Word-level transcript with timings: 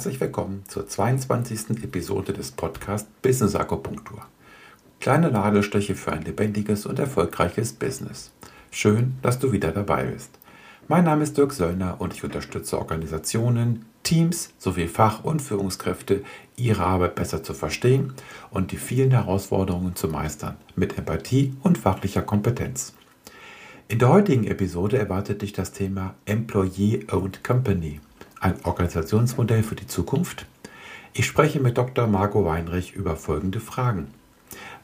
Herzlich 0.00 0.20
willkommen 0.22 0.62
zur 0.66 0.88
22. 0.88 1.84
Episode 1.84 2.32
des 2.32 2.52
Podcasts 2.52 3.06
Business 3.20 3.54
Akupunktur. 3.54 4.22
Kleine 4.98 5.28
Ladesteche 5.28 5.94
für 5.94 6.12
ein 6.12 6.22
lebendiges 6.22 6.86
und 6.86 6.98
erfolgreiches 6.98 7.74
Business. 7.74 8.30
Schön, 8.70 9.18
dass 9.20 9.38
du 9.38 9.52
wieder 9.52 9.72
dabei 9.72 10.04
bist. 10.04 10.30
Mein 10.88 11.04
Name 11.04 11.24
ist 11.24 11.36
Dirk 11.36 11.52
Söllner 11.52 11.96
und 11.98 12.14
ich 12.14 12.24
unterstütze 12.24 12.78
Organisationen, 12.78 13.84
Teams 14.02 14.54
sowie 14.56 14.88
Fach- 14.88 15.22
und 15.22 15.42
Führungskräfte, 15.42 16.24
ihre 16.56 16.86
Arbeit 16.86 17.14
besser 17.14 17.42
zu 17.42 17.52
verstehen 17.52 18.14
und 18.50 18.72
die 18.72 18.78
vielen 18.78 19.10
Herausforderungen 19.10 19.96
zu 19.96 20.08
meistern, 20.08 20.56
mit 20.76 20.96
Empathie 20.96 21.54
und 21.62 21.76
fachlicher 21.76 22.22
Kompetenz. 22.22 22.94
In 23.88 23.98
der 23.98 24.08
heutigen 24.08 24.44
Episode 24.44 24.96
erwartet 24.96 25.42
dich 25.42 25.52
das 25.52 25.72
Thema 25.72 26.14
Employee 26.24 27.06
Owned 27.12 27.44
Company, 27.44 28.00
ein 28.40 28.56
Organisationsmodell 28.64 29.62
für 29.62 29.76
die 29.76 29.86
Zukunft. 29.86 30.46
Ich 31.12 31.26
spreche 31.26 31.60
mit 31.60 31.78
Dr. 31.78 32.06
Marco 32.06 32.44
Weinrich 32.44 32.94
über 32.94 33.16
folgende 33.16 33.60
Fragen. 33.60 34.08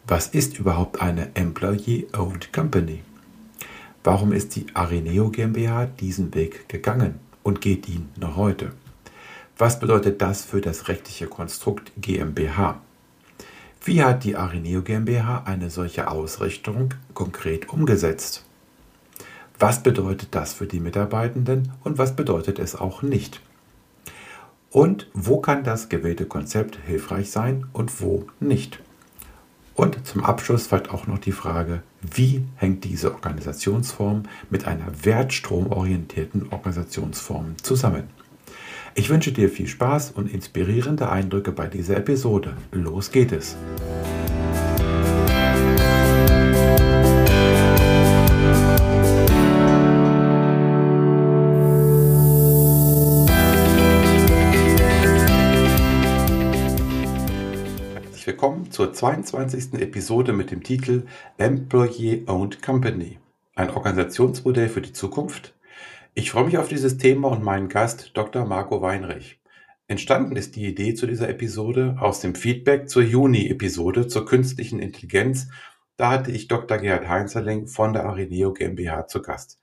Was 0.07 0.29
ist 0.29 0.59
überhaupt 0.59 1.01
eine 1.01 1.35
Employee 1.35 2.07
Owned 2.17 2.53
Company? 2.53 3.03
Warum 4.05 4.33
ist 4.33 4.55
die 4.55 4.67
Arineo 4.75 5.31
GmbH 5.31 5.87
diesen 5.87 6.35
Weg 6.35 6.69
gegangen 6.69 7.19
und 7.43 7.61
geht 7.61 7.89
ihn 7.89 8.09
noch 8.17 8.37
heute? 8.37 8.73
Was 9.59 9.81
bedeutet 9.81 10.21
das 10.21 10.45
für 10.45 10.61
das 10.61 10.89
rechtliche 10.89 11.27
Konstrukt 11.27 11.91
GmbH? 11.97 12.81
Wie 13.83 14.03
hat 14.03 14.25
die 14.25 14.37
Arineo 14.37 14.83
GmbH 14.83 15.45
eine 15.45 15.71
solche 15.71 16.11
Ausrichtung 16.11 16.95
konkret 17.15 17.69
umgesetzt? 17.69 18.45
Was 19.59 19.83
bedeutet 19.83 20.35
das 20.35 20.53
für 20.53 20.67
die 20.67 20.81
Mitarbeitenden 20.81 21.73
und 21.83 21.97
was 21.97 22.15
bedeutet 22.15 22.59
es 22.59 22.77
auch 22.77 23.03
nicht? 23.03 23.41
Und 24.77 25.09
wo 25.15 25.39
kann 25.39 25.65
das 25.65 25.89
gewählte 25.89 26.27
Konzept 26.27 26.79
hilfreich 26.87 27.31
sein 27.31 27.65
und 27.73 28.03
wo 28.03 28.27
nicht? 28.41 28.79
Und 29.75 30.07
zum 30.07 30.23
Abschluss 30.23 30.67
folgt 30.67 30.91
auch 30.91 31.07
noch 31.07 31.17
die 31.19 31.33
Frage, 31.33 31.83
wie 32.03 32.45
hängt 32.57 32.85
diese 32.85 33.15
Organisationsform 33.15 34.25
mit 34.51 34.67
einer 34.67 34.89
wertstromorientierten 35.03 36.49
Organisationsform 36.51 37.55
zusammen? 37.63 38.03
Ich 38.95 39.09
wünsche 39.09 39.33
dir 39.33 39.49
viel 39.49 39.67
Spaß 39.67 40.11
und 40.11 40.31
inspirierende 40.31 41.09
Eindrücke 41.09 41.53
bei 41.53 41.69
dieser 41.69 41.97
Episode. 41.97 42.55
Los 42.71 43.11
geht 43.11 43.33
es! 43.33 43.57
Willkommen 58.37 58.71
zur 58.71 58.93
22. 58.93 59.81
Episode 59.81 60.35
mit 60.35 60.51
dem 60.51 60.63
Titel 60.63 61.07
Employee 61.39 62.25
Owned 62.27 62.61
Company. 62.61 63.19
Ein 63.55 63.71
Organisationsmodell 63.71 64.69
für 64.69 64.83
die 64.83 64.93
Zukunft 64.93 65.55
ich 66.19 66.31
freue 66.31 66.45
mich 66.45 66.57
auf 66.57 66.69
dieses 66.69 66.97
Thema 66.97 67.29
und 67.29 67.43
meinen 67.43 67.69
Gast 67.69 68.11
Dr. 68.15 68.47
Marco 68.47 68.81
Weinrich. 68.81 69.39
Entstanden 69.87 70.35
ist 70.37 70.57
die 70.57 70.67
Idee 70.67 70.95
zu 70.95 71.07
dieser 71.07 71.29
Episode 71.29 71.97
aus 72.01 72.21
dem 72.21 72.35
Feedback 72.35 72.89
zur 72.89 73.03
Juni-Episode 73.03 74.07
zur 74.07 74.25
künstlichen 74.25 74.81
Intelligenz. 74.81 75.49
Da 75.99 76.11
hatte 76.11 76.31
ich 76.31 76.49
Dr. 76.49 76.79
Gerhard 76.79 77.07
Heinzerling 77.07 77.67
von 77.67 77.93
der 77.93 78.05
Areneo 78.05 78.55
GmbH 78.55 79.07
zu 79.07 79.21
Gast. 79.21 79.61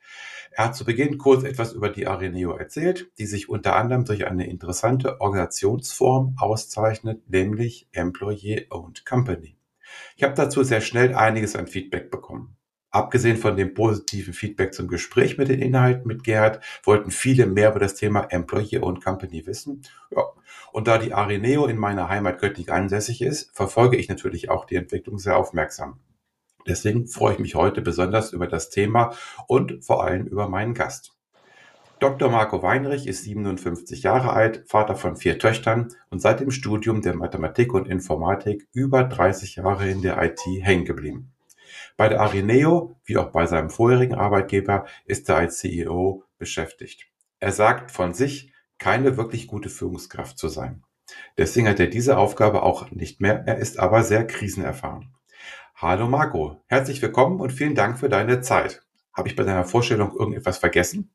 Er 0.56 0.66
hat 0.66 0.76
zu 0.76 0.86
Beginn 0.86 1.18
kurz 1.18 1.44
etwas 1.44 1.74
über 1.74 1.90
die 1.90 2.06
Areneo 2.06 2.52
erzählt, 2.56 3.12
die 3.18 3.26
sich 3.26 3.50
unter 3.50 3.76
anderem 3.76 4.06
durch 4.06 4.28
eine 4.28 4.48
interessante 4.48 5.20
Organisationsform 5.20 6.36
auszeichnet, 6.38 7.28
nämlich 7.28 7.88
Employee 7.92 8.68
Owned 8.70 9.04
Company. 9.04 9.58
Ich 10.16 10.24
habe 10.24 10.36
dazu 10.36 10.64
sehr 10.64 10.82
schnell 10.82 11.16
einiges 11.16 11.56
an 11.56 11.66
Feedback 11.66 12.12
bekommen. 12.12 12.56
Abgesehen 12.92 13.38
von 13.38 13.58
dem 13.58 13.74
positiven 13.74 14.36
Feedback 14.36 14.76
zum 14.76 14.88
Gespräch 14.88 15.40
mit 15.40 15.48
den 15.48 15.60
Inhalten 15.60 16.08
mit 16.08 16.24
Gerhard, 16.24 16.64
wollten 16.84 17.10
viele 17.10 17.48
mehr 17.48 17.72
über 17.72 17.80
das 17.80 17.96
Thema 17.96 18.28
Employee 18.30 18.78
und 18.78 19.04
Company 19.04 19.48
wissen. 19.48 19.82
Ja. 20.16 20.24
Und 20.72 20.88
da 20.88 21.00
die 21.00 21.14
Areneo 21.14 21.66
in 21.66 21.78
meiner 21.78 22.10
Heimat 22.10 22.40
Göttingen 22.40 22.70
ansässig 22.72 23.24
ist, 23.24 23.50
verfolge 23.56 23.98
ich 23.98 24.10
natürlich 24.10 24.52
auch 24.52 24.66
die 24.66 24.76
Entwicklung 24.76 25.18
sehr 25.18 25.38
aufmerksam. 25.38 26.00
Deswegen 26.68 27.08
freue 27.08 27.34
ich 27.34 27.40
mich 27.40 27.56
heute 27.56 27.82
besonders 27.82 28.32
über 28.32 28.48
das 28.48 28.70
Thema 28.70 29.16
und 29.48 29.84
vor 29.84 30.04
allem 30.04 30.26
über 30.26 30.48
meinen 30.50 30.74
Gast. 30.74 31.14
Dr. 32.00 32.30
Marco 32.30 32.62
Weinrich 32.62 33.08
ist 33.08 33.24
57 33.24 34.04
Jahre 34.04 34.34
alt, 34.34 34.66
Vater 34.68 34.96
von 34.96 35.16
vier 35.16 35.40
Töchtern 35.40 35.88
und 36.10 36.22
seit 36.22 36.42
dem 36.42 36.52
Studium 36.52 37.02
der 37.02 37.16
Mathematik 37.16 37.74
und 37.74 37.88
Informatik 37.88 38.68
über 38.74 39.06
30 39.06 39.56
Jahre 39.56 39.90
in 39.90 40.02
der 40.02 40.22
IT 40.22 40.42
hängen 40.46 40.84
geblieben. 40.84 41.32
Bei 41.96 42.10
der 42.10 42.22
Arineo, 42.22 42.98
wie 43.06 43.18
auch 43.18 43.32
bei 43.32 43.46
seinem 43.46 43.70
vorherigen 43.70 44.16
Arbeitgeber, 44.16 44.86
ist 45.06 45.30
er 45.30 45.38
als 45.38 45.60
CEO 45.60 46.24
beschäftigt. 46.38 47.08
Er 47.40 47.52
sagt 47.52 47.92
von 47.92 48.14
sich, 48.14 48.52
keine 48.80 49.16
wirklich 49.16 49.48
gute 49.48 49.70
Führungskraft 49.70 50.38
zu 50.38 50.50
sein. 50.50 50.84
Deswegen 51.38 51.70
hat 51.70 51.80
er 51.80 51.88
diese 51.88 52.18
Aufgabe 52.18 52.64
auch 52.64 52.92
nicht 52.92 53.22
mehr. 53.22 53.44
Er 53.46 53.58
ist 53.58 53.80
aber 53.80 54.04
sehr 54.04 54.26
krisenerfahren. 54.26 55.14
Hallo 55.76 56.08
Marco, 56.08 56.62
herzlich 56.68 57.02
willkommen 57.02 57.42
und 57.42 57.52
vielen 57.52 57.76
Dank 57.76 57.98
für 57.98 58.08
deine 58.08 58.42
Zeit. 58.42 58.84
Habe 59.12 59.28
ich 59.28 59.36
bei 59.36 59.44
deiner 59.44 59.66
Vorstellung 59.66 60.16
irgendetwas 60.16 60.58
vergessen? 60.58 61.10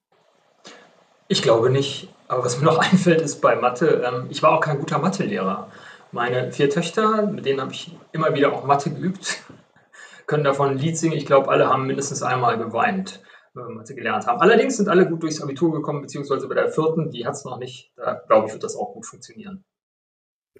Ich 1.28 1.42
glaube 1.42 1.70
nicht. 1.70 2.12
Aber 2.26 2.44
was 2.44 2.58
mir 2.58 2.64
noch 2.64 2.78
einfällt, 2.92 3.22
ist 3.22 3.40
bei 3.40 3.56
Mathe, 3.56 4.02
ähm, 4.04 4.26
ich 4.30 4.42
war 4.42 4.52
auch 4.52 4.60
kein 4.60 4.78
guter 4.78 4.98
Mathelehrer. 4.98 5.70
Meine 6.12 6.52
vier 6.52 6.68
Töchter, 6.70 7.26
mit 7.26 7.46
denen 7.46 7.60
habe 7.60 7.72
ich 7.72 7.96
immer 8.12 8.34
wieder 8.34 8.52
auch 8.52 8.64
Mathe 8.64 8.90
geübt 8.90 9.44
können 10.26 10.44
davon 10.44 10.70
ein 10.70 10.78
Lied 10.78 10.98
singen. 10.98 11.16
Ich 11.16 11.26
glaube, 11.26 11.48
alle 11.48 11.68
haben 11.68 11.86
mindestens 11.86 12.22
einmal 12.22 12.58
geweint, 12.58 13.22
wenn 13.54 13.84
sie 13.84 13.94
gelernt 13.94 14.26
haben. 14.26 14.40
Allerdings 14.40 14.76
sind 14.76 14.88
alle 14.88 15.08
gut 15.08 15.22
durchs 15.22 15.40
Abitur 15.40 15.72
gekommen, 15.72 16.02
beziehungsweise 16.02 16.46
bei 16.48 16.54
der 16.54 16.68
vierten, 16.68 17.10
die 17.10 17.26
hat 17.26 17.34
es 17.34 17.44
noch 17.44 17.58
nicht. 17.58 17.92
Da 17.96 18.14
glaube 18.26 18.46
ich, 18.46 18.52
wird 18.52 18.62
das 18.62 18.76
auch 18.76 18.92
gut 18.92 19.06
funktionieren. 19.06 19.64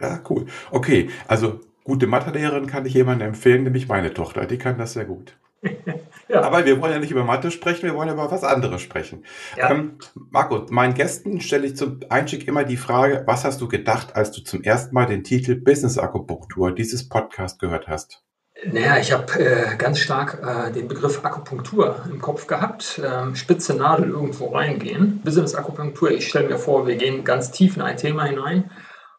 Ja, 0.01 0.23
cool. 0.31 0.47
Okay, 0.71 1.11
also 1.27 1.61
gute 1.89 2.07
Mathelehrerin 2.07 2.67
kann 2.67 2.85
ich 2.85 2.93
jemandem 2.93 3.29
empfehlen, 3.29 3.63
nämlich 3.63 3.89
meine 3.89 4.13
Tochter. 4.13 4.45
Die 4.45 4.59
kann 4.59 4.77
das 4.77 4.93
sehr 4.93 5.07
gut. 5.07 5.39
ja. 6.29 6.43
Aber 6.43 6.67
wir 6.67 6.81
wollen 6.83 6.93
ja 6.93 6.99
nicht 6.99 7.11
über 7.11 7.25
Mathe 7.25 7.51
sprechen, 7.51 7.85
wir 7.85 7.95
wollen 7.95 8.11
über 8.11 8.31
was 8.31 8.45
anderes 8.45 8.83
sprechen. 8.83 9.25
Ja. 9.57 9.71
Ähm, 9.71 9.99
Marco, 10.15 10.67
meinen 10.69 10.93
Gästen 10.93 11.41
stelle 11.41 11.67
ich 11.67 11.77
zum 11.77 12.01
Einstieg 12.11 12.47
immer 12.47 12.65
die 12.65 12.77
Frage, 12.77 13.23
was 13.27 13.45
hast 13.45 13.63
du 13.63 13.69
gedacht, 13.69 14.15
als 14.17 14.33
du 14.33 14.43
zum 14.43 14.63
ersten 14.63 14.95
Mal 14.95 15.07
den 15.07 15.25
Titel 15.25 15.55
Business 15.55 15.97
Akupunktur 15.97 16.75
dieses 16.75 17.09
Podcast 17.09 17.59
gehört 17.59 17.89
hast? 17.89 18.23
Naja, 18.67 18.99
ich 18.99 19.11
habe 19.11 19.33
äh, 19.41 19.77
ganz 19.79 19.99
stark 19.99 20.43
äh, 20.45 20.71
den 20.71 20.89
Begriff 20.89 21.25
Akupunktur 21.25 22.05
im 22.11 22.21
Kopf 22.21 22.47
gehabt. 22.47 23.01
Ähm, 23.03 23.35
spitze 23.35 23.75
Nadel 23.75 24.11
irgendwo 24.11 24.49
reingehen. 24.49 25.23
Business 25.25 25.55
Akupunktur, 25.55 26.11
ich 26.11 26.29
stelle 26.29 26.49
mir 26.49 26.59
vor, 26.59 26.87
wir 26.87 26.97
gehen 26.97 27.25
ganz 27.25 27.51
tief 27.51 27.77
in 27.77 27.83
ein 27.83 27.97
Thema 27.97 28.25
hinein. 28.25 28.71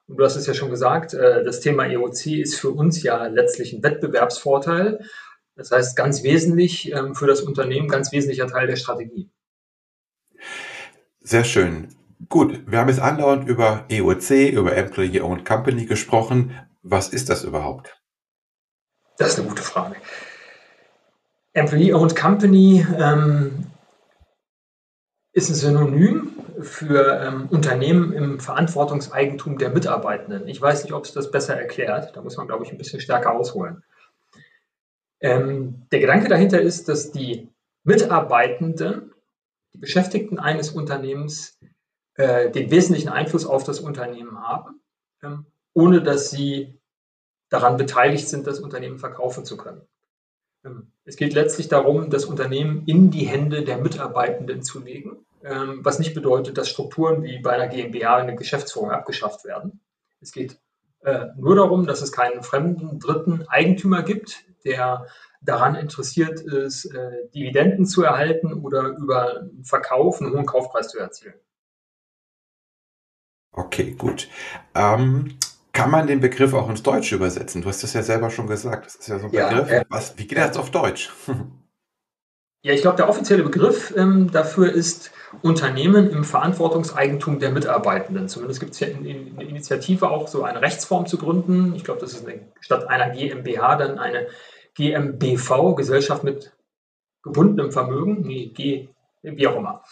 Und 0.09 0.17
du 0.17 0.23
hast 0.25 0.35
es 0.35 0.47
ja 0.47 0.55
schon 0.55 0.71
gesagt, 0.71 1.13
äh, 1.13 1.43
das 1.43 1.59
Thema 1.59 1.85
EOC 1.85 2.25
ist 2.27 2.55
für 2.55 2.71
uns 2.71 3.03
ja 3.03 3.27
letztlich 3.27 3.73
ein 3.73 3.83
Wettbewerbsvorteil. 3.83 4.99
Das 5.55 5.71
heißt, 5.71 5.95
ganz 5.95 6.23
wesentlich 6.23 6.91
ähm, 6.91 7.13
für 7.13 7.27
das 7.27 7.41
Unternehmen, 7.41 7.87
ganz 7.87 8.11
wesentlicher 8.11 8.47
Teil 8.47 8.67
der 8.67 8.75
Strategie. 8.75 9.29
Sehr 11.21 11.43
schön. 11.43 11.89
Gut, 12.27 12.63
wir 12.65 12.79
haben 12.79 12.89
jetzt 12.89 12.99
andauernd 12.99 13.47
über 13.47 13.85
EOC, 13.89 14.51
über 14.51 14.75
Employee 14.75 15.21
Owned 15.21 15.45
Company 15.45 15.85
gesprochen. 15.85 16.55
Was 16.81 17.09
ist 17.09 17.29
das 17.29 17.43
überhaupt? 17.43 18.01
Das 19.19 19.29
ist 19.29 19.39
eine 19.39 19.49
gute 19.49 19.61
Frage. 19.61 19.95
Employee-Owned 21.53 22.15
Company 22.15 22.85
ähm, 22.97 23.67
ist 25.33 25.49
ein 25.49 25.55
Synonym 25.55 26.38
für 26.61 27.21
ähm, 27.21 27.47
Unternehmen 27.49 28.13
im 28.13 28.39
Verantwortungseigentum 28.39 29.57
der 29.57 29.69
Mitarbeitenden. 29.69 30.47
Ich 30.47 30.61
weiß 30.61 30.83
nicht, 30.83 30.93
ob 30.93 31.05
es 31.05 31.13
das 31.13 31.31
besser 31.31 31.55
erklärt. 31.55 32.15
Da 32.15 32.21
muss 32.21 32.37
man, 32.37 32.47
glaube 32.47 32.63
ich, 32.65 32.71
ein 32.71 32.77
bisschen 32.77 32.99
stärker 32.99 33.33
ausholen. 33.33 33.83
Ähm, 35.21 35.85
der 35.91 35.99
Gedanke 35.99 36.29
dahinter 36.29 36.61
ist, 36.61 36.89
dass 36.89 37.11
die 37.11 37.49
Mitarbeitenden, 37.83 39.13
die 39.73 39.77
Beschäftigten 39.77 40.39
eines 40.39 40.71
Unternehmens, 40.71 41.57
äh, 42.15 42.49
den 42.51 42.71
wesentlichen 42.71 43.09
Einfluss 43.09 43.45
auf 43.45 43.63
das 43.63 43.79
Unternehmen 43.79 44.41
haben, 44.41 44.81
ähm, 45.23 45.45
ohne 45.73 46.01
dass 46.01 46.29
sie 46.29 46.79
daran 47.49 47.77
beteiligt 47.77 48.27
sind, 48.27 48.47
das 48.47 48.59
Unternehmen 48.59 48.99
verkaufen 48.99 49.45
zu 49.45 49.57
können. 49.57 49.81
Ähm, 50.65 50.91
es 51.05 51.15
geht 51.15 51.33
letztlich 51.33 51.67
darum, 51.67 52.09
das 52.09 52.25
Unternehmen 52.25 52.83
in 52.85 53.11
die 53.11 53.25
Hände 53.25 53.63
der 53.63 53.77
Mitarbeitenden 53.77 54.63
zu 54.63 54.79
legen, 54.79 55.25
was 55.41 55.99
nicht 55.99 56.13
bedeutet, 56.13 56.57
dass 56.57 56.69
Strukturen 56.69 57.23
wie 57.23 57.39
bei 57.39 57.51
einer 57.51 57.67
GmbH 57.67 58.17
eine 58.17 58.35
Geschäftsführung 58.35 58.91
abgeschafft 58.91 59.45
werden. 59.45 59.79
Es 60.21 60.31
geht 60.31 60.59
äh, 61.01 61.27
nur 61.37 61.55
darum, 61.55 61.87
dass 61.87 62.01
es 62.01 62.11
keinen 62.11 62.43
fremden 62.43 62.99
dritten 62.99 63.47
Eigentümer 63.47 64.03
gibt, 64.03 64.43
der 64.65 65.05
daran 65.41 65.75
interessiert 65.75 66.41
ist, 66.41 66.85
äh, 66.93 67.29
Dividenden 67.33 67.85
zu 67.85 68.03
erhalten 68.03 68.53
oder 68.53 68.89
über 68.97 69.47
Verkauf 69.63 70.19
einen 70.21 70.33
hohen 70.33 70.45
Kaufpreis 70.45 70.89
zu 70.89 70.99
erzielen. 70.99 71.35
Okay, 73.51 73.91
gut. 73.97 74.27
Ähm, 74.75 75.37
kann 75.71 75.91
man 75.91 76.07
den 76.07 76.19
Begriff 76.19 76.53
auch 76.53 76.69
ins 76.69 76.83
Deutsche 76.83 77.15
übersetzen? 77.15 77.61
Du 77.61 77.69
hast 77.69 77.83
das 77.83 77.93
ja 77.93 78.03
selber 78.03 78.29
schon 78.29 78.47
gesagt. 78.47 78.85
Das 78.85 78.95
ist 78.95 79.07
ja 79.07 79.19
so 79.19 79.27
ein 79.27 79.33
Ja, 79.33 79.47
Begriff. 79.49 79.69
äh, 79.71 79.85
Was, 79.89 80.17
wie 80.17 80.27
geht 80.27 80.37
das 80.37 80.57
auf 80.57 80.71
Deutsch? 80.71 81.09
ja, 82.61 82.73
ich 82.73 82.81
glaube, 82.81 82.97
der 82.97 83.07
offizielle 83.07 83.43
Begriff 83.43 83.93
ähm, 83.95 84.31
dafür 84.31 84.71
ist 84.71 85.11
Unternehmen 85.41 86.09
im 86.09 86.25
Verantwortungseigentum 86.25 87.39
der 87.39 87.51
Mitarbeitenden. 87.51 88.27
Zumindest 88.27 88.59
gibt 88.59 88.73
es 88.73 88.81
ja 88.81 88.87
in, 88.87 89.05
in, 89.05 89.33
eine 89.39 89.47
Initiative 89.47 90.09
auch 90.09 90.27
so 90.27 90.43
eine 90.43 90.61
Rechtsform 90.61 91.05
zu 91.05 91.17
gründen. 91.17 91.73
Ich 91.75 91.85
glaube, 91.85 92.01
das 92.01 92.13
ist 92.13 92.27
eine, 92.27 92.41
statt 92.59 92.89
einer 92.89 93.11
GmbH 93.11 93.77
dann 93.77 93.97
eine 93.97 94.27
GmbV, 94.75 95.75
Gesellschaft 95.75 96.23
mit 96.23 96.53
gebundenem 97.23 97.71
Vermögen, 97.71 98.21
nee, 98.21 98.47
G, 98.47 98.89
wie 99.21 99.47
auch 99.47 99.55
immer. 99.55 99.83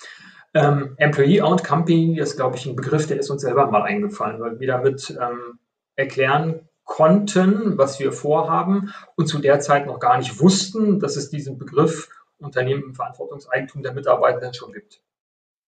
Ähm, 0.53 0.95
Employee 0.97 1.41
Owned 1.41 1.63
Company 1.63 2.19
ist, 2.19 2.35
glaube 2.35 2.57
ich, 2.57 2.65
ein 2.65 2.75
Begriff, 2.75 3.07
der 3.07 3.19
ist 3.19 3.29
uns 3.29 3.43
selber 3.43 3.69
mal 3.69 3.83
eingefallen, 3.83 4.41
weil 4.41 4.59
wir 4.59 4.67
damit 4.67 5.17
ähm, 5.21 5.59
erklären 5.95 6.67
konnten, 6.83 7.77
was 7.77 7.99
wir 7.99 8.11
vorhaben 8.11 8.93
und 9.15 9.27
zu 9.27 9.39
der 9.39 9.59
Zeit 9.59 9.85
noch 9.85 9.99
gar 9.99 10.17
nicht 10.17 10.39
wussten, 10.39 10.99
dass 10.99 11.17
es 11.17 11.29
diesen 11.29 11.57
Begriff 11.57 12.09
Unternehmen 12.45 12.83
im 12.83 12.95
Verantwortungseigentum 12.95 13.83
der 13.83 13.93
Mitarbeitenden 13.93 14.53
schon 14.53 14.73
gibt. 14.73 15.01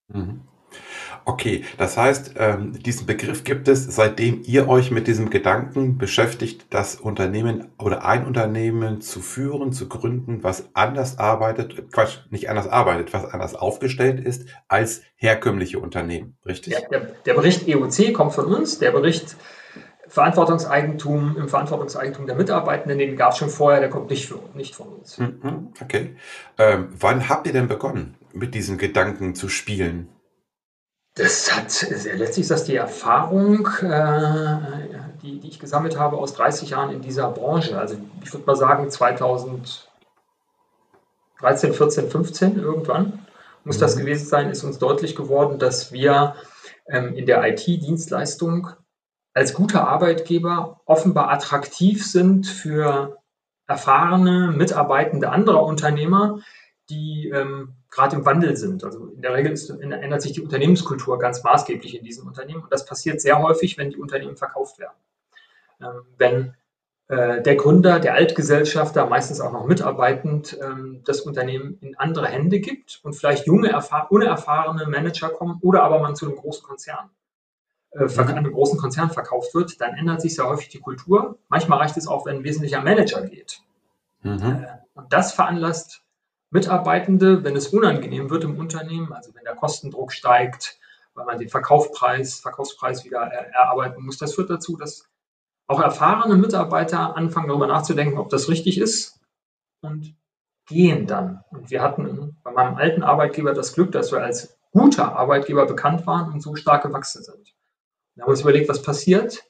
Mhm. 0.08 0.42
Okay, 1.26 1.64
das 1.78 1.98
heißt, 1.98 2.36
ähm, 2.38 2.74
diesen 2.82 3.06
Begriff 3.06 3.44
gibt 3.44 3.68
es, 3.68 3.84
seitdem 3.84 4.42
ihr 4.46 4.68
euch 4.68 4.92
mit 4.92 5.08
diesem 5.08 5.30
Gedanken 5.30 5.98
beschäftigt, 5.98 6.68
das 6.70 6.96
Unternehmen 6.96 7.72
oder 7.78 8.06
ein 8.06 8.26
Unternehmen 8.26 9.02
zu 9.02 9.20
führen, 9.20 9.74
zu 9.74 9.90
gründen, 9.90 10.44
was 10.44 10.70
anders 10.74 11.20
arbeitet, 11.20 11.92
Quatsch, 11.92 12.20
nicht 12.30 12.50
anders 12.50 12.68
arbeitet, 12.68 13.14
was 13.14 13.26
anders 13.26 13.56
aufgestellt 13.56 14.24
ist 14.24 14.48
als 14.68 15.02
herkömmliche 15.16 15.80
Unternehmen, 15.80 16.38
richtig? 16.46 16.76
Der, 16.76 16.90
der, 16.90 17.00
der 17.26 17.34
Bericht 17.34 17.68
EOC 17.68 18.14
kommt 18.14 18.34
von 18.34 18.46
uns, 18.46 18.80
der 18.80 18.92
Bericht 18.92 19.36
Verantwortungseigentum 20.10 21.38
im 21.38 21.48
Verantwortungseigentum 21.48 22.26
der 22.26 22.36
Mitarbeitenden, 22.36 22.98
den 23.00 23.16
gab 23.16 23.32
es 23.32 23.38
schon 23.38 23.50
vorher, 23.50 23.80
der 23.80 23.90
kommt 23.90 24.10
nicht, 24.10 24.28
für, 24.28 24.40
nicht 24.56 24.76
von 24.76 24.88
uns. 24.88 25.18
Mhm, 25.18 25.74
Okay. 25.82 26.16
Ähm, 26.58 26.90
wann 27.00 27.30
habt 27.30 27.48
ihr 27.48 27.54
denn 27.54 27.68
begonnen, 27.68 28.16
mit 28.34 28.56
diesen 28.56 28.78
Gedanken 28.78 29.36
zu 29.36 29.50
spielen? 29.50 30.10
Das 31.16 31.56
hat 31.56 31.86
letztlich 31.90 32.44
ist 32.44 32.52
das 32.52 32.64
die 32.64 32.76
Erfahrung, 32.76 33.68
äh, 33.82 34.58
die, 35.22 35.40
die 35.40 35.50
ich 35.50 35.60
gesammelt 35.60 35.98
habe 36.00 36.18
aus 36.18 36.34
30 36.34 36.72
Jahren 36.72 36.92
in 36.92 37.02
dieser 37.02 37.30
Branche. 37.32 37.78
Also 37.78 37.98
ich 38.24 38.32
würde 38.34 38.46
mal 38.46 38.56
sagen 38.56 38.90
2013, 38.90 41.74
14, 41.74 42.10
15 42.10 42.60
irgendwann 42.60 43.26
muss 43.66 43.78
das 43.78 43.96
Mhm. 43.96 44.02
gewesen 44.02 44.26
sein, 44.28 44.50
ist 44.50 44.64
uns 44.64 44.80
deutlich 44.80 45.16
geworden, 45.16 45.60
dass 45.60 45.92
wir 45.92 46.36
ähm, 46.88 47.14
in 47.16 47.26
der 47.26 47.46
IT-Dienstleistung 47.46 48.70
als 49.34 49.54
guter 49.54 49.88
Arbeitgeber 49.88 50.82
offenbar 50.86 51.30
attraktiv 51.32 52.06
sind 52.06 52.48
für 52.48 53.18
erfahrene 53.68 54.52
Mitarbeitende 54.52 55.30
anderer 55.30 55.64
Unternehmer, 55.64 56.40
die 56.90 57.30
ähm, 57.30 57.76
gerade 57.92 58.16
im 58.16 58.26
Wandel 58.26 58.58
sind. 58.58 58.84
Also 58.84 59.08
in 59.08 59.22
der 59.22 59.34
Regel 59.34 59.52
ist, 59.52 59.70
ändert 59.70 60.22
sich 60.22 60.34
die 60.34 60.42
Unternehmenskultur 60.42 61.20
ganz 61.20 61.44
maßgeblich 61.44 61.98
in 61.98 62.04
diesen 62.04 62.28
Unternehmen 62.28 62.64
und 62.64 62.74
das 62.74 62.86
passiert 62.86 63.22
sehr 63.22 63.40
häufig, 63.40 63.78
wenn 63.78 63.92
die 63.92 63.98
Unternehmen 63.98 64.38
verkauft 64.38 64.80
werden. 64.80 64.98
Ähm, 65.82 66.02
wenn 66.18 66.54
äh, 67.08 67.42
der 67.42 67.56
Gründer, 67.56 68.00
der 68.00 68.16
Altgesellschafter, 68.16 69.06
meistens 69.06 69.40
auch 69.40 69.52
noch 69.52 69.66
mitarbeitend, 69.66 70.58
ähm, 70.62 71.02
das 71.06 71.22
Unternehmen 71.22 71.78
in 71.82 71.96
andere 71.98 72.28
Hände 72.28 72.60
gibt 72.60 73.00
und 73.04 73.14
vielleicht 73.14 73.46
junge, 73.46 73.80
unerfahrene 74.10 74.88
Manager 74.88 75.30
kommen 75.30 75.60
oder 75.62 75.84
aber 75.84 76.00
man 76.00 76.16
zu 76.16 76.26
einem 76.26 76.36
großen 76.36 76.64
Konzern 76.64 77.12
äh, 77.92 78.06
Mhm. 78.06 78.20
einem 78.20 78.52
großen 78.52 78.80
Konzern 78.80 79.10
verkauft 79.10 79.54
wird, 79.54 79.82
dann 79.82 79.96
ändert 79.96 80.22
sich 80.22 80.36
sehr 80.36 80.48
häufig 80.48 80.70
die 80.70 80.80
Kultur. 80.80 81.38
Manchmal 81.50 81.80
reicht 81.80 81.98
es 81.98 82.08
auch, 82.08 82.26
wenn 82.26 82.38
ein 82.38 82.44
wesentlicher 82.44 82.82
Manager 82.82 83.22
geht. 83.22 83.62
Mhm. 84.22 84.66
Und 84.94 85.12
das 85.14 85.34
veranlasst 85.34 86.04
Mitarbeitende, 86.52 87.44
wenn 87.44 87.56
es 87.56 87.68
unangenehm 87.68 88.30
wird 88.30 88.44
im 88.44 88.58
Unternehmen, 88.58 89.14
also 89.14 89.34
wenn 89.36 89.44
der 89.44 89.56
Kostendruck 89.56 90.12
steigt, 90.12 90.80
weil 91.14 91.26
man 91.26 91.38
den 91.40 91.50
Verkaufspreis, 91.50 92.40
Verkaufspreis 92.40 93.06
wieder 93.06 93.20
erarbeiten 93.22 94.04
muss, 94.04 94.18
das 94.18 94.36
führt 94.36 94.50
dazu, 94.50 94.76
dass 94.78 95.08
auch 95.68 95.80
erfahrene 95.80 96.36
Mitarbeiter 96.36 97.16
anfangen 97.16 97.48
darüber 97.50 97.68
nachzudenken, 97.68 98.18
ob 98.18 98.30
das 98.30 98.50
richtig 98.50 98.80
ist 98.80 99.20
und 99.82 100.16
gehen 100.68 101.06
dann. 101.06 101.44
Und 101.52 101.70
wir 101.70 101.82
hatten 101.82 102.38
bei 102.44 102.52
meinem 102.52 102.76
alten 102.76 103.04
Arbeitgeber 103.04 103.54
das 103.54 103.74
Glück, 103.74 103.92
dass 103.92 104.12
wir 104.12 104.22
als 104.22 104.58
guter 104.72 105.16
Arbeitgeber 105.16 105.66
bekannt 105.66 106.08
waren 106.08 106.32
und 106.32 106.42
so 106.42 106.56
stark 106.56 106.84
gewachsen 106.84 107.24
sind. 107.24 107.54
Wir 108.20 108.24
haben 108.24 108.32
uns 108.32 108.42
überlegt, 108.42 108.68
was 108.68 108.82
passiert 108.82 109.46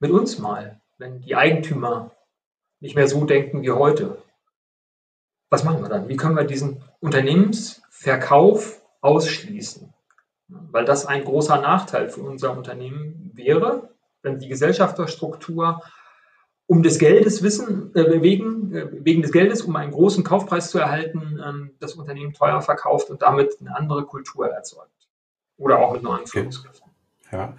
mit 0.00 0.10
uns 0.10 0.38
mal, 0.38 0.82
wenn 0.98 1.22
die 1.22 1.34
Eigentümer 1.34 2.10
nicht 2.78 2.94
mehr 2.94 3.08
so 3.08 3.24
denken 3.24 3.62
wie 3.62 3.70
heute. 3.70 4.22
Was 5.48 5.64
machen 5.64 5.80
wir 5.80 5.88
dann? 5.88 6.10
Wie 6.10 6.16
können 6.16 6.36
wir 6.36 6.44
diesen 6.44 6.84
Unternehmensverkauf 7.00 8.82
ausschließen? 9.00 9.94
Weil 10.48 10.84
das 10.84 11.06
ein 11.06 11.24
großer 11.24 11.58
Nachteil 11.58 12.10
für 12.10 12.20
unser 12.20 12.54
Unternehmen 12.54 13.30
wäre, 13.32 13.94
wenn 14.20 14.38
die 14.38 14.48
Gesellschafterstruktur 14.48 15.80
um 16.66 16.82
des 16.82 16.98
Geldes 16.98 17.42
wissen, 17.42 17.94
äh, 17.94 18.20
wegen, 18.20 18.74
äh, 18.74 18.88
wegen 19.06 19.22
des 19.22 19.32
Geldes, 19.32 19.62
um 19.62 19.74
einen 19.74 19.92
großen 19.92 20.22
Kaufpreis 20.22 20.70
zu 20.70 20.78
erhalten, 20.78 21.40
ähm, 21.42 21.70
das 21.80 21.94
Unternehmen 21.94 22.34
teuer 22.34 22.60
verkauft 22.60 23.08
und 23.08 23.22
damit 23.22 23.56
eine 23.58 23.74
andere 23.74 24.04
Kultur 24.04 24.48
erzeugt. 24.48 25.08
Oder 25.56 25.78
auch 25.78 25.94
mit 25.94 26.02
neuen 26.02 26.26
Führungskräften. 26.26 26.87
Ja, 27.30 27.54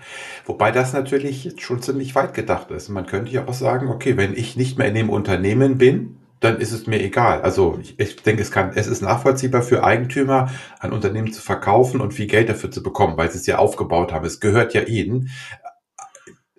wobei 0.45 0.71
das 0.71 0.94
natürlich 0.94 1.54
schon 1.60 1.81
ziemlich 1.81 2.16
weit 2.16 2.33
gedacht 2.33 2.71
ist. 2.71 2.89
Man 2.89 3.06
könnte 3.06 3.31
ja 3.31 3.48
auch 3.48 3.54
sagen, 3.54 3.89
okay, 3.89 4.18
wenn 4.18 4.33
ich 4.33 4.56
nicht 4.56 4.80
mehr 4.80 4.88
in 4.88 4.95
dem 4.95 5.12
Unternehmen 5.12 5.77
bin, 5.77 6.18
dann 6.39 6.57
ist 6.57 6.71
es 6.71 6.88
mir 6.88 7.01
egal. 7.01 7.42
Also 7.42 7.77
ich, 7.81 8.00
ich 8.00 8.16
denke, 8.24 8.42
es 8.42 8.51
kann, 8.51 8.71
es 8.74 8.88
ist 8.88 9.01
nachvollziehbar 9.01 9.62
für 9.62 9.83
Eigentümer, 9.83 10.50
ein 10.80 10.92
Unternehmen 10.92 11.31
zu 11.33 11.42
verkaufen 11.42 12.01
und 12.01 12.13
viel 12.13 12.27
Geld 12.27 12.50
dafür 12.50 12.72
zu 12.72 12.82
bekommen, 12.82 13.17
weil 13.17 13.29
sie 13.29 13.38
es 13.38 13.46
ja 13.46 13.58
aufgebaut 13.60 14.12
haben. 14.13 14.25
Es 14.25 14.39
gehört 14.39 14.74
ja 14.74 14.82
ihnen. 14.82 15.29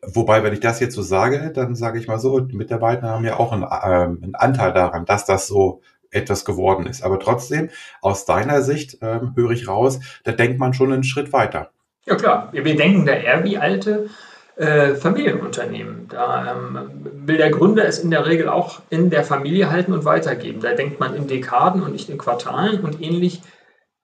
Wobei, 0.03 0.43
wenn 0.43 0.53
ich 0.53 0.61
das 0.61 0.81
jetzt 0.81 0.95
so 0.95 1.03
sage, 1.03 1.51
dann 1.55 1.75
sage 1.75 1.99
ich 1.99 2.07
mal 2.07 2.19
so, 2.19 2.41
die 2.41 2.57
Mitarbeiter 2.57 3.09
haben 3.09 3.25
ja 3.25 3.39
auch 3.39 3.53
einen, 3.53 3.65
ähm, 3.65 4.23
einen 4.23 4.35
Anteil 4.35 4.73
daran, 4.73 5.05
dass 5.05 5.25
das 5.25 5.47
so 5.47 5.83
etwas 6.11 6.45
geworden 6.45 6.87
ist. 6.87 7.03
Aber 7.03 7.19
trotzdem, 7.19 7.71
aus 8.01 8.25
deiner 8.25 8.63
Sicht 8.63 8.99
ähm, 9.03 9.33
höre 9.35 9.51
ich 9.51 9.69
raus, 9.69 10.01
da 10.25 10.33
denkt 10.33 10.59
man 10.59 10.75
schon 10.75 10.93
einen 10.93 11.05
Schritt 11.05 11.33
weiter. 11.33 11.71
Ja 12.07 12.15
klar, 12.17 12.49
wir 12.53 12.63
denken 12.63 13.07
da 13.07 13.13
eher 13.13 13.45
wie 13.45 13.59
alte 13.59 14.09
äh, 14.57 14.95
Familienunternehmen. 14.95 16.09
Da 16.09 16.53
ähm, 16.53 16.91
will 17.27 17.37
der 17.37 17.51
Gründer 17.51 17.87
es 17.87 17.99
in 17.99 18.11
der 18.11 18.27
Regel 18.27 18.49
auch 18.49 18.81
in 18.91 19.11
der 19.11 19.25
Familie 19.25 19.71
halten 19.71 19.93
und 19.93 20.05
weitergeben. 20.05 20.61
Da 20.61 20.75
denkt 20.75 21.01
man 21.01 21.15
in 21.15 21.29
Dekaden 21.29 21.83
und 21.83 21.93
nicht 21.93 22.11
in 22.11 22.19
Quartalen 22.19 22.81
und 22.81 23.01
ähnlich 23.01 23.43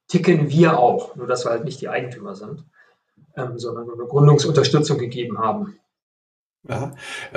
ticken 0.09 0.51
wir 0.51 0.79
auch, 0.79 1.17
nur 1.17 1.27
dass 1.27 1.45
wir 1.45 1.51
halt 1.51 1.65
nicht 1.65 1.81
die 1.81 1.89
Eigentümer 1.89 2.35
sind, 2.35 2.65
ähm, 3.37 3.59
sondern 3.59 3.87
nur 3.87 3.99
eine 3.99 4.09
Gründungsunterstützung 4.09 4.99
gegeben 4.99 5.39
haben. 5.39 5.79
Ja, 6.69 6.93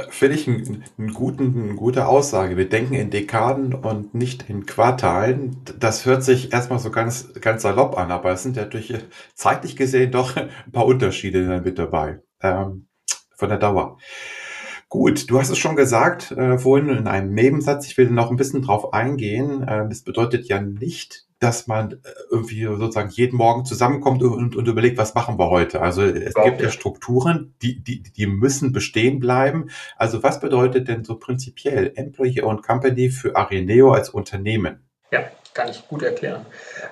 finde 0.10 0.36
ich 0.36 0.48
ein, 0.48 0.84
einen 0.98 1.14
guten, 1.14 1.62
eine 1.62 1.76
gute 1.76 2.08
Aussage. 2.08 2.58
Wir 2.58 2.68
denken 2.68 2.96
in 2.96 3.12
Dekaden 3.12 3.74
und 3.74 4.16
nicht 4.16 4.50
in 4.50 4.66
Quartalen. 4.66 5.58
Das 5.80 6.06
hört 6.06 6.24
sich 6.24 6.52
erstmal 6.52 6.80
so 6.80 6.90
ganz, 6.90 7.34
ganz 7.40 7.62
salopp 7.62 7.98
an, 7.98 8.12
aber 8.12 8.32
es 8.32 8.44
sind 8.44 8.58
ja 8.58 8.66
durch 8.66 8.94
zeitlich 9.36 9.76
gesehen 9.76 10.12
doch 10.12 10.36
ein 10.36 10.72
paar 10.72 10.86
Unterschiede 10.86 11.62
mit 11.64 11.78
dabei. 11.78 12.22
Ähm, 12.42 12.88
von 13.36 13.50
der 13.50 13.58
Dauer. 13.58 13.98
Gut, 14.90 15.30
du 15.30 15.40
hast 15.40 15.52
es 15.52 15.60
schon 15.60 15.76
gesagt, 15.76 16.32
äh, 16.32 16.58
vorhin 16.58 16.90
in 16.90 17.08
einem 17.08 17.34
Nebensatz, 17.34 17.86
ich 17.86 17.98
will 17.98 18.10
noch 18.10 18.32
ein 18.32 18.38
bisschen 18.38 18.64
drauf 18.64 18.92
eingehen. 18.92 19.62
Äh, 19.62 19.88
das 19.88 20.02
bedeutet 20.02 20.48
ja 20.48 20.60
nicht, 20.60 21.28
dass 21.40 21.68
man 21.68 21.94
äh, 21.94 21.98
irgendwie 22.30 22.66
sozusagen 22.66 23.10
jeden 23.10 23.38
Morgen 23.38 23.66
zusammenkommt 23.66 24.22
und, 24.22 24.56
und 24.56 24.68
überlegt, 24.68 24.98
was 24.98 25.16
machen 25.16 25.40
wir 25.40 25.50
heute. 25.50 25.82
Also 25.82 26.04
es 26.04 26.32
Überhaupt 26.32 26.44
gibt 26.44 26.62
ja. 26.62 26.70
Strukturen, 26.70 27.56
die, 27.62 27.82
die, 27.82 28.04
die 28.04 28.28
müssen 28.28 28.72
bestehen 28.72 29.20
bleiben. 29.20 29.70
Also 29.98 30.22
was 30.22 30.40
bedeutet 30.40 30.88
denn 30.88 31.04
so 31.04 31.18
prinzipiell 31.18 31.94
Employee 31.96 32.42
Owned 32.42 32.64
Company 32.64 33.10
für 33.10 33.36
Areneo 33.36 33.92
als 33.92 34.10
Unternehmen? 34.10 34.84
Ja, 35.12 35.24
kann 35.54 35.70
ich 35.70 35.88
gut 35.88 36.04
erklären. 36.04 36.46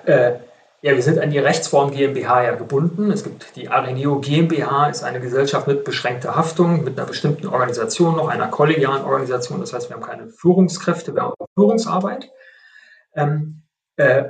Äh, 0.06 0.32
ja, 0.80 0.94
wir 0.94 1.02
sind 1.02 1.18
an 1.18 1.30
die 1.30 1.38
Rechtsform 1.38 1.90
GmbH 1.90 2.44
ja 2.44 2.54
gebunden. 2.54 3.10
Es 3.10 3.24
gibt 3.24 3.56
die 3.56 3.68
Areneo 3.68 4.20
GmbH, 4.20 4.88
ist 4.88 5.02
eine 5.02 5.20
Gesellschaft 5.20 5.66
mit 5.66 5.84
beschränkter 5.84 6.36
Haftung, 6.36 6.84
mit 6.84 6.96
einer 6.96 7.06
bestimmten 7.06 7.48
Organisation, 7.48 8.16
noch 8.16 8.28
einer 8.28 8.46
kollegialen 8.46 9.04
Organisation. 9.04 9.58
Das 9.58 9.72
heißt, 9.72 9.90
wir 9.90 9.96
haben 9.96 10.04
keine 10.04 10.28
Führungskräfte, 10.28 11.14
wir 11.16 11.22
haben 11.22 11.34
auch 11.36 11.48
Führungsarbeit. 11.56 12.30
Ähm, 13.16 13.62
äh, 13.66 13.67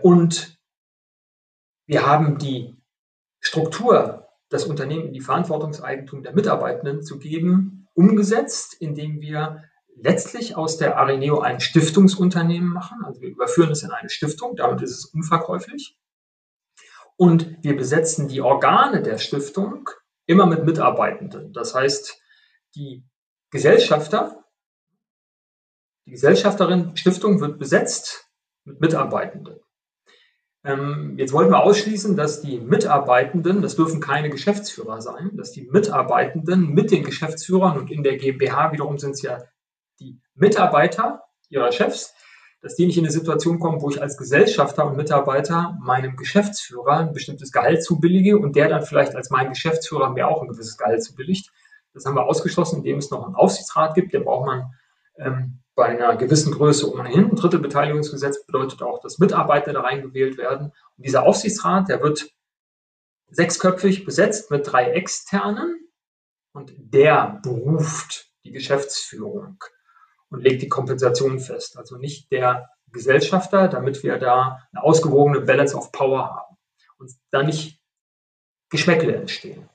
und 0.02 0.58
wir 1.86 2.06
haben 2.06 2.38
die 2.38 2.76
Struktur, 3.40 4.28
das 4.48 4.64
Unternehmen 4.64 5.08
in 5.08 5.12
die 5.12 5.20
Verantwortungseigentum 5.20 6.22
der 6.22 6.34
Mitarbeitenden 6.34 7.02
zu 7.02 7.18
geben, 7.18 7.86
umgesetzt, 7.94 8.76
indem 8.80 9.20
wir 9.20 9.64
letztlich 9.94 10.56
aus 10.56 10.78
der 10.78 10.96
Areneo 10.96 11.40
ein 11.40 11.60
Stiftungsunternehmen 11.60 12.70
machen. 12.72 13.04
Also 13.04 13.20
wir 13.20 13.28
überführen 13.28 13.70
es 13.70 13.82
in 13.82 13.90
eine 13.90 14.08
Stiftung, 14.08 14.56
damit 14.56 14.80
ist 14.82 14.92
es 14.92 15.04
unverkäuflich. 15.06 15.98
Und 17.16 17.62
wir 17.62 17.76
besetzen 17.76 18.28
die 18.28 18.40
Organe 18.40 19.02
der 19.02 19.18
Stiftung 19.18 19.90
immer 20.26 20.46
mit 20.46 20.64
Mitarbeitenden. 20.64 21.52
Das 21.52 21.74
heißt, 21.74 22.20
die 22.76 23.04
Gesellschafter, 23.50 24.44
die 26.06 26.12
Gesellschafterin 26.12 26.96
Stiftung 26.96 27.40
wird 27.40 27.58
besetzt 27.58 28.27
Mitarbeitenden. 28.78 29.60
Ähm, 30.64 31.14
jetzt 31.16 31.32
wollten 31.32 31.50
wir 31.50 31.62
ausschließen, 31.62 32.16
dass 32.16 32.40
die 32.42 32.58
Mitarbeitenden, 32.58 33.62
das 33.62 33.76
dürfen 33.76 34.00
keine 34.00 34.28
Geschäftsführer 34.28 35.00
sein, 35.00 35.30
dass 35.34 35.52
die 35.52 35.62
Mitarbeitenden 35.62 36.74
mit 36.74 36.90
den 36.90 37.04
Geschäftsführern 37.04 37.78
und 37.78 37.90
in 37.90 38.02
der 38.02 38.16
GmbH 38.16 38.72
wiederum 38.72 38.98
sind 38.98 39.12
es 39.12 39.22
ja 39.22 39.38
die 40.00 40.20
Mitarbeiter 40.34 41.22
ihrer 41.48 41.72
Chefs, 41.72 42.14
dass 42.60 42.74
die 42.74 42.86
nicht 42.86 42.98
in 42.98 43.04
eine 43.04 43.12
Situation 43.12 43.60
kommen, 43.60 43.80
wo 43.80 43.90
ich 43.90 44.02
als 44.02 44.16
Gesellschafter 44.16 44.84
und 44.84 44.96
Mitarbeiter 44.96 45.78
meinem 45.80 46.16
Geschäftsführer 46.16 46.98
ein 46.98 47.12
bestimmtes 47.12 47.52
Gehalt 47.52 47.84
zubillige 47.84 48.36
und 48.36 48.56
der 48.56 48.68
dann 48.68 48.82
vielleicht 48.82 49.14
als 49.14 49.30
mein 49.30 49.50
Geschäftsführer 49.50 50.10
mir 50.10 50.26
auch 50.26 50.42
ein 50.42 50.48
gewisses 50.48 50.76
Gehalt 50.76 51.04
zubilligt. 51.04 51.52
Das 51.94 52.04
haben 52.04 52.16
wir 52.16 52.26
ausgeschlossen, 52.26 52.78
indem 52.78 52.98
es 52.98 53.10
noch 53.10 53.24
einen 53.24 53.36
Aufsichtsrat 53.36 53.94
gibt, 53.94 54.12
den 54.12 54.24
braucht 54.24 54.46
man 54.46 54.74
ähm, 55.18 55.60
bei 55.78 55.86
einer 55.86 56.16
gewissen 56.16 56.52
Größe 56.52 56.92
ohnehin. 56.92 57.30
Ein 57.30 57.36
dritte 57.36 57.60
Beteiligungsgesetz 57.60 58.44
bedeutet 58.44 58.82
auch, 58.82 59.00
dass 59.00 59.20
Mitarbeiter 59.20 59.72
da 59.72 59.82
reingewählt 59.82 60.36
werden. 60.36 60.72
Und 60.96 61.06
dieser 61.06 61.22
Aufsichtsrat, 61.22 61.88
der 61.88 62.02
wird 62.02 62.32
sechsköpfig 63.30 64.04
besetzt 64.04 64.50
mit 64.50 64.70
drei 64.70 64.90
externen 64.90 65.88
und 66.52 66.72
der 66.76 67.38
beruft 67.44 68.26
die 68.42 68.50
Geschäftsführung 68.50 69.62
und 70.30 70.42
legt 70.42 70.62
die 70.62 70.68
Kompensation 70.68 71.38
fest. 71.38 71.78
Also 71.78 71.96
nicht 71.96 72.32
der 72.32 72.68
Gesellschafter, 72.90 73.68
damit 73.68 74.02
wir 74.02 74.18
da 74.18 74.58
eine 74.72 74.82
ausgewogene 74.82 75.42
Balance 75.42 75.76
of 75.76 75.92
Power 75.92 76.34
haben 76.34 76.56
und 76.98 77.12
da 77.30 77.44
nicht 77.44 77.80
Geschmäckle 78.68 79.14
entstehen. 79.14 79.68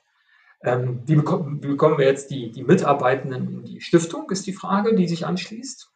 Ähm, 0.62 1.00
wie, 1.06 1.16
bekommen, 1.16 1.62
wie, 1.62 1.68
bekommen, 1.68 1.96
wir 1.96 2.06
jetzt 2.06 2.30
die, 2.30 2.50
die 2.50 2.62
Mitarbeitenden 2.62 3.54
in 3.54 3.64
die 3.64 3.80
Stiftung, 3.80 4.30
ist 4.30 4.46
die 4.46 4.52
Frage, 4.52 4.94
die 4.94 5.08
sich 5.08 5.24
anschließt. 5.24 5.93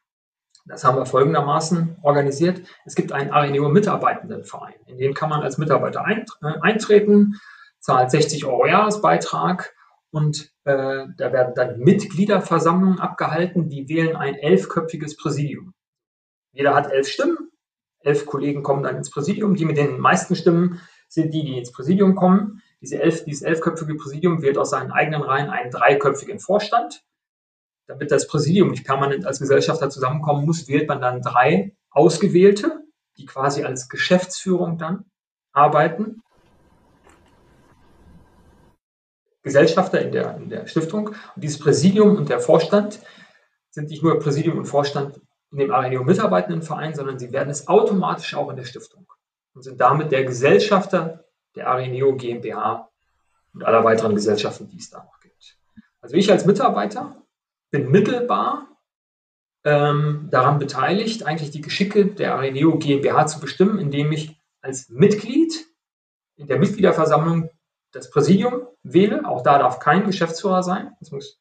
Das 0.68 0.84
haben 0.84 0.96
wir 0.96 1.06
folgendermaßen 1.06 1.96
organisiert. 2.02 2.60
Es 2.84 2.94
gibt 2.94 3.12
einen 3.12 3.30
Areneo 3.30 3.68
Mitarbeitendenverein. 3.68 4.74
In 4.86 4.98
den 4.98 5.14
kann 5.14 5.30
man 5.30 5.42
als 5.42 5.58
Mitarbeiter 5.58 6.04
äh, 6.08 6.46
eintreten, 6.60 7.36
zahlt 7.80 8.10
60 8.10 8.44
Euro 8.44 8.66
Jahresbeitrag 8.66 9.74
und 10.10 10.52
äh, 10.64 11.06
da 11.16 11.32
werden 11.32 11.54
dann 11.54 11.78
Mitgliederversammlungen 11.78 13.00
abgehalten, 13.00 13.68
die 13.68 13.88
wählen 13.88 14.16
ein 14.16 14.34
elfköpfiges 14.34 15.16
Präsidium. 15.16 15.74
Jeder 16.52 16.74
hat 16.74 16.90
elf 16.90 17.08
Stimmen, 17.08 17.50
elf 18.00 18.26
Kollegen 18.26 18.62
kommen 18.62 18.82
dann 18.82 18.96
ins 18.96 19.10
Präsidium. 19.10 19.54
Die 19.54 19.64
mit 19.64 19.76
den 19.76 19.98
meisten 19.98 20.34
Stimmen 20.34 20.80
sind 21.08 21.32
die, 21.32 21.44
die 21.44 21.58
ins 21.58 21.72
Präsidium 21.72 22.14
kommen. 22.14 22.62
Diese 22.80 23.00
elf, 23.00 23.24
dieses 23.24 23.42
elfköpfige 23.42 23.96
Präsidium 23.96 24.42
wählt 24.42 24.58
aus 24.58 24.70
seinen 24.70 24.92
eigenen 24.92 25.22
Reihen 25.22 25.50
einen 25.50 25.70
dreiköpfigen 25.70 26.38
Vorstand. 26.38 27.02
Damit 27.88 28.10
das 28.10 28.26
Präsidium 28.26 28.70
nicht 28.70 28.86
permanent 28.86 29.26
als 29.26 29.40
Gesellschafter 29.40 29.88
zusammenkommen 29.88 30.44
muss, 30.44 30.68
wählt 30.68 30.88
man 30.88 31.00
dann 31.00 31.22
drei 31.22 31.74
Ausgewählte, 31.90 32.82
die 33.16 33.24
quasi 33.24 33.64
als 33.64 33.88
Geschäftsführung 33.88 34.76
dann 34.76 35.06
arbeiten. 35.52 36.22
Gesellschafter 39.42 40.02
in 40.02 40.12
der, 40.12 40.36
in 40.36 40.50
der 40.50 40.66
Stiftung. 40.66 41.08
Und 41.08 41.42
dieses 41.42 41.58
Präsidium 41.58 42.16
und 42.16 42.28
der 42.28 42.40
Vorstand 42.40 43.00
sind 43.70 43.88
nicht 43.88 44.02
nur 44.02 44.18
Präsidium 44.18 44.58
und 44.58 44.66
Vorstand 44.66 45.22
in 45.50 45.58
dem 45.58 45.70
Areneo 45.70 46.04
mitarbeitenden 46.04 46.60
Verein, 46.60 46.94
sondern 46.94 47.18
sie 47.18 47.32
werden 47.32 47.48
es 47.48 47.68
automatisch 47.68 48.34
auch 48.34 48.50
in 48.50 48.56
der 48.56 48.64
Stiftung 48.64 49.06
und 49.54 49.62
sind 49.62 49.80
damit 49.80 50.12
der 50.12 50.24
Gesellschafter 50.24 51.24
der 51.56 51.68
Areneo 51.68 52.14
GmbH 52.16 52.90
und 53.54 53.64
aller 53.64 53.82
weiteren 53.82 54.14
Gesellschaften, 54.14 54.68
die 54.68 54.76
es 54.76 54.90
da 54.90 54.98
noch 54.98 55.18
gibt. 55.20 55.56
Also 56.02 56.16
ich 56.16 56.30
als 56.30 56.44
Mitarbeiter 56.44 57.22
bin 57.70 57.90
mittelbar 57.90 58.68
ähm, 59.64 60.28
daran 60.30 60.58
beteiligt, 60.58 61.24
eigentlich 61.24 61.50
die 61.50 61.60
Geschicke 61.60 62.06
der 62.06 62.34
Areneo 62.34 62.78
GmbH 62.78 63.26
zu 63.26 63.40
bestimmen, 63.40 63.78
indem 63.78 64.12
ich 64.12 64.40
als 64.62 64.88
Mitglied 64.88 65.66
in 66.36 66.46
der 66.46 66.58
Mitgliederversammlung 66.58 67.50
das 67.92 68.10
Präsidium 68.10 68.66
wähle. 68.82 69.26
Auch 69.26 69.42
da 69.42 69.58
darf 69.58 69.80
kein 69.80 70.04
Geschäftsführer 70.04 70.62
sein. 70.62 70.92
Es 71.00 71.10
muss, 71.10 71.40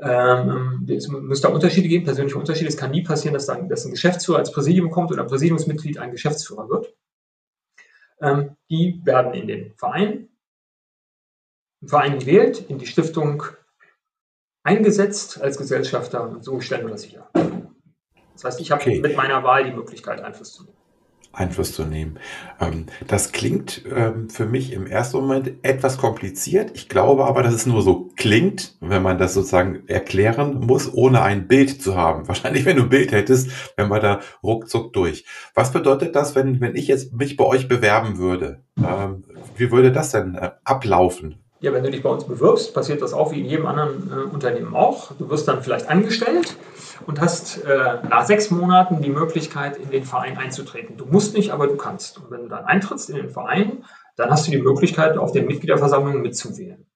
ähm, 0.00 0.86
es 0.88 1.08
muss 1.08 1.40
da 1.40 1.48
Unterschiede 1.48 1.88
geben, 1.88 2.04
persönliche 2.04 2.38
Unterschiede. 2.38 2.68
Es 2.68 2.76
kann 2.76 2.90
nie 2.90 3.02
passieren, 3.02 3.34
dass, 3.34 3.46
dann, 3.46 3.68
dass 3.68 3.84
ein 3.84 3.92
Geschäftsführer 3.92 4.38
als 4.38 4.52
Präsidium 4.52 4.90
kommt 4.90 5.10
oder 5.10 5.22
ein 5.22 5.28
Präsidiumsmitglied 5.28 5.98
ein 5.98 6.12
Geschäftsführer 6.12 6.68
wird. 6.68 6.94
Ähm, 8.20 8.56
die 8.68 9.00
werden 9.04 9.34
in 9.34 9.48
den 9.48 9.74
Verein, 9.76 10.28
im 11.80 11.88
Verein 11.88 12.18
gewählt, 12.18 12.64
in 12.68 12.78
die 12.78 12.86
Stiftung 12.86 13.44
eingesetzt 14.68 15.40
als 15.40 15.56
Gesellschafter 15.56 16.28
und 16.28 16.44
so 16.44 16.60
stellen 16.60 16.84
wir 16.84 16.90
das 16.90 17.02
sicher. 17.02 17.30
Das 18.34 18.44
heißt, 18.44 18.60
ich 18.60 18.70
habe 18.70 18.82
okay. 18.82 19.00
mit 19.00 19.16
meiner 19.16 19.42
Wahl 19.42 19.64
die 19.64 19.72
Möglichkeit, 19.72 20.20
Einfluss 20.20 20.52
zu 20.52 20.64
nehmen. 20.64 20.76
Einfluss 21.32 21.72
zu 21.72 21.84
nehmen. 21.84 22.18
Ähm, 22.60 22.86
das 23.06 23.32
klingt 23.32 23.82
ähm, 23.94 24.28
für 24.28 24.44
mich 24.44 24.72
im 24.72 24.86
ersten 24.86 25.18
Moment 25.18 25.52
etwas 25.62 25.96
kompliziert. 25.96 26.72
Ich 26.74 26.88
glaube 26.88 27.24
aber, 27.24 27.42
dass 27.42 27.54
es 27.54 27.66
nur 27.66 27.82
so 27.82 28.10
klingt, 28.16 28.76
wenn 28.80 29.02
man 29.02 29.18
das 29.18 29.34
sozusagen 29.34 29.86
erklären 29.88 30.60
muss, 30.60 30.92
ohne 30.92 31.22
ein 31.22 31.48
Bild 31.48 31.82
zu 31.82 31.96
haben. 31.96 32.28
Wahrscheinlich, 32.28 32.64
wenn 32.64 32.76
du 32.76 32.84
ein 32.84 32.88
Bild 32.88 33.12
hättest, 33.12 33.50
wenn 33.76 33.88
wir 33.88 34.00
da 34.00 34.20
ruckzuck 34.42 34.92
durch. 34.92 35.24
Was 35.54 35.72
bedeutet 35.72 36.14
das, 36.14 36.34
wenn, 36.34 36.60
wenn 36.60 36.76
ich 36.76 36.88
jetzt 36.88 37.14
mich 37.14 37.36
bei 37.36 37.44
euch 37.44 37.68
bewerben 37.68 38.18
würde? 38.18 38.62
Ähm, 38.78 39.24
wie 39.56 39.70
würde 39.70 39.92
das 39.92 40.10
denn 40.10 40.34
äh, 40.34 40.50
ablaufen? 40.64 41.42
Ja, 41.60 41.72
wenn 41.72 41.82
du 41.82 41.90
dich 41.90 42.04
bei 42.04 42.10
uns 42.10 42.24
bewirbst, 42.24 42.72
passiert 42.72 43.02
das 43.02 43.12
auch 43.12 43.32
wie 43.32 43.40
in 43.40 43.46
jedem 43.46 43.66
anderen 43.66 44.12
äh, 44.12 44.32
Unternehmen 44.32 44.76
auch. 44.76 45.10
Du 45.18 45.28
wirst 45.28 45.48
dann 45.48 45.60
vielleicht 45.60 45.88
angestellt 45.88 46.56
und 47.06 47.20
hast 47.20 47.64
äh, 47.64 47.98
nach 48.08 48.26
sechs 48.26 48.52
Monaten 48.52 49.02
die 49.02 49.10
Möglichkeit, 49.10 49.76
in 49.76 49.90
den 49.90 50.04
Verein 50.04 50.38
einzutreten. 50.38 50.96
Du 50.96 51.06
musst 51.06 51.34
nicht, 51.34 51.50
aber 51.50 51.66
du 51.66 51.76
kannst. 51.76 52.18
Und 52.18 52.30
wenn 52.30 52.42
du 52.42 52.48
dann 52.48 52.64
eintrittst 52.64 53.10
in 53.10 53.16
den 53.16 53.28
Verein, 53.28 53.84
dann 54.14 54.30
hast 54.30 54.46
du 54.46 54.52
die 54.52 54.62
Möglichkeit, 54.62 55.18
auf 55.18 55.32
den 55.32 55.46
Mitgliederversammlungen 55.46 56.22
mitzuwählen. 56.22 56.86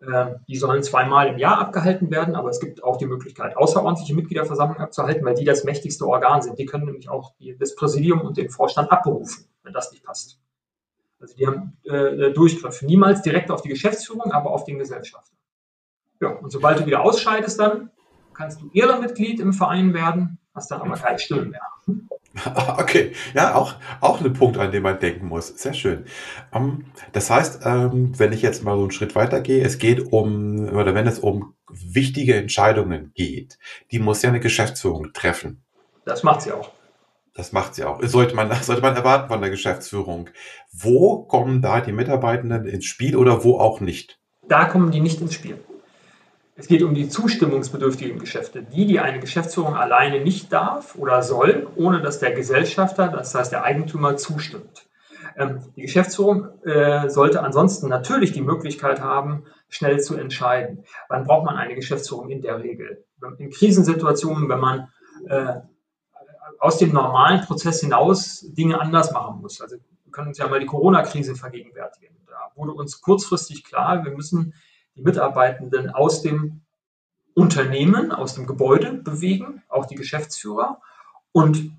Äh, 0.00 0.34
die 0.46 0.56
sollen 0.56 0.84
zweimal 0.84 1.26
im 1.26 1.38
Jahr 1.38 1.58
abgehalten 1.58 2.12
werden, 2.12 2.36
aber 2.36 2.50
es 2.50 2.60
gibt 2.60 2.84
auch 2.84 2.98
die 2.98 3.06
Möglichkeit, 3.06 3.56
außerordentliche 3.56 4.14
Mitgliederversammlungen 4.14 4.82
abzuhalten, 4.82 5.24
weil 5.24 5.34
die 5.34 5.44
das 5.44 5.64
mächtigste 5.64 6.06
Organ 6.06 6.40
sind. 6.40 6.56
Die 6.60 6.66
können 6.66 6.84
nämlich 6.84 7.08
auch 7.08 7.32
die, 7.40 7.56
das 7.58 7.74
Präsidium 7.74 8.20
und 8.20 8.36
den 8.36 8.50
Vorstand 8.50 8.92
abberufen, 8.92 9.46
wenn 9.64 9.72
das 9.72 9.90
nicht 9.90 10.04
passt. 10.04 10.38
Also 11.20 11.36
die 11.36 11.46
haben 11.46 11.76
äh, 11.84 12.32
Durchgriff. 12.32 12.82
Niemals 12.82 13.22
direkt 13.22 13.50
auf 13.50 13.62
die 13.62 13.68
Geschäftsführung, 13.68 14.32
aber 14.32 14.50
auf 14.50 14.64
den 14.64 14.78
Gesellschafter. 14.78 15.34
Ja, 16.20 16.28
und 16.30 16.50
sobald 16.50 16.80
du 16.80 16.86
wieder 16.86 17.02
ausscheidest, 17.02 17.58
dann 17.58 17.90
kannst 18.34 18.60
du 18.60 18.70
Ehrenmitglied 18.72 19.40
im 19.40 19.52
Verein 19.52 19.94
werden, 19.94 20.38
hast 20.54 20.70
dann 20.70 20.82
aber 20.82 20.94
keine 20.94 21.18
Stimme 21.18 21.46
mehr. 21.46 21.62
Okay, 22.78 23.12
ja, 23.32 23.54
auch, 23.54 23.74
auch 24.00 24.20
ein 24.20 24.32
Punkt, 24.32 24.58
an 24.58 24.72
den 24.72 24.82
man 24.82 24.98
denken 24.98 25.28
muss. 25.28 25.48
Sehr 25.48 25.72
schön. 25.72 26.04
Ähm, 26.52 26.86
das 27.12 27.30
heißt, 27.30 27.60
ähm, 27.64 28.18
wenn 28.18 28.32
ich 28.32 28.42
jetzt 28.42 28.64
mal 28.64 28.74
so 28.74 28.82
einen 28.82 28.90
Schritt 28.90 29.14
weiter 29.14 29.40
gehe, 29.40 29.64
es 29.64 29.78
geht 29.78 30.12
um, 30.12 30.68
oder 30.68 30.96
wenn 30.96 31.06
es 31.06 31.20
um 31.20 31.54
wichtige 31.70 32.34
Entscheidungen 32.34 33.12
geht, 33.14 33.58
die 33.92 34.00
muss 34.00 34.22
ja 34.22 34.30
eine 34.30 34.40
Geschäftsführung 34.40 35.12
treffen. 35.12 35.62
Das 36.04 36.24
macht 36.24 36.42
sie 36.42 36.50
auch. 36.50 36.72
Das 37.34 37.52
macht 37.52 37.74
sie 37.74 37.84
auch. 37.84 38.00
Sollte 38.02 38.34
man, 38.34 38.50
sollte 38.62 38.82
man 38.82 38.96
erwarten 38.96 39.28
von 39.28 39.40
der 39.40 39.50
Geschäftsführung. 39.50 40.30
Wo 40.72 41.24
kommen 41.24 41.62
da 41.62 41.80
die 41.80 41.92
Mitarbeitenden 41.92 42.66
ins 42.66 42.84
Spiel 42.84 43.16
oder 43.16 43.44
wo 43.44 43.58
auch 43.58 43.80
nicht? 43.80 44.18
Da 44.48 44.66
kommen 44.66 44.90
die 44.90 45.00
nicht 45.00 45.20
ins 45.20 45.34
Spiel. 45.34 45.58
Es 46.56 46.68
geht 46.68 46.84
um 46.84 46.94
die 46.94 47.08
zustimmungsbedürftigen 47.08 48.20
Geschäfte, 48.20 48.62
die, 48.62 48.86
die 48.86 49.00
eine 49.00 49.18
Geschäftsführung 49.18 49.74
alleine 49.74 50.20
nicht 50.20 50.52
darf 50.52 50.94
oder 50.94 51.22
soll, 51.22 51.66
ohne 51.74 52.00
dass 52.00 52.20
der 52.20 52.32
Gesellschafter, 52.32 53.08
das 53.08 53.34
heißt 53.34 53.50
der 53.50 53.64
Eigentümer, 53.64 54.16
zustimmt. 54.16 54.86
Ähm, 55.36 55.60
die 55.74 55.82
Geschäftsführung 55.82 56.46
äh, 56.64 57.08
sollte 57.10 57.42
ansonsten 57.42 57.88
natürlich 57.88 58.30
die 58.30 58.40
Möglichkeit 58.40 59.00
haben, 59.00 59.46
schnell 59.68 59.98
zu 59.98 60.16
entscheiden. 60.16 60.84
Wann 61.08 61.24
braucht 61.24 61.44
man 61.44 61.56
eine 61.56 61.74
Geschäftsführung 61.74 62.30
in 62.30 62.40
der 62.40 62.62
Regel? 62.62 63.04
In 63.38 63.50
Krisensituationen, 63.50 64.48
wenn 64.48 64.60
man 64.60 64.88
äh, 65.28 65.54
aus 66.58 66.78
dem 66.78 66.92
normalen 66.92 67.42
Prozess 67.42 67.80
hinaus 67.80 68.44
Dinge 68.52 68.80
anders 68.80 69.12
machen 69.12 69.40
muss. 69.40 69.60
Also 69.60 69.76
wir 69.76 70.12
können 70.12 70.28
uns 70.28 70.38
ja 70.38 70.48
mal 70.48 70.60
die 70.60 70.66
Corona-Krise 70.66 71.34
vergegenwärtigen. 71.34 72.16
Da 72.26 72.50
wurde 72.54 72.72
uns 72.72 73.00
kurzfristig 73.00 73.64
klar, 73.64 74.04
wir 74.04 74.12
müssen 74.12 74.54
die 74.96 75.02
Mitarbeitenden 75.02 75.90
aus 75.90 76.22
dem 76.22 76.62
Unternehmen, 77.34 78.12
aus 78.12 78.34
dem 78.34 78.46
Gebäude 78.46 78.92
bewegen, 78.92 79.62
auch 79.68 79.86
die 79.86 79.96
Geschäftsführer. 79.96 80.80
Und 81.32 81.72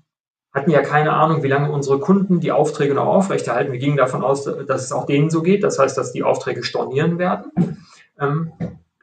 hatten 0.52 0.70
ja 0.70 0.82
keine 0.82 1.12
Ahnung, 1.12 1.42
wie 1.42 1.48
lange 1.48 1.70
unsere 1.70 2.00
Kunden 2.00 2.40
die 2.40 2.52
Aufträge 2.52 2.94
noch 2.94 3.06
aufrechterhalten. 3.06 3.72
Wir 3.72 3.78
gingen 3.78 3.96
davon 3.96 4.24
aus, 4.24 4.44
dass 4.44 4.84
es 4.84 4.92
auch 4.92 5.06
denen 5.06 5.28
so 5.28 5.42
geht. 5.42 5.62
Das 5.62 5.78
heißt, 5.78 5.96
dass 5.96 6.12
die 6.12 6.22
Aufträge 6.22 6.62
stornieren 6.62 7.18
werden. 7.18 7.84
Ähm, 8.18 8.52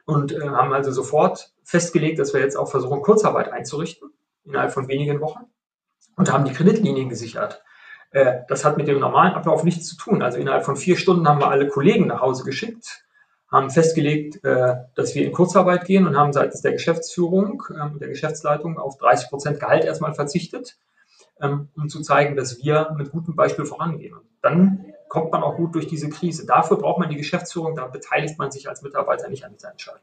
und 0.04 0.32
äh, 0.32 0.48
haben 0.48 0.72
also 0.72 0.90
sofort 0.90 1.52
festgelegt, 1.62 2.18
dass 2.18 2.34
wir 2.34 2.40
jetzt 2.40 2.56
auch 2.56 2.70
versuchen, 2.70 3.02
Kurzarbeit 3.02 3.52
einzurichten, 3.52 4.10
innerhalb 4.44 4.72
von 4.72 4.88
wenigen 4.88 5.20
Wochen. 5.20 5.44
Und 6.16 6.32
haben 6.32 6.44
die 6.44 6.52
Kreditlinien 6.52 7.08
gesichert. 7.08 7.62
Äh, 8.10 8.42
das 8.48 8.64
hat 8.64 8.76
mit 8.76 8.88
dem 8.88 9.00
normalen 9.00 9.34
Ablauf 9.34 9.64
nichts 9.64 9.86
zu 9.86 9.96
tun. 9.96 10.22
Also 10.22 10.38
innerhalb 10.38 10.64
von 10.64 10.76
vier 10.76 10.96
Stunden 10.96 11.28
haben 11.28 11.40
wir 11.40 11.50
alle 11.50 11.68
Kollegen 11.68 12.06
nach 12.06 12.20
Hause 12.20 12.44
geschickt 12.44 13.04
haben 13.54 13.70
festgelegt, 13.70 14.44
äh, 14.44 14.74
dass 14.96 15.14
wir 15.14 15.24
in 15.24 15.32
Kurzarbeit 15.32 15.84
gehen 15.84 16.06
und 16.08 16.16
haben 16.16 16.32
seitens 16.32 16.60
der 16.60 16.72
Geschäftsführung 16.72 17.62
ähm, 17.70 17.92
und 17.92 18.00
der 18.00 18.08
Geschäftsleitung 18.08 18.78
auf 18.78 18.98
30 18.98 19.30
Prozent 19.30 19.60
Gehalt 19.60 19.84
erstmal 19.84 20.12
verzichtet, 20.12 20.76
ähm, 21.40 21.68
um 21.76 21.88
zu 21.88 22.00
zeigen, 22.00 22.34
dass 22.34 22.62
wir 22.62 22.92
mit 22.98 23.12
gutem 23.12 23.36
Beispiel 23.36 23.64
vorangehen. 23.64 24.14
Und 24.14 24.24
dann 24.42 24.92
kommt 25.08 25.30
man 25.30 25.44
auch 25.44 25.56
gut 25.56 25.74
durch 25.76 25.86
diese 25.86 26.08
Krise. 26.08 26.46
Dafür 26.46 26.78
braucht 26.78 26.98
man 26.98 27.08
die 27.08 27.16
Geschäftsführung, 27.16 27.76
da 27.76 27.86
beteiligt 27.86 28.38
man 28.38 28.50
sich 28.50 28.68
als 28.68 28.82
Mitarbeiter 28.82 29.28
nicht 29.28 29.44
an 29.44 29.52
dieser 29.52 29.70
Entscheidung. 29.70 30.02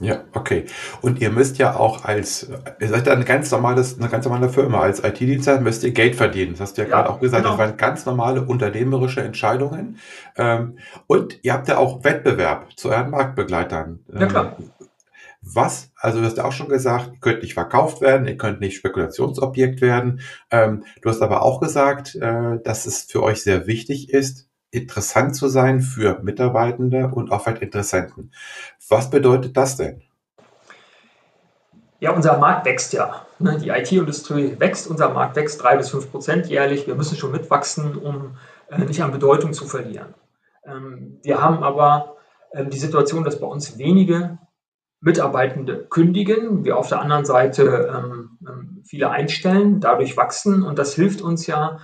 Ja, 0.00 0.24
okay. 0.32 0.64
Und 1.00 1.20
ihr 1.20 1.30
müsst 1.30 1.58
ja 1.58 1.76
auch 1.76 2.04
als, 2.04 2.50
ihr 2.80 2.88
seid 2.88 3.06
ja 3.06 3.12
ein 3.12 3.24
ganz 3.24 3.50
normales, 3.50 3.98
eine 3.98 4.08
ganz 4.08 4.24
normale 4.24 4.48
Firma. 4.48 4.80
Als 4.80 5.02
IT-Dienstleister 5.04 5.62
müsst 5.62 5.84
ihr 5.84 5.92
Geld 5.92 6.16
verdienen. 6.16 6.52
Das 6.52 6.60
hast 6.60 6.78
du 6.78 6.82
ja, 6.82 6.88
ja 6.88 6.94
gerade 6.94 7.10
auch 7.10 7.20
gesagt. 7.20 7.44
Genau. 7.44 7.56
Das 7.56 7.66
waren 7.66 7.76
ganz 7.76 8.04
normale 8.04 8.42
unternehmerische 8.42 9.22
Entscheidungen. 9.22 9.98
Ähm, 10.36 10.78
und 11.06 11.38
ihr 11.42 11.52
habt 11.52 11.68
ja 11.68 11.78
auch 11.78 12.02
Wettbewerb 12.02 12.76
zu 12.76 12.90
euren 12.90 13.10
Marktbegleitern. 13.10 14.00
Ja, 14.12 14.26
klar. 14.26 14.56
Ähm, 14.58 14.70
was, 15.42 15.90
also 15.96 16.20
du 16.20 16.26
hast 16.26 16.36
ja 16.36 16.44
auch 16.44 16.52
schon 16.52 16.68
gesagt, 16.68 17.10
ihr 17.14 17.20
könnt 17.20 17.42
nicht 17.42 17.54
verkauft 17.54 18.00
werden, 18.00 18.28
ihr 18.28 18.36
könnt 18.36 18.60
nicht 18.60 18.76
Spekulationsobjekt 18.76 19.80
werden. 19.80 20.20
Ähm, 20.50 20.84
du 21.00 21.08
hast 21.08 21.20
aber 21.20 21.42
auch 21.42 21.60
gesagt, 21.60 22.14
äh, 22.14 22.60
dass 22.62 22.86
es 22.86 23.02
für 23.02 23.22
euch 23.22 23.42
sehr 23.42 23.66
wichtig 23.66 24.10
ist, 24.10 24.48
interessant 24.72 25.36
zu 25.36 25.48
sein 25.48 25.80
für 25.80 26.20
Mitarbeitende 26.22 27.08
und 27.08 27.30
auch 27.30 27.44
für 27.44 27.50
Interessenten. 27.50 28.32
Was 28.88 29.10
bedeutet 29.10 29.56
das 29.56 29.76
denn? 29.76 30.02
Ja, 32.00 32.10
unser 32.10 32.38
Markt 32.38 32.66
wächst 32.66 32.92
ja. 32.94 33.26
Ne? 33.38 33.58
Die 33.58 33.68
IT-Industrie 33.68 34.56
wächst, 34.58 34.88
unser 34.88 35.10
Markt 35.10 35.36
wächst 35.36 35.62
drei 35.62 35.76
bis 35.76 35.90
fünf 35.90 36.10
Prozent 36.10 36.48
jährlich. 36.48 36.86
Wir 36.86 36.96
müssen 36.96 37.16
schon 37.16 37.30
mitwachsen, 37.30 37.96
um 37.96 38.36
äh, 38.70 38.78
nicht 38.78 39.02
an 39.02 39.12
Bedeutung 39.12 39.52
zu 39.52 39.66
verlieren. 39.66 40.14
Ähm, 40.64 41.20
wir 41.22 41.40
haben 41.40 41.62
aber 41.62 42.16
ähm, 42.52 42.70
die 42.70 42.78
Situation, 42.78 43.22
dass 43.24 43.38
bei 43.38 43.46
uns 43.46 43.78
wenige 43.78 44.38
Mitarbeitende 45.00 45.86
kündigen, 45.88 46.64
wir 46.64 46.76
auf 46.76 46.88
der 46.88 47.00
anderen 47.00 47.24
Seite 47.24 47.92
ähm, 47.94 48.82
viele 48.84 49.10
einstellen, 49.10 49.80
dadurch 49.80 50.16
wachsen 50.16 50.62
und 50.62 50.78
das 50.78 50.94
hilft 50.94 51.22
uns 51.22 51.46
ja, 51.46 51.78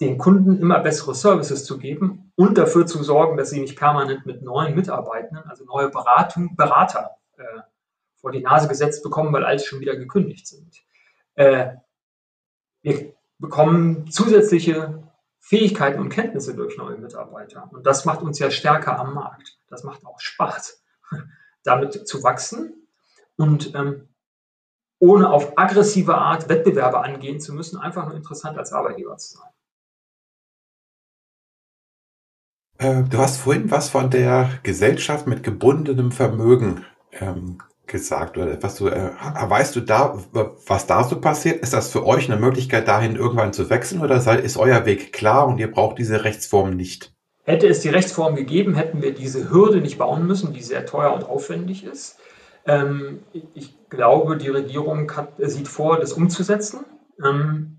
den 0.00 0.18
Kunden 0.18 0.58
immer 0.58 0.80
bessere 0.80 1.14
Services 1.14 1.64
zu 1.64 1.78
geben 1.78 2.23
und 2.36 2.58
dafür 2.58 2.86
zu 2.86 3.02
sorgen, 3.02 3.36
dass 3.36 3.50
sie 3.50 3.60
nicht 3.60 3.78
permanent 3.78 4.26
mit 4.26 4.42
neuen 4.42 4.74
Mitarbeitenden, 4.74 5.48
also 5.48 5.64
neue 5.64 5.88
Beratung, 5.88 6.56
Berater 6.56 7.16
äh, 7.36 7.60
vor 8.16 8.32
die 8.32 8.40
Nase 8.40 8.68
gesetzt 8.68 9.02
bekommen, 9.02 9.32
weil 9.32 9.44
alles 9.44 9.64
schon 9.64 9.80
wieder 9.80 9.96
gekündigt 9.96 10.46
sind. 10.46 10.82
Äh, 11.34 11.74
wir 12.82 13.14
bekommen 13.38 14.10
zusätzliche 14.10 15.02
Fähigkeiten 15.38 16.00
und 16.00 16.08
Kenntnisse 16.08 16.54
durch 16.54 16.78
neue 16.78 16.96
Mitarbeiter. 16.96 17.68
Und 17.72 17.86
das 17.86 18.04
macht 18.04 18.22
uns 18.22 18.38
ja 18.38 18.50
stärker 18.50 18.98
am 18.98 19.14
Markt. 19.14 19.58
Das 19.68 19.84
macht 19.84 20.04
auch 20.06 20.18
Spaß, 20.18 20.82
damit 21.64 22.08
zu 22.08 22.22
wachsen 22.22 22.88
und 23.36 23.74
ähm, 23.74 24.08
ohne 24.98 25.30
auf 25.30 25.58
aggressive 25.58 26.14
Art 26.14 26.48
Wettbewerbe 26.48 27.00
angehen 27.00 27.40
zu 27.40 27.52
müssen, 27.52 27.78
einfach 27.78 28.06
nur 28.06 28.16
interessant 28.16 28.56
als 28.56 28.72
Arbeitgeber 28.72 29.16
zu 29.18 29.36
sein. 29.38 29.50
Du 33.08 33.18
hast 33.18 33.38
vorhin 33.38 33.70
was 33.70 33.88
von 33.88 34.10
der 34.10 34.50
Gesellschaft 34.62 35.26
mit 35.26 35.42
gebundenem 35.42 36.12
Vermögen 36.12 36.84
ähm, 37.12 37.58
gesagt 37.86 38.38
oder 38.38 38.62
was 38.62 38.76
du 38.76 38.88
äh, 38.88 39.10
weißt 39.20 39.76
du 39.76 39.80
da 39.80 40.18
was 40.66 40.86
da 40.86 41.04
so 41.04 41.20
passiert? 41.20 41.60
Ist 41.62 41.72
das 41.72 41.90
für 41.90 42.06
euch 42.06 42.30
eine 42.30 42.40
Möglichkeit 42.40 42.88
dahin 42.88 43.16
irgendwann 43.16 43.52
zu 43.52 43.70
wechseln 43.70 44.02
oder 44.02 44.16
ist 44.42 44.56
euer 44.56 44.86
Weg 44.86 45.12
klar 45.12 45.46
und 45.46 45.58
ihr 45.58 45.70
braucht 45.70 45.98
diese 45.98 46.24
Rechtsform 46.24 46.70
nicht? 46.70 47.12
Hätte 47.44 47.68
es 47.68 47.80
die 47.80 47.90
Rechtsform 47.90 48.36
gegeben 48.36 48.74
hätten 48.74 49.02
wir 49.02 49.12
diese 49.14 49.50
Hürde 49.50 49.80
nicht 49.80 49.98
bauen 49.98 50.26
müssen 50.26 50.52
die 50.52 50.62
sehr 50.62 50.86
teuer 50.86 51.12
und 51.12 51.24
aufwendig 51.24 51.84
ist. 51.84 52.18
Ähm, 52.66 53.20
ich 53.54 53.74
glaube 53.90 54.38
die 54.38 54.48
Regierung 54.48 55.10
hat, 55.14 55.34
sieht 55.38 55.68
vor 55.68 55.98
das 55.98 56.14
umzusetzen. 56.14 56.80
Ähm, 57.24 57.73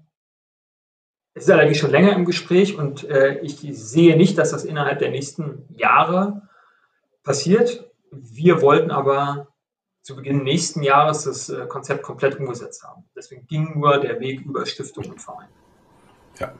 es 1.35 1.43
ist 1.43 1.49
allerdings 1.51 1.77
schon 1.77 1.91
länger 1.91 2.13
im 2.15 2.23
Gespräch 2.23 2.77
und 2.77 3.03
äh, 3.09 3.39
ich 3.39 3.57
sehe 3.57 4.15
nicht, 4.15 4.37
dass 4.37 4.51
das 4.51 4.63
innerhalb 4.63 4.99
der 4.99 5.11
nächsten 5.11 5.67
Jahre 5.75 6.43
passiert. 7.23 7.91
Wir 8.09 8.61
wollten 8.61 8.89
aber 8.89 9.49
zu 10.01 10.15
Beginn 10.15 10.43
nächsten 10.43 10.81
Jahres 10.81 11.25
das 11.25 11.49
äh, 11.49 11.65
Konzept 11.67 12.03
komplett 12.03 12.39
umgesetzt 12.39 12.83
haben. 12.83 13.03
Deswegen 13.15 13.45
ging 13.47 13.77
nur 13.77 13.99
der 13.99 14.21
Weg 14.21 14.45
über 14.45 14.65
Stiftungen 14.65 15.11
und 15.11 15.21
Vereine. 15.21 15.51
Ja. 16.39 16.53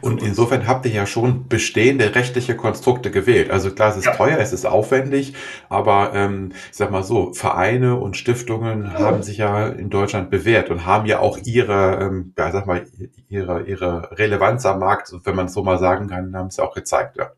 Und 0.00 0.22
insofern 0.22 0.66
habt 0.66 0.84
ihr 0.86 0.92
ja 0.92 1.06
schon 1.06 1.48
bestehende 1.48 2.14
rechtliche 2.14 2.56
Konstrukte 2.56 3.10
gewählt. 3.10 3.50
Also 3.50 3.70
klar, 3.70 3.90
es 3.90 3.96
ist 3.96 4.06
ja. 4.06 4.14
teuer, 4.14 4.38
es 4.38 4.52
ist 4.52 4.66
aufwendig, 4.66 5.34
aber 5.68 6.12
ähm, 6.14 6.52
ich 6.70 6.76
sag 6.76 6.90
mal 6.90 7.04
so, 7.04 7.32
Vereine 7.32 7.96
und 7.96 8.16
Stiftungen 8.16 8.84
ja. 8.84 8.98
haben 8.98 9.22
sich 9.22 9.38
ja 9.38 9.68
in 9.68 9.90
Deutschland 9.90 10.30
bewährt 10.30 10.70
und 10.70 10.86
haben 10.86 11.06
ja 11.06 11.20
auch 11.20 11.38
ihre, 11.44 12.00
ähm, 12.00 12.34
ja, 12.36 12.50
sag 12.50 12.66
mal, 12.66 12.84
ihre, 13.28 13.62
ihre 13.62 14.10
Relevanz 14.18 14.66
am 14.66 14.80
Markt, 14.80 15.12
wenn 15.24 15.36
man 15.36 15.46
es 15.46 15.52
so 15.52 15.62
mal 15.62 15.78
sagen 15.78 16.08
kann, 16.08 16.36
haben 16.36 16.50
sie 16.50 16.62
auch 16.62 16.74
gezeigt. 16.74 17.16
Ja. 17.16 17.30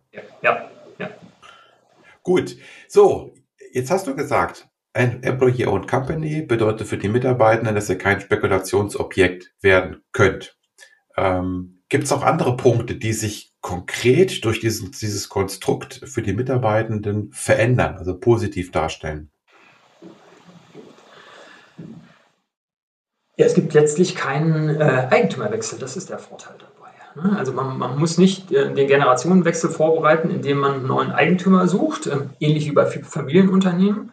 ja, 0.43 0.69
ja. 0.99 1.11
Gut. 2.23 2.57
So, 2.89 3.35
jetzt 3.73 3.91
hast 3.91 4.07
du 4.07 4.15
gesagt, 4.15 4.69
ein 4.95 5.23
Employee-Owned 5.23 5.89
Company 5.89 6.43
bedeutet 6.43 6.87
für 6.87 6.97
die 6.97 7.09
Mitarbeitenden, 7.09 7.75
dass 7.75 7.91
ihr 7.91 7.99
kein 7.99 8.21
Spekulationsobjekt 8.21 9.53
werden 9.61 10.03
könnt. 10.13 10.57
Ähm, 11.17 11.83
Gibt 11.89 12.05
es 12.05 12.13
auch 12.13 12.23
andere 12.23 12.57
Punkte, 12.57 12.97
die 12.97 13.13
sich 13.13 13.55
konkret 13.61 14.45
durch 14.45 14.59
diesen, 14.59 14.91
dieses 14.91 15.29
Konstrukt 15.29 16.01
für 16.05 16.23
die 16.23 16.33
Mitarbeitenden 16.33 17.31
verändern, 17.33 17.97
also 17.97 18.19
positiv 18.19 18.73
darstellen? 18.73 19.31
Ja, 23.37 23.47
es 23.47 23.55
gibt 23.55 23.75
letztlich 23.75 24.15
keinen 24.15 24.81
äh, 24.81 25.09
Eigentümerwechsel, 25.11 25.79
das 25.79 25.97
ist 25.97 26.09
der 26.11 26.19
Vorteil 26.19 26.57
dabei. 26.59 27.29
Ne? 27.29 27.37
Also 27.39 27.53
man, 27.53 27.79
man, 27.79 27.99
muss 27.99 28.17
nicht 28.17 28.53
äh, 28.53 28.73
den 28.73 28.87
Generationenwechsel 28.87 29.71
vorbereiten, 29.71 30.31
indem 30.31 30.59
man 30.59 30.75
einen 30.75 30.87
neuen 30.87 31.13
Eigentümer 31.13 31.67
sucht, 31.69 32.07
äh, 32.07 32.29
ähnlich 32.41 32.67
wie 32.67 32.73
bei 32.73 32.87
Familienunternehmen. 32.87 34.13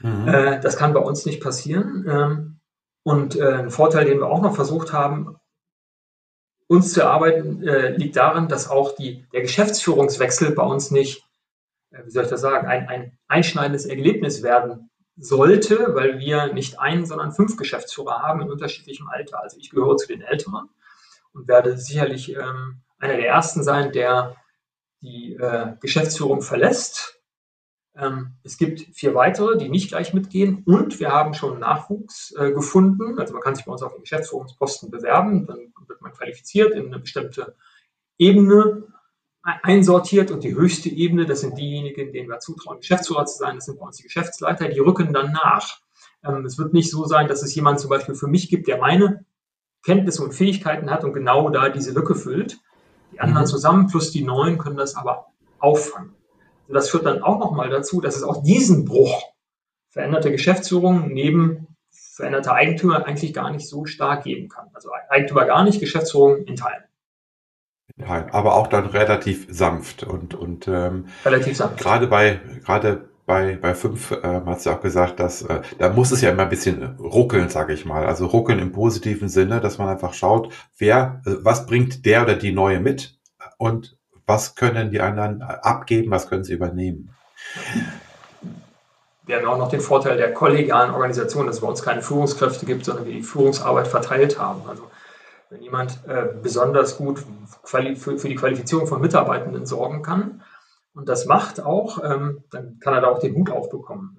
Mhm. 0.00 0.28
Äh, 0.28 0.60
das 0.60 0.76
kann 0.76 0.94
bei 0.94 1.00
uns 1.00 1.26
nicht 1.26 1.42
passieren. 1.42 2.06
Ähm, 2.08 2.60
und 3.04 3.36
äh, 3.36 3.52
ein 3.52 3.70
Vorteil, 3.70 4.04
den 4.04 4.18
wir 4.18 4.26
auch 4.26 4.42
noch 4.42 4.56
versucht 4.56 4.92
haben, 4.92 5.36
uns 6.68 6.92
zu 6.92 7.00
erarbeiten, 7.02 7.66
äh, 7.66 7.90
liegt 7.96 8.16
darin, 8.16 8.48
dass 8.48 8.68
auch 8.68 8.94
die, 8.96 9.24
der 9.32 9.42
Geschäftsführungswechsel 9.42 10.52
bei 10.52 10.64
uns 10.64 10.90
nicht, 10.90 11.24
äh, 11.90 12.04
wie 12.04 12.10
soll 12.10 12.24
ich 12.24 12.30
das 12.30 12.40
sagen, 12.40 12.66
ein, 12.66 12.88
ein 12.88 13.18
einschneidendes 13.28 13.86
Erlebnis 13.86 14.42
werden 14.42 14.90
sollte, 15.16 15.94
weil 15.94 16.18
wir 16.18 16.52
nicht 16.52 16.78
einen, 16.78 17.06
sondern 17.06 17.32
fünf 17.32 17.56
Geschäftsführer 17.56 18.22
haben 18.22 18.42
in 18.42 18.50
unterschiedlichem 18.50 19.08
Alter. 19.08 19.40
Also 19.42 19.58
ich 19.58 19.70
gehöre 19.70 19.96
zu 19.96 20.08
den 20.08 20.20
Älteren 20.20 20.68
und 21.32 21.48
werde 21.48 21.78
sicherlich 21.78 22.34
ähm, 22.34 22.82
einer 22.98 23.16
der 23.16 23.28
Ersten 23.28 23.62
sein, 23.62 23.92
der 23.92 24.36
die 25.02 25.34
äh, 25.34 25.74
Geschäftsführung 25.80 26.42
verlässt 26.42 27.15
es 28.42 28.58
gibt 28.58 28.80
vier 28.94 29.14
weitere, 29.14 29.56
die 29.56 29.70
nicht 29.70 29.88
gleich 29.88 30.12
mitgehen 30.12 30.62
und 30.66 31.00
wir 31.00 31.12
haben 31.12 31.32
schon 31.32 31.60
Nachwuchs 31.60 32.34
äh, 32.38 32.52
gefunden. 32.52 33.18
Also 33.18 33.32
man 33.32 33.42
kann 33.42 33.54
sich 33.54 33.64
bei 33.64 33.72
uns 33.72 33.82
auf 33.82 33.94
den 33.94 34.02
Geschäftsführungsposten 34.02 34.90
bewerben, 34.90 35.46
dann 35.46 35.72
wird 35.86 36.02
man 36.02 36.12
qualifiziert 36.12 36.74
in 36.74 36.86
eine 36.86 36.98
bestimmte 36.98 37.56
Ebene 38.18 38.84
einsortiert 39.42 40.30
und 40.30 40.42
die 40.42 40.54
höchste 40.54 40.88
Ebene, 40.88 41.24
das 41.24 41.40
sind 41.40 41.56
diejenigen, 41.56 42.12
denen 42.12 42.28
wir 42.28 42.40
zutrauen, 42.40 42.80
Geschäftsführer 42.80 43.26
zu 43.26 43.38
sein, 43.38 43.56
das 43.56 43.66
sind 43.66 43.78
bei 43.78 43.86
uns 43.86 43.96
die 43.96 44.02
Geschäftsleiter, 44.02 44.68
die 44.68 44.80
rücken 44.80 45.12
dann 45.12 45.32
nach. 45.32 45.80
Ähm, 46.24 46.44
es 46.44 46.58
wird 46.58 46.74
nicht 46.74 46.90
so 46.90 47.04
sein, 47.06 47.28
dass 47.28 47.42
es 47.42 47.54
jemand 47.54 47.80
zum 47.80 47.90
Beispiel 47.90 48.14
für 48.14 48.26
mich 48.26 48.48
gibt, 48.48 48.66
der 48.66 48.78
meine 48.78 49.24
Kenntnisse 49.84 50.22
und 50.22 50.32
Fähigkeiten 50.32 50.90
hat 50.90 51.04
und 51.04 51.14
genau 51.14 51.48
da 51.48 51.68
diese 51.68 51.92
Lücke 51.92 52.14
füllt. 52.14 52.58
Die 53.12 53.20
anderen 53.20 53.44
mhm. 53.44 53.50
zusammen 53.50 53.86
plus 53.86 54.10
die 54.10 54.24
neuen 54.24 54.58
können 54.58 54.76
das 54.76 54.96
aber 54.96 55.28
auffangen. 55.60 56.14
Und 56.68 56.74
das 56.74 56.90
führt 56.90 57.06
dann 57.06 57.22
auch 57.22 57.38
nochmal 57.38 57.70
dazu, 57.70 58.00
dass 58.00 58.16
es 58.16 58.22
auch 58.22 58.42
diesen 58.42 58.84
Bruch 58.84 59.22
veränderte 59.88 60.30
Geschäftsführung 60.30 61.08
neben 61.08 61.68
veränderter 61.90 62.52
Eigentümer 62.54 63.06
eigentlich 63.06 63.34
gar 63.34 63.50
nicht 63.50 63.68
so 63.68 63.86
stark 63.86 64.24
geben 64.24 64.48
kann. 64.48 64.68
Also 64.74 64.90
Eigentümer 65.08 65.44
gar 65.44 65.64
nicht, 65.64 65.80
Geschäftsführung 65.80 66.44
in 66.44 66.56
Teilen. 66.56 66.82
Aber 68.04 68.56
auch 68.56 68.66
dann 68.66 68.86
relativ 68.86 69.46
sanft 69.48 70.02
und, 70.02 70.34
und 70.34 70.68
ähm, 70.68 71.06
relativ 71.24 71.56
sanft. 71.56 71.78
Gerade 71.78 72.06
bei 72.08 72.40
gerade 72.64 73.08
bei, 73.26 73.56
bei 73.56 73.74
fünf 73.74 74.12
äh, 74.12 74.22
hat 74.22 74.60
sie 74.60 74.70
auch 74.70 74.80
gesagt, 74.80 75.18
dass 75.18 75.42
äh, 75.42 75.60
da 75.78 75.92
muss 75.92 76.12
es 76.12 76.20
ja 76.20 76.30
immer 76.30 76.44
ein 76.44 76.48
bisschen 76.48 76.96
ruckeln, 76.98 77.48
sage 77.48 77.72
ich 77.72 77.84
mal. 77.84 78.06
Also 78.06 78.26
ruckeln 78.26 78.60
im 78.60 78.72
positiven 78.72 79.28
Sinne, 79.28 79.60
dass 79.60 79.78
man 79.78 79.88
einfach 79.88 80.14
schaut, 80.14 80.52
wer, 80.78 81.22
äh, 81.26 81.36
was 81.40 81.66
bringt 81.66 82.06
der 82.06 82.22
oder 82.22 82.36
die 82.36 82.52
neue 82.52 82.80
mit 82.80 83.18
und 83.58 83.98
was 84.26 84.54
können 84.54 84.90
die 84.90 85.00
anderen 85.00 85.42
abgeben, 85.42 86.10
was 86.10 86.28
können 86.28 86.44
sie 86.44 86.52
übernehmen. 86.52 87.14
Wir 89.24 89.36
haben 89.36 89.46
auch 89.46 89.58
noch 89.58 89.70
den 89.70 89.80
Vorteil 89.80 90.16
der 90.16 90.32
kollegialen 90.32 90.92
Organisation, 90.92 91.46
dass 91.46 91.56
es 91.56 91.62
bei 91.62 91.68
uns 91.68 91.82
keine 91.82 92.02
Führungskräfte 92.02 92.66
gibt, 92.66 92.84
sondern 92.84 93.06
wir 93.06 93.12
die 93.12 93.22
Führungsarbeit 93.22 93.88
verteilt 93.88 94.38
haben. 94.38 94.68
Also 94.68 94.88
wenn 95.50 95.62
jemand 95.62 96.00
äh, 96.06 96.28
besonders 96.42 96.96
gut 96.96 97.24
für, 97.64 97.96
für, 97.96 98.28
die 98.28 98.34
Qualifizierung 98.34 98.86
von 98.86 99.00
Mitarbeitenden 99.00 99.66
sorgen 99.66 100.02
kann 100.02 100.42
und 100.94 101.08
das 101.08 101.26
macht 101.26 101.60
auch, 101.60 102.02
ähm, 102.04 102.44
dann 102.50 102.78
kann 102.80 102.94
er 102.94 103.00
da 103.00 103.08
auch 103.08 103.18
den 103.18 103.34
Hut 103.34 103.50
aufbekommen. 103.50 104.16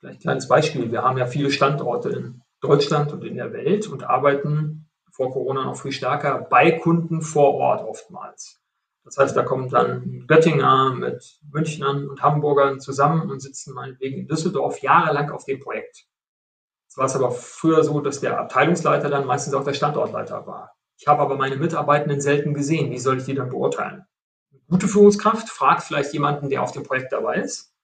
Vielleicht 0.00 0.18
ein 0.18 0.22
kleines 0.22 0.48
Beispiel. 0.48 0.90
Wir 0.90 1.02
haben 1.02 1.18
ja 1.18 1.26
viele 1.26 1.50
Standorte 1.50 2.10
in 2.10 2.42
Deutschland 2.60 3.12
und 3.12 3.24
in 3.24 3.36
der 3.36 3.52
Welt 3.52 3.88
und 3.88 4.04
arbeiten 4.04 4.88
vor 5.10 5.30
Corona 5.32 5.64
noch 5.64 5.76
viel 5.76 5.92
stärker 5.92 6.38
bei 6.38 6.72
Kunden 6.72 7.22
vor 7.22 7.54
Ort 7.54 7.86
oftmals. 7.86 8.61
Das 9.04 9.16
heißt, 9.18 9.36
da 9.36 9.42
kommen 9.42 9.68
dann 9.68 10.26
Göttinger 10.28 10.94
mit 10.94 11.40
Münchnern 11.50 12.08
und 12.08 12.22
Hamburgern 12.22 12.80
zusammen 12.80 13.30
und 13.30 13.40
sitzen 13.40 13.74
meinetwegen 13.74 14.18
in 14.18 14.28
Düsseldorf 14.28 14.80
jahrelang 14.80 15.30
auf 15.30 15.44
dem 15.44 15.60
Projekt. 15.60 16.06
Es 16.88 16.96
war 16.96 17.06
es 17.06 17.16
aber 17.16 17.30
früher 17.32 17.82
so, 17.84 18.00
dass 18.00 18.20
der 18.20 18.38
Abteilungsleiter 18.38 19.08
dann 19.08 19.26
meistens 19.26 19.54
auch 19.54 19.64
der 19.64 19.72
Standortleiter 19.72 20.46
war. 20.46 20.76
Ich 20.98 21.06
habe 21.08 21.22
aber 21.22 21.36
meine 21.36 21.56
Mitarbeitenden 21.56 22.20
selten 22.20 22.54
gesehen. 22.54 22.92
Wie 22.92 22.98
soll 22.98 23.18
ich 23.18 23.24
die 23.24 23.34
dann 23.34 23.48
beurteilen? 23.48 24.04
Eine 24.52 24.60
gute 24.68 24.88
Führungskraft 24.88 25.48
fragt 25.48 25.82
vielleicht 25.82 26.12
jemanden, 26.12 26.48
der 26.48 26.62
auf 26.62 26.72
dem 26.72 26.84
Projekt 26.84 27.12
dabei 27.12 27.36
ist. 27.36 27.74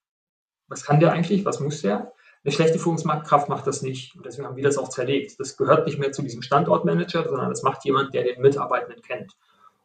Was 0.69 0.85
kann 0.85 1.01
der 1.01 1.13
eigentlich? 1.13 1.45
Was 1.45 1.59
muss 1.59 1.83
der? 1.83 2.13
Eine 2.45 2.53
schlechte 2.53 2.79
Führungskraft 2.79 3.49
macht 3.49 3.67
das 3.67 3.83
nicht. 3.83 4.15
Und 4.15 4.25
deswegen 4.25 4.47
haben 4.47 4.57
wir 4.57 4.63
das 4.63 4.79
auch 4.79 4.89
zerlegt. 4.89 5.41
Das 5.41 5.57
gehört 5.57 5.87
nicht 5.87 5.99
mehr 5.99 6.13
zu 6.13 6.23
diesem 6.23 6.43
Standortmanager, 6.43 7.29
sondern 7.29 7.49
das 7.49 7.63
macht 7.63 7.85
jemand, 7.85 8.15
der 8.15 8.25
den 8.25 8.41
Mitarbeitenden 8.41 9.03
kennt. 9.03 9.33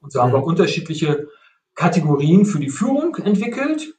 Und 0.04 0.12
so 0.12 0.20
mhm. 0.20 0.24
haben 0.24 0.34
wir 0.34 0.44
unterschiedliche 0.44 1.28
Kategorien 1.74 2.46
für 2.46 2.60
die 2.60 2.70
Führung 2.70 3.16
entwickelt. 3.16 3.96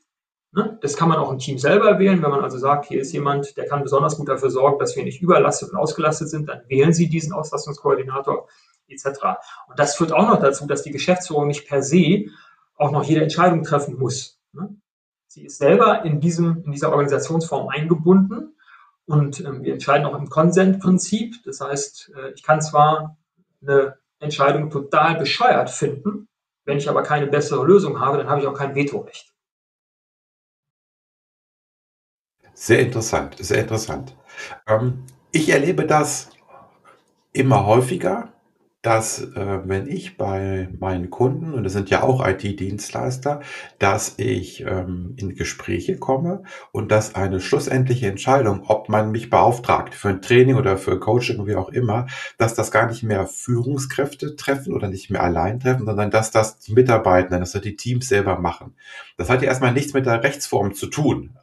Ne? 0.52 0.78
Das 0.82 0.96
kann 0.96 1.08
man 1.08 1.18
auch 1.18 1.32
im 1.32 1.38
Team 1.38 1.58
selber 1.58 1.98
wählen. 1.98 2.22
Wenn 2.22 2.30
man 2.30 2.44
also 2.44 2.58
sagt, 2.58 2.86
hier 2.86 3.00
ist 3.00 3.12
jemand, 3.12 3.56
der 3.56 3.66
kann 3.66 3.82
besonders 3.82 4.16
gut 4.16 4.28
dafür 4.28 4.50
sorgen, 4.50 4.78
dass 4.78 4.94
wir 4.94 5.02
nicht 5.02 5.20
überlastet 5.20 5.70
und 5.70 5.76
ausgelastet 5.76 6.28
sind, 6.28 6.48
dann 6.48 6.60
wählen 6.68 6.92
Sie 6.92 7.08
diesen 7.08 7.32
Auslastungskoordinator 7.32 8.46
etc. 8.86 9.06
Und 9.66 9.78
das 9.78 9.96
führt 9.96 10.12
auch 10.12 10.28
noch 10.28 10.40
dazu, 10.40 10.66
dass 10.66 10.82
die 10.82 10.92
Geschäftsführung 10.92 11.48
nicht 11.48 11.66
per 11.66 11.82
se 11.82 12.26
auch 12.76 12.92
noch 12.92 13.02
jede 13.02 13.22
Entscheidung 13.22 13.64
treffen 13.64 13.98
muss. 13.98 14.38
Ne? 14.52 14.76
Sie 15.26 15.46
ist 15.46 15.58
selber 15.58 16.04
in, 16.04 16.20
diesem, 16.20 16.62
in 16.64 16.70
dieser 16.70 16.90
Organisationsform 16.90 17.68
eingebunden 17.68 18.54
und 19.06 19.40
ähm, 19.40 19.64
wir 19.64 19.72
entscheiden 19.72 20.06
auch 20.06 20.16
im 20.16 20.28
Konsentprinzip. 20.28 21.42
Das 21.44 21.60
heißt, 21.60 22.12
äh, 22.16 22.32
ich 22.34 22.42
kann 22.42 22.60
zwar 22.60 23.16
eine 23.60 23.96
Entscheidung 24.24 24.70
total 24.70 25.16
bescheuert 25.16 25.70
finden, 25.70 26.28
wenn 26.64 26.78
ich 26.78 26.88
aber 26.88 27.02
keine 27.02 27.26
bessere 27.26 27.64
Lösung 27.64 28.00
habe, 28.00 28.18
dann 28.18 28.28
habe 28.28 28.40
ich 28.40 28.46
auch 28.46 28.54
kein 28.54 28.74
Vetorecht. 28.74 29.32
Sehr 32.54 32.80
interessant, 32.80 33.36
sehr 33.38 33.62
interessant. 33.62 34.16
Ähm, 34.66 35.04
ich 35.32 35.48
erlebe 35.48 35.86
das 35.86 36.30
immer 37.32 37.66
häufiger, 37.66 38.33
dass, 38.84 39.22
äh, 39.22 39.60
wenn 39.64 39.88
ich 39.88 40.18
bei 40.18 40.68
meinen 40.78 41.08
Kunden, 41.08 41.54
und 41.54 41.64
das 41.64 41.72
sind 41.72 41.88
ja 41.88 42.02
auch 42.02 42.24
IT-Dienstleister, 42.24 43.40
dass 43.78 44.18
ich 44.18 44.60
ähm, 44.60 45.14
in 45.16 45.34
Gespräche 45.34 45.96
komme 45.96 46.42
und 46.70 46.92
dass 46.92 47.14
eine 47.14 47.40
schlussendliche 47.40 48.08
Entscheidung, 48.08 48.64
ob 48.66 48.90
man 48.90 49.10
mich 49.10 49.30
beauftragt 49.30 49.94
für 49.94 50.10
ein 50.10 50.20
Training 50.20 50.56
oder 50.56 50.76
für 50.76 51.00
Coaching, 51.00 51.46
wie 51.46 51.56
auch 51.56 51.70
immer, 51.70 52.06
dass 52.36 52.52
das 52.52 52.70
gar 52.70 52.86
nicht 52.86 53.02
mehr 53.02 53.26
Führungskräfte 53.26 54.36
treffen 54.36 54.74
oder 54.74 54.88
nicht 54.88 55.10
mehr 55.10 55.22
allein 55.22 55.60
treffen, 55.60 55.86
sondern 55.86 56.10
dass 56.10 56.30
das 56.30 56.58
die 56.58 56.74
Mitarbeiter, 56.74 57.40
dass 57.40 57.52
das 57.52 57.62
die 57.62 57.76
Teams 57.76 58.06
selber 58.06 58.38
machen. 58.38 58.74
Das 59.16 59.30
hat 59.30 59.40
ja 59.40 59.48
erstmal 59.48 59.72
nichts 59.72 59.94
mit 59.94 60.04
der 60.04 60.22
Rechtsform 60.22 60.74
zu 60.74 60.88
tun, 60.88 61.38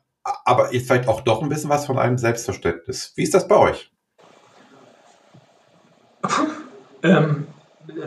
aber 0.45 0.73
ist 0.73 0.85
vielleicht 0.85 1.07
auch 1.07 1.21
doch 1.21 1.41
ein 1.41 1.49
bisschen 1.49 1.71
was 1.71 1.87
von 1.87 1.97
einem 1.97 2.19
Selbstverständnis. 2.19 3.13
Wie 3.15 3.23
ist 3.23 3.33
das 3.33 3.47
bei 3.47 3.57
euch? 3.57 3.91
Ähm, 7.03 7.47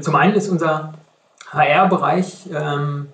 zum 0.00 0.14
einen 0.14 0.34
ist 0.34 0.48
unser 0.48 0.94
HR-Bereich 1.50 2.48
ähm, 2.52 3.08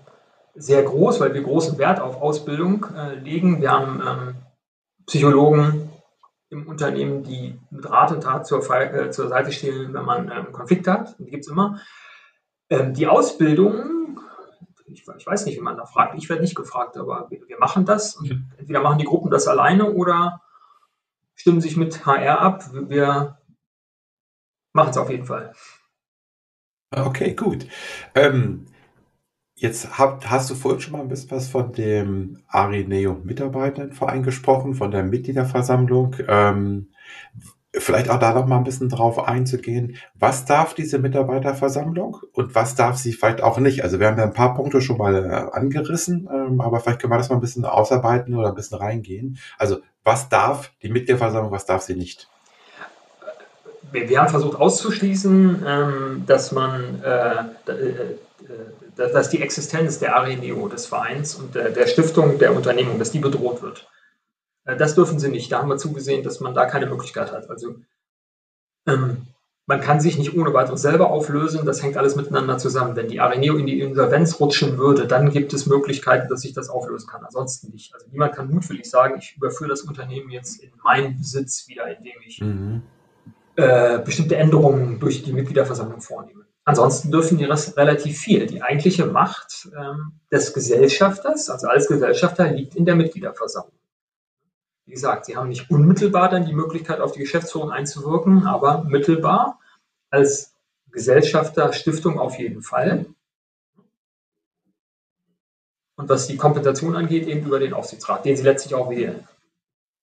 sehr 0.54 0.82
groß, 0.82 1.20
weil 1.20 1.34
wir 1.34 1.42
großen 1.42 1.78
Wert 1.78 2.00
auf 2.00 2.20
Ausbildung 2.20 2.86
äh, 2.96 3.14
legen. 3.14 3.60
Wir 3.60 3.72
haben 3.72 4.02
ähm, 4.06 4.34
Psychologen 5.06 5.90
im 6.50 6.66
Unternehmen, 6.66 7.22
die 7.22 7.58
mit 7.70 7.88
Rat 7.88 8.12
und 8.12 8.22
Tat 8.22 8.46
zur, 8.46 8.68
äh, 8.70 9.10
zur 9.10 9.28
Seite 9.28 9.52
stehen, 9.52 9.94
wenn 9.94 10.04
man 10.04 10.30
einen 10.30 10.52
Konflikt 10.52 10.86
hat. 10.86 11.16
Die 11.18 11.30
gibt 11.30 11.44
es 11.44 11.50
immer. 11.50 11.80
Ähm, 12.68 12.92
die 12.94 13.06
Ausbildung, 13.06 14.20
ich, 14.86 15.04
ich, 15.16 15.26
weiß 15.26 15.46
nicht, 15.46 15.56
wie 15.56 15.62
man 15.62 15.76
da 15.76 15.86
fragt. 15.86 16.16
Ich 16.16 16.28
werde 16.28 16.42
nicht 16.42 16.56
gefragt, 16.56 16.96
aber 16.96 17.26
wir, 17.30 17.40
wir 17.46 17.58
machen 17.58 17.84
das. 17.84 18.16
Und 18.16 18.48
entweder 18.58 18.80
machen 18.80 18.98
die 18.98 19.04
Gruppen 19.04 19.30
das 19.30 19.46
alleine 19.46 19.92
oder 19.92 20.42
stimmen 21.34 21.60
sich 21.60 21.76
mit 21.76 22.04
HR 22.04 22.40
ab. 22.40 22.64
Wir 22.72 23.38
machen 24.72 24.90
es 24.90 24.96
auf 24.96 25.10
jeden 25.10 25.26
Fall. 25.26 25.52
Okay, 26.92 27.34
gut. 27.34 27.66
Ähm, 28.14 28.66
jetzt 29.54 29.98
hab, 29.98 30.28
hast 30.28 30.50
du 30.50 30.54
vorhin 30.54 30.80
schon 30.80 30.92
mal 30.92 31.02
ein 31.02 31.08
bisschen 31.08 31.30
was 31.30 31.48
von 31.48 31.72
dem 31.72 32.42
Arineo 32.48 33.20
Mitarbeiterverein 33.22 34.22
gesprochen, 34.22 34.74
von 34.74 34.90
der 34.90 35.04
Mitgliederversammlung. 35.04 36.16
Ähm, 36.26 36.88
vielleicht 37.72 38.10
auch 38.10 38.18
da 38.18 38.34
noch 38.34 38.46
mal 38.46 38.56
ein 38.56 38.64
bisschen 38.64 38.88
drauf 38.88 39.22
einzugehen. 39.22 39.96
Was 40.14 40.44
darf 40.44 40.74
diese 40.74 40.98
Mitarbeiterversammlung 40.98 42.16
und 42.32 42.54
was 42.54 42.74
darf 42.74 42.96
sie 42.96 43.12
vielleicht 43.12 43.42
auch 43.42 43.58
nicht? 43.58 43.84
Also 43.84 44.00
wir 44.00 44.08
haben 44.08 44.18
ja 44.18 44.24
ein 44.24 44.32
paar 44.32 44.54
Punkte 44.54 44.80
schon 44.80 44.98
mal 44.98 45.14
äh, 45.14 45.56
angerissen, 45.56 46.28
ähm, 46.32 46.60
aber 46.60 46.80
vielleicht 46.80 47.00
können 47.00 47.12
wir 47.12 47.18
das 47.18 47.28
mal 47.28 47.36
ein 47.36 47.40
bisschen 47.40 47.64
ausarbeiten 47.64 48.34
oder 48.34 48.48
ein 48.48 48.54
bisschen 48.56 48.78
reingehen. 48.78 49.38
Also 49.58 49.78
was 50.02 50.28
darf 50.28 50.72
die 50.82 50.88
Mitgliederversammlung, 50.88 51.52
was 51.52 51.66
darf 51.66 51.82
sie 51.82 51.94
nicht? 51.94 52.28
Wir 53.92 54.20
haben 54.20 54.28
versucht 54.28 54.58
auszuschließen, 54.58 55.64
ähm, 55.66 56.22
dass 56.26 56.52
man, 56.52 57.02
äh, 57.02 57.40
äh, 57.70 58.16
dass 58.96 59.30
die 59.30 59.42
Existenz 59.42 59.98
der 59.98 60.16
Areneo, 60.16 60.68
des 60.68 60.86
Vereins 60.86 61.34
und 61.34 61.54
der, 61.54 61.86
Stiftung 61.86 62.38
der 62.38 62.54
Unternehmung, 62.54 62.98
dass 62.98 63.10
die 63.10 63.18
bedroht 63.18 63.62
wird. 63.62 63.88
Äh, 64.64 64.76
das 64.76 64.94
dürfen 64.94 65.18
sie 65.18 65.28
nicht. 65.28 65.50
Da 65.50 65.60
haben 65.60 65.68
wir 65.68 65.76
zugesehen, 65.76 66.22
dass 66.22 66.40
man 66.40 66.54
da 66.54 66.66
keine 66.66 66.86
Möglichkeit 66.86 67.32
hat. 67.32 67.48
Also 67.50 67.76
ähm, 68.86 69.26
man 69.66 69.80
kann 69.80 70.00
sich 70.00 70.18
nicht 70.18 70.36
ohne 70.36 70.52
weiteres 70.52 70.82
selber 70.82 71.10
auflösen. 71.10 71.64
Das 71.64 71.82
hängt 71.82 71.96
alles 71.96 72.16
miteinander 72.16 72.58
zusammen. 72.58 72.96
Wenn 72.96 73.08
die 73.08 73.20
Areneo 73.20 73.56
in 73.56 73.66
die 73.66 73.80
Insolvenz 73.80 74.40
rutschen 74.40 74.78
würde, 74.78 75.06
dann 75.06 75.30
gibt 75.30 75.52
es 75.52 75.66
Möglichkeiten, 75.66 76.28
dass 76.28 76.40
sich 76.40 76.52
das 76.52 76.68
auflösen 76.68 77.08
kann. 77.08 77.24
Ansonsten 77.24 77.70
nicht. 77.70 77.94
Also 77.94 78.06
niemand 78.10 78.34
kann 78.34 78.50
mutwillig 78.50 78.90
sagen, 78.90 79.18
ich 79.18 79.36
überführe 79.36 79.70
das 79.70 79.82
Unternehmen 79.82 80.30
jetzt 80.30 80.60
in 80.60 80.70
meinen 80.82 81.16
Besitz 81.16 81.68
wieder, 81.68 81.86
indem 81.86 82.20
ich 82.26 82.40
mhm 82.40 82.82
äh, 83.60 84.02
bestimmte 84.04 84.36
Änderungen 84.36 84.98
durch 84.98 85.22
die 85.22 85.32
Mitgliederversammlung 85.32 86.00
vornehmen. 86.00 86.44
Ansonsten 86.64 87.10
dürfen 87.10 87.38
die 87.38 87.46
das 87.46 87.76
relativ 87.76 88.18
viel. 88.18 88.46
Die 88.46 88.62
eigentliche 88.62 89.06
Macht 89.06 89.68
ähm, 89.76 90.20
des 90.30 90.52
Gesellschafters, 90.52 91.48
also 91.50 91.68
als 91.68 91.88
Gesellschafter, 91.88 92.50
liegt 92.50 92.76
in 92.76 92.84
der 92.84 92.96
Mitgliederversammlung. 92.96 93.78
Wie 94.86 94.92
gesagt, 94.92 95.26
sie 95.26 95.36
haben 95.36 95.48
nicht 95.48 95.70
unmittelbar 95.70 96.28
dann 96.28 96.46
die 96.46 96.54
Möglichkeit, 96.54 97.00
auf 97.00 97.12
die 97.12 97.20
Geschäftsführung 97.20 97.70
einzuwirken, 97.70 98.46
aber 98.46 98.84
mittelbar 98.84 99.58
als 100.10 100.54
Gesellschafter, 100.90 101.72
Stiftung 101.72 102.18
auf 102.18 102.38
jeden 102.38 102.62
Fall. 102.62 103.06
Und 105.96 106.08
was 106.08 106.26
die 106.26 106.36
Kompensation 106.36 106.96
angeht, 106.96 107.26
eben 107.26 107.46
über 107.46 107.58
den 107.58 107.72
Aufsichtsrat, 107.72 108.24
den 108.24 108.36
sie 108.36 108.42
letztlich 108.42 108.74
auch 108.74 108.90
wählen. 108.90 109.28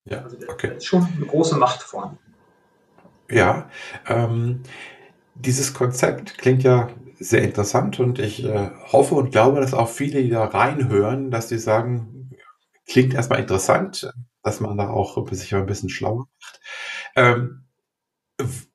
Ja, 0.05 0.21
also 0.21 0.37
okay. 0.47 0.67
da 0.67 0.73
ist 0.75 0.85
schon 0.85 1.05
eine 1.05 1.25
große 1.25 1.57
Macht 1.57 1.83
vorhanden. 1.83 2.19
Ja, 3.29 3.69
ähm, 4.07 4.63
dieses 5.35 5.73
Konzept 5.73 6.37
klingt 6.37 6.63
ja 6.63 6.89
sehr 7.19 7.41
interessant 7.43 7.99
und 7.99 8.19
ich 8.19 8.43
äh, 8.45 8.69
hoffe 8.91 9.15
und 9.15 9.31
glaube, 9.31 9.59
dass 9.59 9.73
auch 9.73 9.89
viele, 9.89 10.21
die 10.23 10.29
da 10.29 10.45
reinhören, 10.45 11.31
dass 11.31 11.47
die 11.47 11.57
sagen, 11.57 12.31
klingt 12.87 13.13
erstmal 13.13 13.39
interessant, 13.39 14.11
dass 14.43 14.59
man 14.59 14.77
da 14.77 14.89
auch 14.89 15.27
sich 15.31 15.53
ein 15.55 15.65
bisschen 15.65 15.89
schlauer 15.89 16.27
macht. 16.39 16.61
Ähm, 17.15 17.63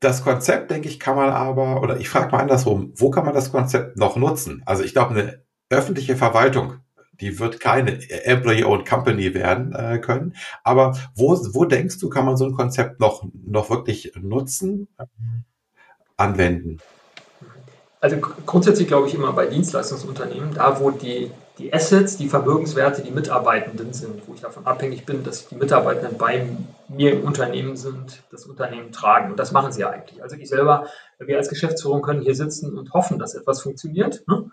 das 0.01 0.23
Konzept, 0.25 0.71
denke 0.71 0.89
ich, 0.89 0.99
kann 0.99 1.17
man 1.17 1.31
aber, 1.31 1.83
oder 1.83 1.99
ich 1.99 2.09
frage 2.09 2.33
mal 2.33 2.41
andersrum, 2.41 2.93
wo 2.97 3.11
kann 3.11 3.25
man 3.25 3.35
das 3.35 3.53
Konzept 3.53 3.97
noch 3.97 4.17
nutzen? 4.17 4.63
Also 4.67 4.83
ich 4.83 4.93
glaube, 4.93 5.13
eine 5.13 5.43
öffentliche 5.71 6.17
Verwaltung 6.17 6.79
die 7.23 7.39
wird 7.39 7.61
keine 7.61 7.99
Employee-Owned 8.11 8.87
Company 8.87 9.33
werden 9.33 9.73
äh, 9.73 9.99
können. 9.99 10.35
Aber 10.65 10.99
wo, 11.15 11.39
wo 11.53 11.65
denkst 11.65 11.99
du, 12.01 12.11
kann 12.11 12.27
man 12.27 12.37
so 12.37 12.45
ein 12.45 12.53
Konzept 12.53 13.01
noch, 13.01 13.25
noch 13.47 13.71
wirklich 13.71 14.13
nutzen, 14.21 14.89
anwenden? 16.17 16.79
Also 18.01 18.17
grundsätzlich 18.17 18.89
glaube 18.89 19.07
ich 19.07 19.15
immer 19.15 19.33
bei 19.33 19.47
Dienstleistungsunternehmen, 19.47 20.55
da 20.55 20.81
wo 20.81 20.91
die, 20.91 21.31
die 21.59 21.73
Assets, 21.73 22.17
die 22.17 22.29
Vermögenswerte, 22.29 23.03
die 23.03 23.13
Mitarbeitenden 23.13 23.93
sind, 23.93 24.27
wo 24.27 24.35
ich 24.35 24.41
davon 24.41 24.67
abhängig 24.67 25.07
bin, 25.07 25.23
dass 25.23 25.47
die 25.47 25.55
Mitarbeitenden 25.55 26.19
bei 26.19 26.45
mir 26.89 27.13
im 27.13 27.23
Unternehmen 27.23 27.77
sind, 27.77 28.25
das 28.33 28.47
Unternehmen 28.47 28.91
tragen. 28.91 29.31
Und 29.31 29.39
das 29.39 29.53
machen 29.53 29.71
sie 29.71 29.83
ja 29.83 29.91
eigentlich. 29.91 30.21
Also 30.21 30.35
ich 30.35 30.49
selber, 30.49 30.89
wir 31.21 31.37
als 31.37 31.49
Geschäftsführung 31.49 32.03
können 32.03 32.23
hier 32.23 32.35
sitzen 32.35 32.77
und 32.77 32.93
hoffen, 32.93 33.21
dass 33.21 33.35
etwas 33.35 33.63
funktioniert. 33.63 34.25
Ne? 34.27 34.51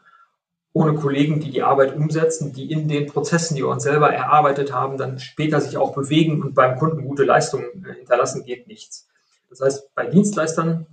Ohne 0.73 0.95
Kollegen, 0.95 1.39
die 1.39 1.51
die 1.51 1.63
Arbeit 1.63 1.95
umsetzen, 1.95 2.53
die 2.53 2.71
in 2.71 2.87
den 2.87 3.07
Prozessen, 3.07 3.55
die 3.55 3.63
wir 3.63 3.69
uns 3.69 3.83
selber 3.83 4.13
erarbeitet 4.13 4.71
haben, 4.71 4.97
dann 4.97 5.19
später 5.19 5.59
sich 5.61 5.77
auch 5.77 5.95
bewegen 5.95 6.43
und 6.43 6.53
beim 6.53 6.77
Kunden 6.77 7.03
gute 7.05 7.23
Leistungen 7.23 7.85
äh, 7.85 7.95
hinterlassen, 7.95 8.45
geht 8.45 8.67
nichts. 8.67 9.07
Das 9.49 9.61
heißt, 9.61 9.95
bei 9.95 10.05
Dienstleistern 10.05 10.85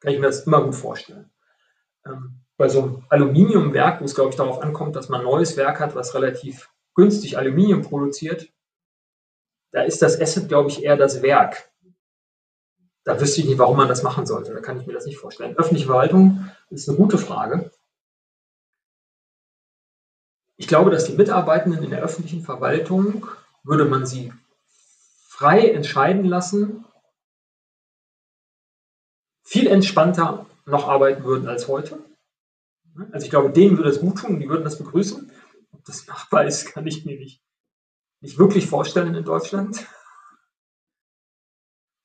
kann 0.00 0.12
ich 0.12 0.18
mir 0.18 0.26
das 0.26 0.46
immer 0.46 0.62
gut 0.62 0.74
vorstellen. 0.74 1.30
Ähm, 2.06 2.40
bei 2.56 2.68
so 2.68 2.82
einem 2.82 3.04
Aluminiumwerk, 3.10 4.00
wo 4.00 4.04
es, 4.04 4.14
glaube 4.14 4.30
ich, 4.30 4.36
darauf 4.36 4.62
ankommt, 4.62 4.96
dass 4.96 5.10
man 5.10 5.20
ein 5.20 5.26
neues 5.26 5.56
Werk 5.58 5.78
hat, 5.78 5.94
was 5.94 6.14
relativ 6.14 6.70
günstig 6.94 7.36
Aluminium 7.36 7.82
produziert, 7.82 8.48
da 9.72 9.82
ist 9.82 10.00
das 10.00 10.18
Asset, 10.18 10.48
glaube 10.48 10.70
ich, 10.70 10.82
eher 10.82 10.96
das 10.96 11.20
Werk. 11.20 11.70
Da 13.04 13.20
wüsste 13.20 13.42
ich 13.42 13.46
nicht, 13.46 13.58
warum 13.58 13.76
man 13.76 13.88
das 13.88 14.02
machen 14.02 14.24
sollte. 14.24 14.54
Da 14.54 14.60
kann 14.60 14.80
ich 14.80 14.86
mir 14.86 14.94
das 14.94 15.04
nicht 15.04 15.18
vorstellen. 15.18 15.56
Öffentliche 15.58 15.86
Verwaltung 15.86 16.50
ist 16.70 16.88
eine 16.88 16.96
gute 16.96 17.18
Frage. 17.18 17.70
Ich 20.56 20.68
glaube, 20.68 20.90
dass 20.90 21.04
die 21.04 21.16
Mitarbeitenden 21.16 21.82
in 21.82 21.90
der 21.90 22.02
öffentlichen 22.02 22.42
Verwaltung, 22.42 23.26
würde 23.62 23.84
man 23.84 24.06
sie 24.06 24.32
frei 25.28 25.68
entscheiden 25.70 26.24
lassen, 26.24 26.84
viel 29.42 29.66
entspannter 29.66 30.46
noch 30.64 30.88
arbeiten 30.88 31.24
würden 31.24 31.48
als 31.48 31.68
heute. 31.68 31.98
Also 33.12 33.24
ich 33.24 33.30
glaube, 33.30 33.50
denen 33.50 33.76
würde 33.76 33.90
es 33.90 34.00
gut 34.00 34.18
tun, 34.18 34.40
die 34.40 34.48
würden 34.48 34.64
das 34.64 34.78
begrüßen. 34.78 35.30
Ob 35.72 35.84
das 35.84 36.06
machbar 36.06 36.46
ist, 36.46 36.66
kann 36.72 36.86
ich 36.86 37.04
mir 37.04 37.18
nicht, 37.18 37.42
nicht 38.20 38.38
wirklich 38.38 38.66
vorstellen 38.66 39.14
in 39.14 39.24
Deutschland. 39.24 39.86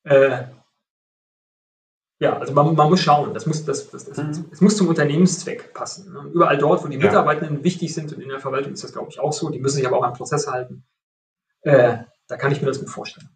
Äh, 0.04 0.44
ja, 2.22 2.38
also 2.38 2.52
man, 2.52 2.76
man, 2.76 2.88
muss 2.88 3.00
schauen. 3.00 3.34
Das 3.34 3.46
muss, 3.46 3.64
das, 3.64 3.90
das, 3.90 4.04
das, 4.04 4.16
mhm. 4.16 4.44
Es 4.52 4.60
muss 4.60 4.76
zum 4.76 4.86
Unternehmenszweck 4.86 5.74
passen. 5.74 6.12
Ne? 6.12 6.30
Überall 6.32 6.56
dort, 6.56 6.84
wo 6.84 6.88
die 6.88 6.96
Mitarbeitenden 6.96 7.58
ja. 7.58 7.64
wichtig 7.64 7.92
sind 7.92 8.12
und 8.12 8.22
in 8.22 8.28
der 8.28 8.38
Verwaltung 8.38 8.72
ist 8.72 8.84
das, 8.84 8.92
glaube 8.92 9.08
ich, 9.10 9.18
auch 9.18 9.32
so. 9.32 9.50
Die 9.50 9.58
müssen 9.58 9.78
sich 9.78 9.86
aber 9.88 9.98
auch 9.98 10.04
an 10.04 10.12
Prozess 10.12 10.46
halten. 10.46 10.84
Äh, 11.62 11.98
da 12.28 12.36
kann 12.36 12.52
ich 12.52 12.60
mir 12.60 12.68
das 12.68 12.78
gut 12.78 12.90
vorstellen. 12.90 13.28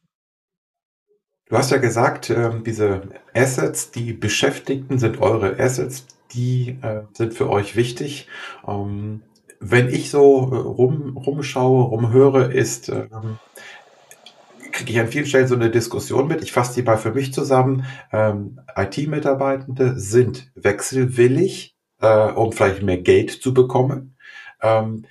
Du 1.48 1.56
hast 1.56 1.72
ja 1.72 1.78
gesagt, 1.78 2.30
äh, 2.30 2.50
diese 2.64 3.02
Assets, 3.34 3.90
die 3.90 4.12
Beschäftigten 4.12 5.00
sind 5.00 5.20
eure 5.20 5.58
Assets, 5.58 6.06
die 6.32 6.78
äh, 6.82 7.02
sind 7.12 7.34
für 7.34 7.50
euch 7.50 7.74
wichtig. 7.74 8.28
Ähm, 8.68 9.22
wenn 9.58 9.88
ich 9.88 10.10
so 10.10 10.52
äh, 10.52 10.56
rum, 10.56 11.16
rumschaue, 11.16 11.86
rumhöre, 11.86 12.52
ist, 12.52 12.88
ähm, 12.88 13.40
kriege 14.76 14.92
ich 14.92 15.00
an 15.00 15.08
vielen 15.08 15.26
Stellen 15.26 15.48
so 15.48 15.54
eine 15.54 15.70
Diskussion 15.70 16.28
mit. 16.28 16.42
Ich 16.42 16.52
fasse 16.52 16.74
die 16.74 16.82
mal 16.82 16.98
für 16.98 17.12
mich 17.12 17.32
zusammen. 17.32 17.86
Ähm, 18.12 18.60
IT-Mitarbeitende 18.76 19.98
sind 19.98 20.50
wechselwillig, 20.54 21.76
äh, 22.00 22.30
um 22.32 22.52
vielleicht 22.52 22.82
mehr 22.82 22.98
Geld 22.98 23.30
zu 23.30 23.54
bekommen. 23.54 24.16
Ähm, 24.62 25.06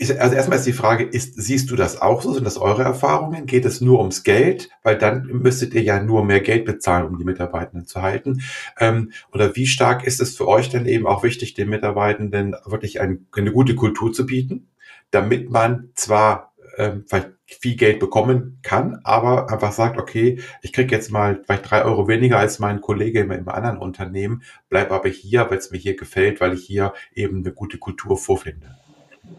also 0.00 0.34
erstmal 0.34 0.58
ist 0.58 0.66
die 0.66 0.72
Frage, 0.72 1.04
ist, 1.04 1.40
siehst 1.40 1.70
du 1.70 1.76
das 1.76 2.00
auch 2.00 2.22
so? 2.22 2.32
Sind 2.32 2.44
das 2.44 2.58
eure 2.58 2.82
Erfahrungen? 2.82 3.46
Geht 3.46 3.64
es 3.64 3.80
nur 3.80 4.00
ums 4.00 4.24
Geld? 4.24 4.68
Weil 4.82 4.98
dann 4.98 5.26
müsstet 5.26 5.74
ihr 5.74 5.82
ja 5.82 6.02
nur 6.02 6.24
mehr 6.24 6.40
Geld 6.40 6.64
bezahlen, 6.64 7.06
um 7.06 7.18
die 7.18 7.24
Mitarbeitenden 7.24 7.86
zu 7.86 8.02
halten. 8.02 8.42
Ähm, 8.80 9.12
oder 9.32 9.54
wie 9.54 9.66
stark 9.66 10.04
ist 10.04 10.20
es 10.20 10.36
für 10.36 10.48
euch 10.48 10.70
denn 10.70 10.86
eben 10.86 11.06
auch 11.06 11.22
wichtig, 11.22 11.54
den 11.54 11.68
Mitarbeitenden 11.68 12.56
wirklich 12.64 13.00
ein, 13.00 13.26
eine 13.32 13.52
gute 13.52 13.76
Kultur 13.76 14.12
zu 14.12 14.26
bieten, 14.26 14.70
damit 15.12 15.50
man 15.50 15.90
zwar 15.94 16.52
ähm, 16.78 17.04
vielleicht 17.06 17.30
viel 17.54 17.76
Geld 17.76 17.98
bekommen 17.98 18.58
kann, 18.62 19.00
aber 19.04 19.50
einfach 19.50 19.72
sagt, 19.72 19.98
okay, 19.98 20.40
ich 20.62 20.72
kriege 20.72 20.94
jetzt 20.94 21.10
mal 21.10 21.40
vielleicht 21.44 21.70
drei 21.70 21.84
Euro 21.84 22.08
weniger 22.08 22.38
als 22.38 22.58
mein 22.58 22.80
Kollege 22.80 23.20
im, 23.20 23.30
im 23.30 23.48
anderen 23.48 23.78
Unternehmen, 23.78 24.42
bleib 24.68 24.92
aber 24.92 25.08
hier, 25.08 25.50
weil 25.50 25.58
es 25.58 25.70
mir 25.70 25.78
hier 25.78 25.96
gefällt, 25.96 26.40
weil 26.40 26.54
ich 26.54 26.64
hier 26.64 26.92
eben 27.14 27.38
eine 27.38 27.52
gute 27.52 27.78
Kultur 27.78 28.16
vorfinde. 28.16 28.76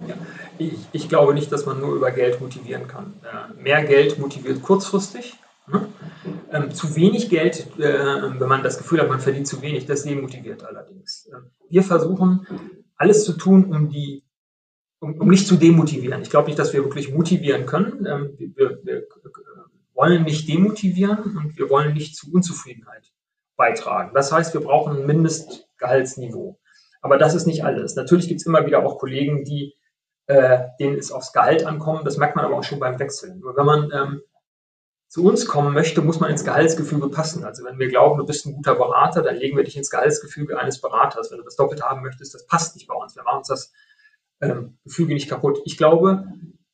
Ja. 0.07 0.15
Ich, 0.57 0.73
ich, 0.91 1.09
glaube 1.09 1.33
nicht, 1.33 1.51
dass 1.51 1.65
man 1.65 1.79
nur 1.79 1.95
über 1.95 2.11
Geld 2.11 2.39
motivieren 2.39 2.87
kann. 2.87 3.13
Äh, 3.23 3.61
mehr 3.61 3.83
Geld 3.83 4.17
motiviert 4.17 4.61
kurzfristig. 4.61 5.35
Ne? 5.67 5.87
Ähm, 6.51 6.71
zu 6.71 6.95
wenig 6.95 7.29
Geld, 7.29 7.67
äh, 7.77 8.39
wenn 8.39 8.47
man 8.47 8.63
das 8.63 8.77
Gefühl 8.77 8.99
hat, 8.99 9.09
man 9.09 9.19
verdient 9.19 9.47
zu 9.47 9.61
wenig, 9.61 9.85
das 9.85 10.03
demotiviert 10.03 10.63
allerdings. 10.63 11.27
Äh, 11.27 11.37
wir 11.69 11.83
versuchen, 11.83 12.47
alles 12.97 13.25
zu 13.25 13.33
tun, 13.33 13.65
um 13.73 13.89
die 13.89 14.22
um, 15.03 15.19
um 15.19 15.27
nicht 15.27 15.47
zu 15.47 15.57
demotivieren. 15.57 16.21
Ich 16.21 16.29
glaube 16.29 16.47
nicht, 16.47 16.57
dass 16.57 16.73
wir 16.73 16.83
wirklich 16.83 17.13
motivieren 17.13 17.65
können. 17.65 18.05
Ähm, 18.05 18.35
wir, 18.37 18.79
wir, 18.83 19.07
wollen 19.93 20.23
nicht 20.23 20.49
demotivieren 20.49 21.37
und 21.37 21.57
wir 21.57 21.69
wollen 21.69 21.93
nicht 21.93 22.15
zu 22.15 22.31
Unzufriedenheit 22.33 23.11
beitragen. 23.55 24.11
Das 24.15 24.31
heißt, 24.31 24.53
wir 24.53 24.61
brauchen 24.61 24.97
ein 24.97 25.05
Mindestgehaltsniveau. 25.05 26.59
Aber 27.01 27.17
das 27.17 27.35
ist 27.35 27.45
nicht 27.45 27.63
alles. 27.63 27.95
Natürlich 27.95 28.27
gibt 28.27 28.41
es 28.41 28.47
immer 28.47 28.65
wieder 28.65 28.83
auch 28.83 28.97
Kollegen, 28.97 29.43
die 29.43 29.75
äh, 30.27 30.63
denen 30.79 30.97
es 30.97 31.11
aufs 31.11 31.33
Gehalt 31.33 31.65
ankommt. 31.65 32.07
Das 32.07 32.17
merkt 32.17 32.35
man 32.35 32.45
aber 32.45 32.57
auch 32.57 32.63
schon 32.63 32.79
beim 32.79 32.97
Wechseln. 32.97 33.39
Nur 33.39 33.55
wenn 33.57 33.65
man 33.65 33.91
ähm, 33.93 34.21
zu 35.09 35.25
uns 35.25 35.45
kommen 35.45 35.73
möchte, 35.73 36.01
muss 36.01 36.19
man 36.19 36.31
ins 36.31 36.45
Gehaltsgefüge 36.45 37.09
passen. 37.09 37.43
Also 37.43 37.63
wenn 37.65 37.77
wir 37.77 37.89
glauben, 37.89 38.17
du 38.17 38.25
bist 38.25 38.45
ein 38.45 38.55
guter 38.55 38.75
Berater, 38.75 39.21
dann 39.21 39.35
legen 39.35 39.57
wir 39.57 39.63
dich 39.63 39.77
ins 39.77 39.91
Gehaltsgefüge 39.91 40.57
eines 40.57 40.81
Beraters. 40.81 41.29
Wenn 41.29 41.39
du 41.39 41.43
das 41.43 41.57
doppelt 41.57 41.83
haben 41.83 42.01
möchtest, 42.01 42.33
das 42.33 42.47
passt 42.47 42.75
nicht 42.75 42.87
bei 42.87 42.95
uns. 42.95 43.15
Wir 43.15 43.23
machen 43.23 43.39
uns 43.39 43.47
das 43.47 43.73
ähm, 44.43 44.77
Gefüge 44.83 45.13
nicht 45.13 45.29
kaputt. 45.29 45.61
Ich 45.65 45.77
glaube, 45.77 46.25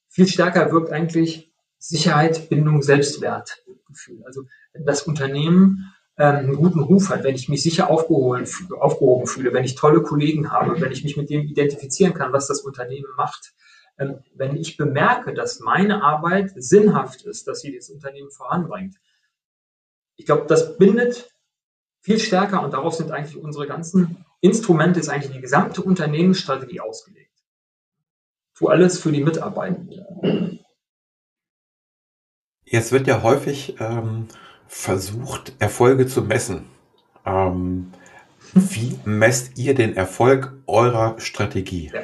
viel 0.08 0.28
stärker 0.28 0.72
wirkt 0.72 0.92
eigentlich 0.92 1.54
Sicherheit, 1.78 2.50
Bindung, 2.50 2.82
Selbstwertgefühl. 2.82 4.24
Also 4.26 4.44
wenn 4.74 4.86
das 4.86 5.04
Unternehmen 5.04 5.94
ähm, 6.18 6.36
einen 6.36 6.56
guten 6.56 6.82
Ruf 6.82 7.10
hat, 7.10 7.24
wenn 7.24 7.36
ich 7.36 7.48
mich 7.48 7.64
sicher 7.64 7.90
aufgehoben, 7.90 8.46
aufgehoben 8.80 9.28
fühle, 9.28 9.54
wenn 9.54 9.64
ich 9.64 9.76
tolle 9.76 10.02
Kollegen 10.02 10.52
habe, 10.52 10.82
wenn 10.82 10.92
ich 10.92 11.04
mich 11.04 11.16
mit 11.16 11.30
dem 11.30 11.44
identifizieren 11.44 12.14
kann, 12.14 12.34
was 12.34 12.48
das 12.48 12.62
Unternehmen 12.62 13.08
macht, 13.16 13.54
ähm, 13.98 14.20
wenn 14.36 14.58
ich 14.58 14.78
bemerke, 14.78 15.34
dass 15.34 15.60
meine 15.60 16.04
Arbeit 16.04 16.52
sinnhaft 16.56 17.24
ist, 17.24 17.48
dass 17.48 17.62
sie 17.62 17.76
das 17.76 17.90
Unternehmen 17.90 18.32
voranbringt. 18.32 18.96
Ich 20.18 20.26
glaube, 20.26 20.46
das 20.48 20.78
bindet 20.78 21.34
viel 22.02 22.20
stärker 22.20 22.64
und 22.64 22.74
darauf 22.74 22.96
sind 22.96 23.12
eigentlich 23.12 23.42
unsere 23.42 23.68
ganzen 23.68 24.26
Instrumente, 24.42 25.00
ist 25.00 25.10
eigentlich 25.10 25.34
die 25.34 25.42
gesamte 25.42 25.82
Unternehmensstrategie 25.82 26.80
ausgelegt. 26.80 27.29
Tu 28.60 28.68
alles 28.68 29.00
für 29.00 29.14
die 29.14 29.24
Mitarbeitenden. 29.24 30.60
Jetzt 32.66 32.92
wird 32.92 33.08
ja 33.08 33.24
häufig 33.24 33.78
ähm, 33.80 34.28
versucht, 34.68 35.54
Erfolge 35.60 36.08
zu 36.08 36.22
messen. 36.24 36.66
Ähm, 37.26 37.94
wie 38.54 39.00
messt 39.06 39.58
ihr 39.58 39.76
den 39.76 39.96
Erfolg 39.96 40.52
eurer 40.68 41.18
Strategie? 41.20 41.90
Ja, 41.94 42.02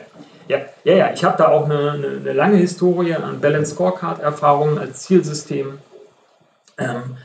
ja, 0.47 0.65
ja, 0.85 0.93
ja. 0.93 1.13
ich 1.13 1.25
habe 1.25 1.37
da 1.37 1.49
auch 1.49 1.65
eine, 1.65 1.91
eine, 1.91 2.33
lange 2.33 2.55
Historie 2.55 3.15
an 3.15 3.41
Balance 3.41 3.73
Scorecard-Erfahrungen 3.73 4.77
als 4.77 5.03
Zielsystem. 5.03 5.77
Ähm, 6.77 7.17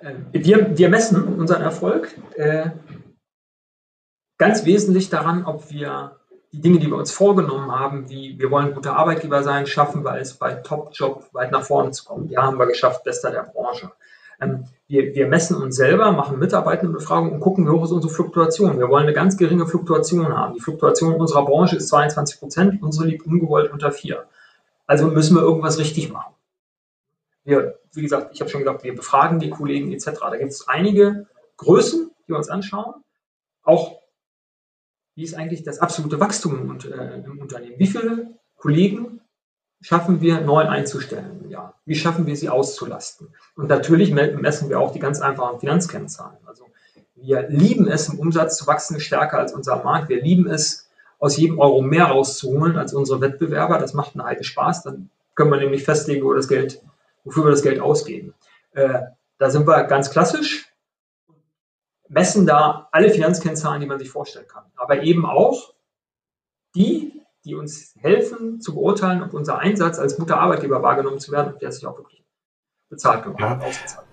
äh, 0.00 0.14
wir, 0.32 0.78
wir 0.78 0.88
messen 0.88 1.22
unseren 1.22 1.60
Erfolg 1.60 2.16
äh, 2.36 2.70
ganz 4.38 4.64
wesentlich 4.64 5.10
daran, 5.10 5.44
ob 5.44 5.70
wir 5.70 6.19
die 6.52 6.60
Dinge, 6.60 6.78
die 6.78 6.88
wir 6.88 6.96
uns 6.96 7.12
vorgenommen 7.12 7.70
haben, 7.70 8.10
wie 8.10 8.38
wir 8.38 8.50
wollen 8.50 8.74
guter 8.74 8.96
Arbeitgeber 8.96 9.42
sein, 9.42 9.66
schaffen 9.66 10.04
wir 10.04 10.16
es 10.18 10.34
bei 10.34 10.54
Top-Job 10.54 11.28
weit 11.32 11.52
nach 11.52 11.62
vorne 11.62 11.92
zu 11.92 12.04
kommen. 12.04 12.28
Ja, 12.28 12.42
haben 12.42 12.58
wir 12.58 12.66
geschafft, 12.66 13.04
bester 13.04 13.30
der 13.30 13.44
Branche. 13.44 13.92
Ähm, 14.40 14.64
wir, 14.88 15.14
wir 15.14 15.28
messen 15.28 15.56
uns 15.56 15.76
selber, 15.76 16.10
machen 16.10 16.38
Mitarbeitendenbefragungen 16.40 17.34
und 17.34 17.40
gucken, 17.40 17.66
wie 17.66 17.70
hoch 17.70 17.84
ist 17.84 17.92
unsere 17.92 18.12
Fluktuation. 18.12 18.78
Wir 18.78 18.88
wollen 18.88 19.04
eine 19.04 19.12
ganz 19.12 19.36
geringe 19.36 19.66
Fluktuation 19.66 20.36
haben. 20.36 20.54
Die 20.54 20.60
Fluktuation 20.60 21.14
unserer 21.14 21.44
Branche 21.44 21.76
ist 21.76 21.88
22 21.88 22.40
Prozent, 22.40 22.82
unsere 22.82 23.06
liegt 23.06 23.26
ungewollt 23.26 23.72
unter 23.72 23.92
4. 23.92 24.24
Also 24.86 25.06
müssen 25.06 25.36
wir 25.36 25.42
irgendwas 25.42 25.78
richtig 25.78 26.10
machen. 26.10 26.34
Wir, 27.44 27.78
wie 27.92 28.02
gesagt, 28.02 28.30
ich 28.34 28.40
habe 28.40 28.50
schon 28.50 28.62
gesagt, 28.62 28.82
wir 28.82 28.94
befragen 28.94 29.38
die 29.38 29.50
Kollegen 29.50 29.92
etc. 29.92 30.10
Da 30.20 30.36
gibt 30.36 30.50
es 30.50 30.66
einige 30.66 31.26
Größen, 31.58 32.10
die 32.24 32.32
wir 32.32 32.36
uns 32.36 32.48
anschauen. 32.48 32.94
Auch 33.62 33.99
wie 35.20 35.24
ist 35.24 35.34
eigentlich 35.34 35.62
das 35.62 35.80
absolute 35.80 36.18
Wachstum 36.18 36.58
im, 36.58 36.90
äh, 36.90 37.16
im 37.16 37.40
Unternehmen? 37.40 37.74
Wie 37.76 37.86
viele 37.86 38.38
Kollegen 38.56 39.20
schaffen 39.82 40.22
wir 40.22 40.40
neu 40.40 40.66
einzustellen 40.66 41.50
Ja, 41.50 41.74
Wie 41.84 41.94
schaffen 41.94 42.26
wir 42.26 42.36
sie 42.36 42.48
auszulasten? 42.48 43.28
Und 43.54 43.68
natürlich 43.68 44.12
messen 44.12 44.70
wir 44.70 44.80
auch 44.80 44.92
die 44.92 44.98
ganz 44.98 45.20
einfachen 45.20 45.60
Finanzkennzahlen. 45.60 46.38
Also 46.46 46.64
wir 47.16 47.50
lieben 47.50 47.86
es, 47.86 48.08
im 48.08 48.18
Umsatz 48.18 48.56
zu 48.56 48.66
wachsen, 48.66 48.98
stärker 48.98 49.38
als 49.38 49.52
unser 49.52 49.84
Markt. 49.84 50.08
Wir 50.08 50.22
lieben 50.22 50.48
es, 50.48 50.88
aus 51.18 51.36
jedem 51.36 51.58
Euro 51.58 51.82
mehr 51.82 52.06
rauszuholen 52.06 52.78
als 52.78 52.94
unsere 52.94 53.20
Wettbewerber. 53.20 53.76
Das 53.76 53.92
macht 53.92 54.14
einen 54.14 54.24
Heide 54.24 54.42
Spaß. 54.42 54.84
Dann 54.84 55.10
können 55.34 55.50
wir 55.50 55.58
nämlich 55.58 55.84
festlegen, 55.84 56.24
wo 56.24 56.32
das 56.32 56.48
Geld, 56.48 56.82
wofür 57.24 57.44
wir 57.44 57.50
das 57.50 57.60
Geld 57.60 57.78
ausgeben. 57.78 58.32
Äh, 58.72 59.00
da 59.36 59.50
sind 59.50 59.66
wir 59.66 59.84
ganz 59.84 60.10
klassisch, 60.10 60.69
messen 62.10 62.44
da 62.44 62.88
alle 62.90 63.10
Finanzkennzahlen, 63.10 63.80
die 63.80 63.86
man 63.86 63.98
sich 63.98 64.10
vorstellen 64.10 64.48
kann. 64.48 64.64
Aber 64.76 65.02
eben 65.02 65.24
auch 65.24 65.74
die, 66.74 67.22
die 67.44 67.54
uns 67.54 67.94
helfen 67.98 68.60
zu 68.60 68.74
beurteilen, 68.74 69.22
ob 69.22 69.32
unser 69.32 69.58
Einsatz 69.58 69.98
als 69.98 70.16
guter 70.16 70.38
Arbeitgeber 70.38 70.82
wahrgenommen 70.82 71.20
zu 71.20 71.32
werden, 71.32 71.54
ob 71.54 71.60
der 71.60 71.72
sich 71.72 71.86
auch 71.86 71.96
wirklich 71.96 72.24
bezahlt 72.88 73.22
gemacht 73.22 73.40
ja. 73.40 73.58
ausgezahlt. 73.66 74.09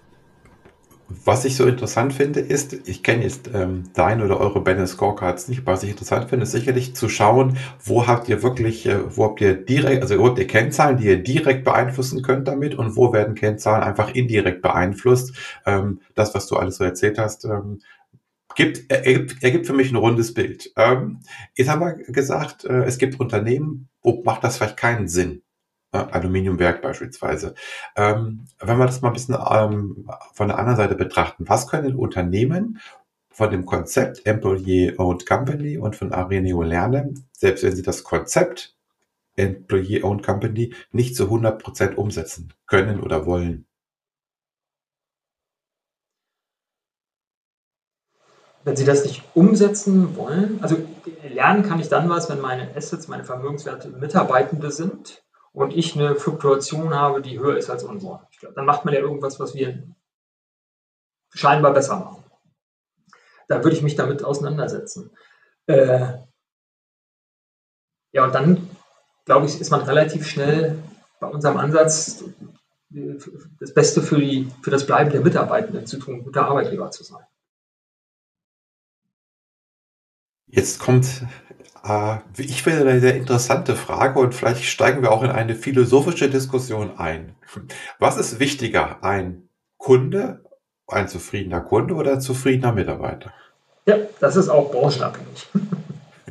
Was 1.10 1.46
ich 1.46 1.56
so 1.56 1.66
interessant 1.66 2.14
finde, 2.14 2.42
ist, 2.42 2.86
ich 2.86 3.02
kenne 3.02 3.24
jetzt 3.24 3.50
ähm, 3.54 3.84
deine 3.94 4.26
oder 4.26 4.42
eure 4.42 4.62
Banner 4.62 4.86
Scorecards 4.86 5.48
nicht, 5.48 5.66
was 5.66 5.84
ich 5.84 5.92
interessant 5.92 6.30
finde, 6.30 6.44
ist 6.44 6.52
sicherlich 6.52 6.96
zu 6.96 7.08
schauen, 7.08 7.58
wo 7.82 8.08
habt 8.08 8.28
ihr 8.28 8.44
wirklich, 8.44 8.86
äh, 8.88 9.16
wo 9.16 9.24
habt 9.24 9.40
ihr 9.40 9.54
direkt, 9.54 10.02
also 10.02 10.20
wo 10.20 10.28
habt 10.28 10.38
ihr 10.38 10.48
Kennzahlen, 10.48 10.98
die 10.98 11.06
ihr 11.06 11.24
direkt 11.24 11.64
beeinflussen 11.64 12.24
könnt 12.24 12.50
damit 12.50 12.76
und 12.76 12.98
wo 12.98 13.14
werden 13.14 13.36
Kennzahlen 13.36 13.84
einfach 13.84 14.14
indirekt 14.16 14.62
beeinflusst. 14.62 15.34
Ähm, 15.66 16.02
das, 16.14 16.36
was 16.36 16.48
du 16.48 16.58
alles 16.58 16.76
so 16.76 16.84
erzählt 16.84 17.18
hast, 17.18 17.46
ähm, 17.46 17.80
gibt, 18.56 18.92
ergibt, 18.92 19.42
ergibt 19.44 19.66
für 19.66 19.74
mich 19.74 19.92
ein 19.92 19.96
rundes 19.96 20.34
Bild. 20.34 20.74
Ähm, 20.76 21.22
jetzt 21.56 21.70
haben 21.70 21.82
wir 21.82 21.94
gesagt, 22.12 22.66
äh, 22.66 22.84
es 22.84 22.98
gibt 22.98 23.18
Unternehmen, 23.20 23.88
wo 24.02 24.24
macht 24.24 24.44
das 24.44 24.58
vielleicht 24.58 24.78
keinen 24.78 25.08
Sinn. 25.08 25.42
Äh, 25.94 26.00
Aluminiumwerk 26.00 26.82
beispielsweise. 26.82 27.56
Ähm, 27.96 28.46
wenn 28.60 28.78
wir 28.78 28.86
das 28.86 29.02
mal 29.02 29.10
ein 29.10 29.14
bisschen 29.14 29.36
ähm, 29.36 30.10
von 30.34 30.50
der 30.50 30.60
anderen 30.60 30.76
Seite 30.76 30.96
betrachten, 30.96 31.48
was 31.48 31.68
können 31.68 31.96
Unternehmen 31.96 32.80
von 33.30 33.52
dem 33.52 33.66
Konzept 33.66 34.26
Employee 34.26 34.96
Owned 34.98 35.26
Company 35.26 35.78
und 35.78 35.96
von 35.96 36.12
Areneo 36.12 36.62
lernen, 36.62 37.26
selbst 37.32 37.64
wenn 37.64 37.76
sie 37.76 37.84
das 37.84 38.04
Konzept 38.04 38.76
Employee 39.38 40.04
Owned 40.04 40.24
Company 40.26 40.74
nicht 40.92 41.16
zu 41.16 41.26
100% 41.26 41.96
umsetzen 41.96 42.54
können 42.66 43.00
oder 43.00 43.26
wollen? 43.26 43.66
Wenn 48.66 48.76
Sie 48.76 48.84
das 48.84 49.06
nicht 49.06 49.24
umsetzen 49.34 50.18
wollen, 50.18 50.60
also 50.62 50.76
lernen 51.30 51.64
kann 51.64 51.80
ich 51.80 51.88
dann 51.88 52.10
was, 52.10 52.30
wenn 52.30 52.42
meine 52.42 52.76
Assets, 52.76 53.08
meine 53.08 53.24
Vermögenswerte 53.24 53.88
Mitarbeitende 53.88 54.72
sind 54.72 55.24
und 55.58 55.76
ich 55.76 55.96
eine 55.96 56.16
Fluktuation 56.16 56.94
habe, 56.94 57.20
die 57.20 57.40
höher 57.40 57.58
ist 57.58 57.72
als 57.72 57.84
unsere. 57.84 58.22
Glaub, 58.40 58.54
dann 58.54 58.66
macht 58.66 58.86
man 58.86 58.94
ja 58.94 59.00
irgendwas, 59.00 59.40
was 59.40 59.56
wir 59.56 59.84
scheinbar 61.34 61.74
besser 61.74 61.96
machen. 61.96 62.24
Da 63.48 63.64
würde 63.64 63.76
ich 63.76 63.82
mich 63.82 63.96
damit 63.96 64.24
auseinandersetzen. 64.24 65.10
Äh, 65.66 66.14
ja, 68.12 68.24
und 68.24 68.36
dann, 68.36 68.70
glaube 69.26 69.48
ich, 69.48 69.60
ist 69.60 69.72
man 69.72 69.82
relativ 69.82 70.28
schnell 70.28 70.78
bei 71.20 71.28
unserem 71.28 71.58
Ansatz, 71.58 72.24
das 73.60 73.74
Beste 73.74 74.04
für, 74.04 74.20
die, 74.20 74.52
für 74.62 74.70
das 74.70 74.86
Bleiben 74.86 75.10
der 75.10 75.22
Mitarbeitenden 75.22 75.88
zu 75.88 75.98
tun, 75.98 76.24
guter 76.24 76.46
Arbeitgeber 76.46 76.92
zu 76.92 77.04
sein. 77.04 77.26
Jetzt 80.48 80.80
kommt, 80.80 81.24
äh, 81.86 82.18
ich 82.38 82.64
finde, 82.64 82.82
eine 82.82 83.00
sehr 83.00 83.16
interessante 83.16 83.76
Frage 83.76 84.20
und 84.20 84.34
vielleicht 84.34 84.64
steigen 84.64 85.02
wir 85.02 85.12
auch 85.12 85.24
in 85.24 85.30
eine 85.30 85.56
philosophische 85.56 86.30
Diskussion 86.30 86.98
ein. 86.98 87.36
Was 88.00 88.18
ist 88.18 88.40
wichtiger, 88.40 89.04
ein 89.04 89.50
Kunde, 89.78 90.44
ein 90.88 91.10
zufriedener 91.10 91.62
Kunde 91.62 91.96
oder 91.96 92.14
ein 92.14 92.22
zufriedener 92.22 92.72
Mitarbeiter? 92.72 93.34
Ja, 93.86 93.98
das 94.20 94.36
ist 94.36 94.50
auch 94.50 94.72
branchenabhängig. 94.72 95.48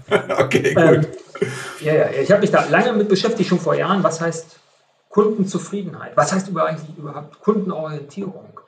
okay, 0.39 0.75
gut. 0.75 0.83
Ähm, 0.83 1.07
ja, 1.81 1.95
ja, 1.95 2.11
ich 2.11 2.31
habe 2.31 2.41
mich 2.41 2.51
da 2.51 2.65
lange 2.67 2.93
mit 2.95 3.09
beschäftigt, 3.09 3.49
schon 3.49 3.61
vor 3.61 3.75
Jahren. 3.75 4.03
Was 4.03 4.21
heißt 4.21 4.59
Kundenzufriedenheit? 5.11 6.17
Was 6.17 6.33
heißt 6.33 6.49
eigentlich 6.57 6.97
überhaupt 6.97 7.41
Kundenorientierung? 7.41 8.61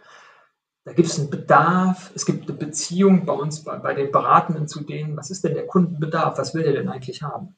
Da 0.88 0.94
gibt 0.94 1.11
es 1.11 1.18
einen 1.18 1.29
Bedarf, 1.29 2.11
es 2.14 2.24
gibt 2.24 2.48
eine 2.48 2.59
Beziehung 2.59 3.27
bei 3.27 3.35
uns, 3.35 3.62
bei, 3.62 3.77
bei, 3.77 3.92
den 3.92 4.11
Beratenden 4.11 4.68
zu 4.68 4.81
denen, 4.81 5.18
was 5.18 5.31
ist 5.31 5.44
denn 5.44 5.53
der 5.53 5.66
Kundenbedarf, 5.66 6.38
was 6.38 6.55
will 6.55 6.62
der 6.62 6.72
denn 6.72 6.88
eigentlich 6.88 7.22
haben? 7.22 7.57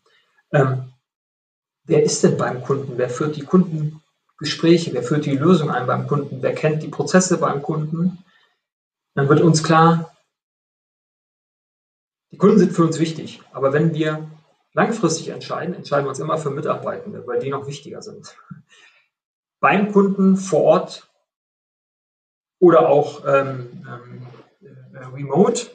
Ähm, 0.51 0.93
wer 1.85 2.03
ist 2.03 2.25
denn 2.25 2.37
beim 2.37 2.61
Kunden? 2.61 2.95
Wer 2.99 3.09
führt 3.09 3.37
die 3.37 3.45
Kundengespräche? 3.45 4.93
Wer 4.93 5.05
führt 5.05 5.27
die 5.27 5.37
Lösung 5.37 5.71
ein 5.71 5.87
beim 5.87 6.09
Kunden? 6.09 6.43
Wer 6.43 6.57
kennt 6.57 6.83
die 6.83 6.89
Prozesse 6.89 7.39
beim 7.39 7.63
Kunden? 7.63 8.19
Dann 9.15 9.29
wird 9.29 9.43
uns 9.43 9.63
klar, 9.63 10.13
die 12.33 12.37
Kunden 12.37 12.59
sind 12.59 12.73
für 12.73 12.83
uns 12.83 12.99
wichtig, 12.99 13.43
aber 13.53 13.73
wenn 13.73 13.95
wir 13.95 14.29
langfristig 14.73 15.29
entscheiden, 15.29 15.77
entscheiden 15.77 16.05
wir 16.05 16.11
uns 16.11 16.19
immer 16.19 16.39
für 16.39 16.51
Mitarbeitende, 16.51 17.25
weil 17.29 17.39
die 17.39 17.51
noch 17.51 17.69
wichtiger 17.69 18.03
sind. 18.03 18.37
Beim 19.61 19.93
Kunden 19.93 20.37
vor 20.37 20.63
Ort 20.63 21.10
oder 22.61 22.89
auch 22.89 23.25
ähm, 23.27 23.85
ähm, 23.89 24.27
äh, 24.95 25.05
remote 25.07 25.67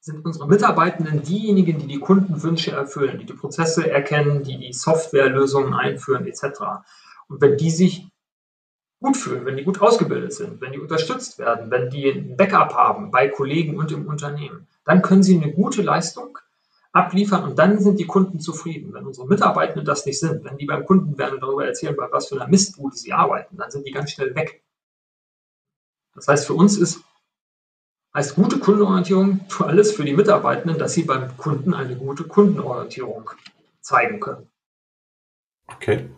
sind 0.00 0.24
unsere 0.24 0.48
Mitarbeitenden 0.48 1.22
diejenigen, 1.22 1.78
die 1.78 1.86
die 1.86 2.00
Kundenwünsche 2.00 2.72
erfüllen, 2.72 3.18
die 3.18 3.26
die 3.26 3.34
Prozesse 3.34 3.90
erkennen, 3.90 4.42
die 4.42 4.58
die 4.58 4.72
Softwarelösungen 4.72 5.74
einführen 5.74 6.26
etc. 6.26 6.60
Und 7.28 7.40
wenn 7.40 7.56
die 7.56 7.70
sich 7.70 8.08
gut 9.00 9.16
fühlen, 9.16 9.46
wenn 9.46 9.56
die 9.56 9.64
gut 9.64 9.80
ausgebildet 9.80 10.32
sind, 10.32 10.60
wenn 10.60 10.72
die 10.72 10.80
unterstützt 10.80 11.38
werden, 11.38 11.70
wenn 11.70 11.90
die 11.90 12.08
ein 12.10 12.36
Backup 12.36 12.74
haben 12.74 13.10
bei 13.10 13.28
Kollegen 13.28 13.76
und 13.76 13.92
im 13.92 14.06
Unternehmen, 14.06 14.66
dann 14.84 15.02
können 15.02 15.22
sie 15.22 15.36
eine 15.36 15.52
gute 15.52 15.82
Leistung 15.82 16.38
abliefern 16.92 17.44
und 17.44 17.58
dann 17.58 17.78
sind 17.78 18.00
die 18.00 18.06
Kunden 18.06 18.40
zufrieden. 18.40 18.92
Wenn 18.94 19.06
unsere 19.06 19.28
Mitarbeitenden 19.28 19.84
das 19.84 20.06
nicht 20.06 20.18
sind, 20.18 20.44
wenn 20.44 20.56
die 20.56 20.66
beim 20.66 20.84
Kunden 20.84 21.18
werden 21.18 21.34
und 21.34 21.42
darüber 21.42 21.66
erzählen, 21.66 21.94
bei 21.94 22.08
was 22.10 22.28
für 22.28 22.36
einer 22.36 22.48
Mistbude 22.48 22.96
sie 22.96 23.12
arbeiten, 23.12 23.56
dann 23.56 23.70
sind 23.70 23.86
die 23.86 23.92
ganz 23.92 24.10
schnell 24.10 24.34
weg. 24.34 24.62
Das 26.18 26.28
heißt, 26.28 26.46
für 26.46 26.54
uns 26.54 26.76
ist 26.76 27.04
als 28.12 28.34
gute 28.34 28.58
Kundenorientierung 28.58 29.40
alles 29.60 29.92
für 29.92 30.04
die 30.04 30.14
Mitarbeitenden, 30.14 30.78
dass 30.78 30.94
sie 30.94 31.04
beim 31.04 31.36
Kunden 31.36 31.74
eine 31.74 31.96
gute 31.96 32.24
Kundenorientierung 32.24 33.30
zeigen 33.80 34.18
können. 34.18 34.50
Okay. 35.68 36.08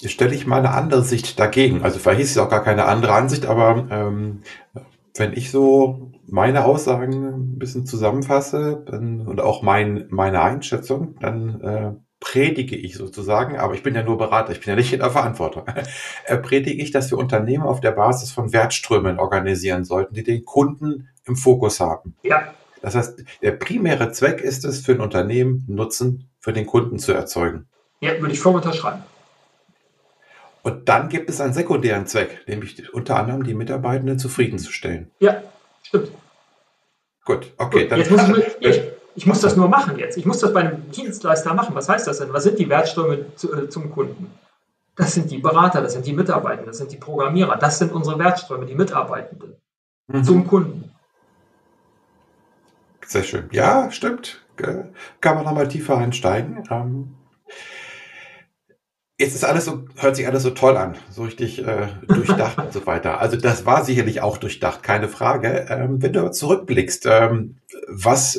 Jetzt 0.00 0.12
stelle 0.12 0.34
ich 0.34 0.46
mal 0.46 0.58
eine 0.58 0.72
andere 0.72 1.02
Sicht 1.02 1.40
dagegen. 1.40 1.82
Also 1.82 1.98
vielleicht 1.98 2.20
ist 2.20 2.30
es 2.32 2.38
auch 2.38 2.50
gar 2.50 2.62
keine 2.62 2.84
andere 2.84 3.14
Ansicht, 3.14 3.46
aber 3.46 3.86
ähm, 3.90 4.42
wenn 5.14 5.32
ich 5.32 5.50
so 5.50 6.12
meine 6.26 6.64
Aussagen 6.66 7.24
ein 7.24 7.58
bisschen 7.58 7.86
zusammenfasse 7.86 8.84
dann, 8.86 9.26
und 9.26 9.40
auch 9.40 9.62
mein, 9.62 10.06
meine 10.10 10.42
Einschätzung, 10.42 11.16
dann 11.20 11.60
äh, 11.62 11.92
predige 12.26 12.74
ich 12.74 12.96
sozusagen, 12.96 13.56
aber 13.56 13.74
ich 13.74 13.84
bin 13.84 13.94
ja 13.94 14.02
nur 14.02 14.18
Berater, 14.18 14.50
ich 14.50 14.58
bin 14.58 14.70
ja 14.70 14.74
nicht 14.74 14.92
in 14.92 14.98
der 14.98 15.10
Verantwortung, 15.10 15.64
äh, 16.24 16.36
predige 16.36 16.82
ich, 16.82 16.90
dass 16.90 17.10
wir 17.10 17.18
Unternehmen 17.18 17.62
auf 17.62 17.80
der 17.80 17.92
Basis 17.92 18.32
von 18.32 18.52
Wertströmen 18.52 19.20
organisieren 19.20 19.84
sollten, 19.84 20.14
die 20.14 20.24
den 20.24 20.44
Kunden 20.44 21.08
im 21.24 21.36
Fokus 21.36 21.78
haben. 21.78 22.16
Ja. 22.24 22.52
Das 22.82 22.96
heißt, 22.96 23.22
der 23.42 23.52
primäre 23.52 24.10
Zweck 24.10 24.40
ist 24.40 24.64
es, 24.64 24.84
für 24.84 24.92
ein 24.92 25.00
Unternehmen 25.00 25.64
Nutzen 25.68 26.28
für 26.40 26.52
den 26.52 26.66
Kunden 26.66 26.98
zu 26.98 27.12
erzeugen. 27.12 27.68
Ja, 28.00 28.20
würde 28.20 28.32
ich 28.32 28.40
voll 28.40 28.54
unterschreiben. 28.54 29.02
Und 30.62 30.88
dann 30.88 31.08
gibt 31.08 31.30
es 31.30 31.40
einen 31.40 31.52
sekundären 31.52 32.06
Zweck, 32.06 32.42
nämlich 32.48 32.92
unter 32.92 33.16
anderem 33.16 33.44
die 33.44 33.54
Mitarbeitenden 33.54 34.18
zufriedenzustellen. 34.18 35.12
Ja, 35.20 35.42
stimmt. 35.84 36.10
Gut, 37.24 37.52
okay. 37.56 37.82
Gut, 37.82 37.92
dann, 37.92 37.98
jetzt 38.00 38.10
muss 38.10 38.22
ich, 38.28 38.56
ich, 38.60 38.82
ich 39.16 39.26
muss 39.26 39.40
das 39.40 39.56
nur 39.56 39.68
machen 39.68 39.98
jetzt. 39.98 40.16
Ich 40.18 40.26
muss 40.26 40.40
das 40.40 40.52
bei 40.52 40.60
einem 40.60 40.90
Dienstleister 40.90 41.54
machen. 41.54 41.74
Was 41.74 41.88
heißt 41.88 42.06
das 42.06 42.18
denn? 42.18 42.32
Was 42.32 42.44
sind 42.44 42.58
die 42.58 42.68
Wertströme 42.68 43.34
zu, 43.34 43.52
äh, 43.52 43.68
zum 43.68 43.90
Kunden? 43.90 44.30
Das 44.94 45.14
sind 45.14 45.30
die 45.30 45.38
Berater, 45.38 45.82
das 45.82 45.92
sind 45.94 46.06
die 46.06 46.12
Mitarbeitenden, 46.12 46.66
das 46.66 46.78
sind 46.78 46.90
die 46.90 46.96
Programmierer, 46.96 47.56
das 47.56 47.78
sind 47.78 47.92
unsere 47.92 48.18
Wertströme, 48.18 48.64
die 48.64 48.74
Mitarbeitenden 48.74 49.56
mhm. 50.06 50.24
zum 50.24 50.46
Kunden. 50.46 50.90
Sehr 53.04 53.22
schön. 53.22 53.48
Ja, 53.52 53.90
stimmt. 53.90 54.42
Kann 54.56 55.34
man 55.36 55.44
nochmal 55.44 55.68
tiefer 55.68 55.98
einsteigen. 55.98 56.64
Ähm, 56.70 57.14
Jetzt 59.18 59.34
ist 59.34 59.44
alles 59.44 59.64
so, 59.64 59.84
hört 59.96 60.14
sich 60.14 60.26
alles 60.26 60.42
so 60.42 60.50
toll 60.50 60.76
an, 60.76 60.94
so 61.10 61.22
richtig 61.24 61.66
äh, 61.66 61.88
durchdacht 62.06 62.58
und 62.58 62.70
so 62.72 62.84
weiter. 62.84 63.18
Also 63.18 63.38
das 63.38 63.64
war 63.64 63.82
sicherlich 63.82 64.20
auch 64.20 64.36
durchdacht, 64.36 64.82
keine 64.82 65.08
Frage. 65.08 65.66
Ähm, 65.70 66.02
wenn 66.02 66.12
du 66.12 66.20
aber 66.20 66.32
zurückblickst, 66.32 67.06
ähm, 67.06 67.56
was, 67.88 68.38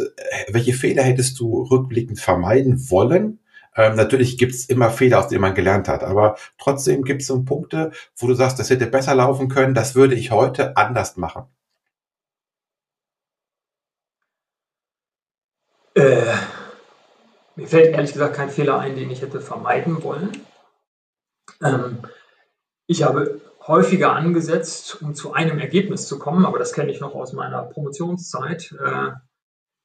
welche 0.50 0.74
Fehler 0.74 1.02
hättest 1.02 1.40
du 1.40 1.64
rückblickend 1.64 2.20
vermeiden 2.20 2.92
wollen? 2.92 3.40
Ähm, 3.76 3.96
natürlich 3.96 4.38
gibt's 4.38 4.66
immer 4.66 4.92
Fehler, 4.92 5.20
aus 5.20 5.30
denen 5.30 5.42
man 5.42 5.56
gelernt 5.56 5.88
hat, 5.88 6.04
aber 6.04 6.38
trotzdem 6.60 7.04
gibt's 7.04 7.26
so 7.26 7.44
Punkte, 7.44 7.92
wo 8.16 8.28
du 8.28 8.36
sagst, 8.36 8.60
das 8.60 8.70
hätte 8.70 8.86
besser 8.86 9.16
laufen 9.16 9.50
können, 9.50 9.74
das 9.74 9.96
würde 9.96 10.14
ich 10.14 10.30
heute 10.30 10.78
anders 10.78 11.18
machen. 11.18 11.46
Äh, 15.96 16.36
mir 17.56 17.68
fällt 17.68 17.94
ehrlich 17.96 18.14
gesagt 18.14 18.36
kein 18.36 18.52
Fehler 18.52 18.80
ein, 18.80 18.96
den 18.96 19.10
ich 19.10 19.24
hätte 19.24 19.42
vermeiden 19.42 20.04
wollen. 20.04 20.32
Ähm, 21.62 22.00
ich 22.88 23.04
habe 23.04 23.42
häufiger 23.68 24.14
angesetzt, 24.14 25.02
um 25.02 25.14
zu 25.14 25.34
einem 25.34 25.60
Ergebnis 25.60 26.08
zu 26.08 26.20
kommen, 26.20 26.46
aber 26.46 26.58
das 26.58 26.74
kenne 26.74 26.92
ich 26.92 27.02
noch 27.02 27.16
aus 27.16 27.34
meiner 27.34 27.64
Promotionszeit. 27.64 28.74
Äh, 28.80 29.10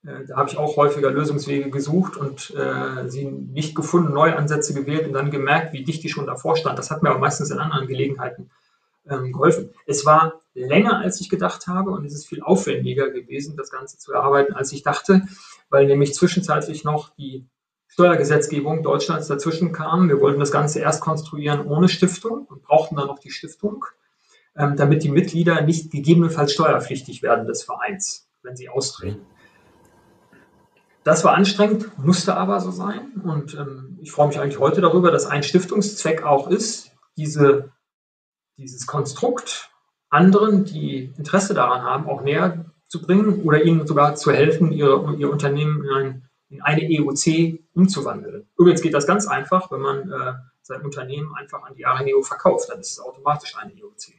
äh, 0.05 0.27
da 0.27 0.37
habe 0.37 0.51
ich 0.51 0.57
auch 0.57 0.77
häufiger 0.77 1.11
Lösungswege 1.11 1.71
gesucht 1.71 2.17
und 2.17 2.51
äh, 2.51 3.09
sie 3.09 3.25
nicht 3.25 3.75
gefunden, 3.75 4.13
neue 4.13 4.37
Ansätze 4.37 4.75
gewählt 4.75 5.07
und 5.07 5.13
dann 5.13 5.31
gemerkt, 5.31 5.73
wie 5.73 5.85
dicht 5.85 6.03
die 6.03 6.09
schon 6.09 6.27
davor 6.27 6.57
stand. 6.57 6.79
Das 6.79 6.91
hat 6.91 7.03
mir 7.03 7.11
aber 7.11 7.21
meistens 7.21 7.51
in 7.51 7.59
anderen 7.59 7.87
Gelegenheiten 7.87 8.51
ähm, 9.09 9.33
geholfen. 9.33 9.71
Es 9.87 10.05
war 10.05 10.41
länger, 10.55 10.99
als 10.99 11.21
ich 11.21 11.29
gedacht 11.29 11.67
habe 11.67 11.91
und 11.91 12.05
es 12.05 12.15
ist 12.15 12.27
viel 12.27 12.43
aufwendiger 12.43 13.11
gewesen, 13.11 13.57
das 13.57 13.71
Ganze 13.71 13.99
zu 13.99 14.13
erarbeiten, 14.13 14.55
als 14.55 14.73
ich 14.73 14.83
dachte, 14.83 15.23
weil 15.71 15.87
nämlich 15.87 16.15
zwischenzeitlich 16.15 16.85
noch 16.85 17.15
die 17.15 17.47
Steuergesetzgebung 17.93 18.83
Deutschlands 18.83 19.29
dazwischen 19.29 19.73
kam. 19.73 20.09
Wir 20.09 20.19
wollten 20.19 20.41
das 20.41 20.51
Ganze 20.51 20.81
erst 20.81 21.03
konstruieren 21.03 21.67
ohne 21.67 21.91
Stiftung 21.91 22.47
und 22.47 22.63
brauchten 22.63 22.97
dann 22.97 23.07
noch 23.07 23.19
die 23.19 23.31
Stiftung, 23.31 23.85
ähm, 24.57 24.77
damit 24.77 25.03
die 25.03 25.11
Mitglieder 25.11 25.61
nicht 25.61 25.91
gegebenenfalls 25.91 26.55
steuerpflichtig 26.55 27.23
werden 27.23 27.47
des 27.47 27.65
Vereins, 27.65 28.29
wenn 28.43 28.57
sie 28.57 28.71
austreten. 28.71 29.27
Das 31.05 31.23
war 31.23 31.35
anstrengend, 31.35 31.91
musste 31.99 32.35
aber 32.35 32.61
so 32.61 32.71
sein. 32.71 33.21
Und 33.25 33.55
ähm, 33.55 33.99
ich 34.01 34.11
freue 34.11 34.29
mich 34.29 34.41
eigentlich 34.41 34.59
heute 34.59 34.81
darüber, 34.81 35.11
dass 35.11 35.27
ein 35.27 35.43
Stiftungszweck 35.43 36.23
auch 36.23 36.49
ist, 36.49 36.93
diese, 37.19 37.73
dieses 38.57 38.87
Konstrukt 38.87 39.71
anderen, 40.09 40.65
die 40.65 41.13
Interesse 41.19 41.53
daran 41.53 41.83
haben, 41.83 42.09
auch 42.09 42.23
näher 42.23 42.65
zu 42.89 43.03
bringen 43.03 43.43
oder 43.43 43.63
ihnen 43.63 43.87
sogar 43.87 44.15
zu 44.15 44.33
helfen, 44.33 44.73
ihre, 44.73 45.15
ihr 45.15 45.31
Unternehmen 45.31 45.85
in, 45.85 45.91
ein, 45.91 46.29
in 46.53 46.63
eine 46.63 46.83
EOC 46.83 47.61
umzuwandeln. 47.75 48.47
Übrigens 48.59 48.83
geht 48.83 48.95
das 48.95 49.07
ganz 49.07 49.27
einfach, 49.27 49.71
wenn 49.71 49.81
man 49.81 50.11
äh, 50.11 50.33
sein 50.63 50.83
Unternehmen 50.83 51.35
einfach 51.35 51.63
an 51.65 51.75
die 51.75 51.87
Areneo 51.87 52.23
verkauft, 52.23 52.69
dann 52.71 52.81
ist 52.81 52.93
es 52.93 53.01
automatisch 53.01 53.57
eine 53.57 53.73
EOC. 53.73 54.15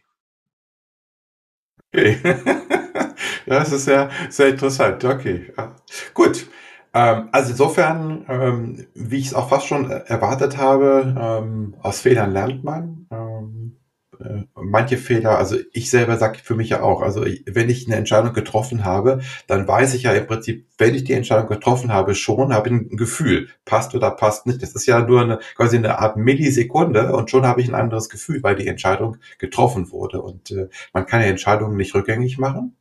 Okay. 1.93 2.17
das 3.45 3.71
ist 3.71 3.86
sehr, 3.86 4.09
sehr 4.29 4.49
interessant. 4.49 5.03
Okay. 5.05 5.53
Ja. 5.55 5.75
Gut. 6.13 6.47
Ähm, 6.93 7.29
also 7.31 7.51
insofern, 7.51 8.25
ähm, 8.27 8.88
wie 8.93 9.19
ich 9.19 9.27
es 9.27 9.34
auch 9.34 9.49
fast 9.49 9.67
schon 9.67 9.89
erwartet 9.89 10.57
habe, 10.57 11.15
ähm, 11.19 11.75
aus 11.81 12.01
Fehlern 12.01 12.31
lernt 12.31 12.63
man. 12.63 13.07
Äh, 14.24 14.43
manche 14.55 14.97
Fehler, 14.97 15.38
also 15.38 15.57
ich 15.74 15.89
selber 15.89 16.17
sage 16.17 16.39
für 16.41 16.55
mich 16.55 16.69
ja 16.69 16.82
auch, 16.82 17.01
also 17.01 17.26
wenn 17.45 17.69
ich 17.69 17.88
eine 17.88 17.95
Entscheidung 17.95 18.34
getroffen 18.34 18.86
habe, 18.86 19.21
dann 19.47 19.67
weiß 19.67 19.93
ich 19.93 20.03
ja 20.03 20.13
im 20.13 20.28
Prinzip, 20.28 20.67
wenn 20.78 20.95
ich 20.95 21.03
die 21.03 21.13
Entscheidung 21.13 21.47
getroffen 21.47 21.91
habe, 21.91 22.15
schon 22.15 22.53
habe 22.53 22.69
ich 22.69 22.74
ein 22.74 22.97
Gefühl, 22.97 23.49
passt 23.65 23.95
oder 23.95 24.11
passt 24.11 24.45
nicht. 24.45 24.61
Das 24.61 24.76
ist 24.76 24.86
ja 24.86 25.01
nur 25.01 25.21
eine, 25.21 25.39
quasi 25.55 25.78
eine 25.78 25.99
Art 25.99 26.17
Millisekunde 26.17 27.13
und 27.13 27.30
schon 27.30 27.45
habe 27.45 27.61
ich 27.61 27.67
ein 27.67 27.76
anderes 27.76 28.09
Gefühl, 28.09 28.41
weil 28.43 28.55
die 28.55 28.67
Entscheidung 28.67 29.17
getroffen 29.39 29.91
wurde. 29.91 30.21
Und 30.21 30.51
äh, 30.51 30.69
man 30.93 31.05
kann 31.05 31.21
ja 31.21 31.28
Entscheidungen 31.28 31.78
nicht 31.78 31.93
rückgängig 31.95 32.38
machen. 32.38 32.76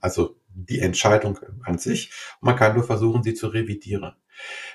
Also 0.00 0.36
die 0.54 0.80
Entscheidung 0.80 1.38
an 1.62 1.78
sich. 1.78 2.10
Man 2.40 2.56
kann 2.56 2.74
nur 2.74 2.84
versuchen, 2.84 3.22
sie 3.22 3.34
zu 3.34 3.48
revidieren. 3.48 4.12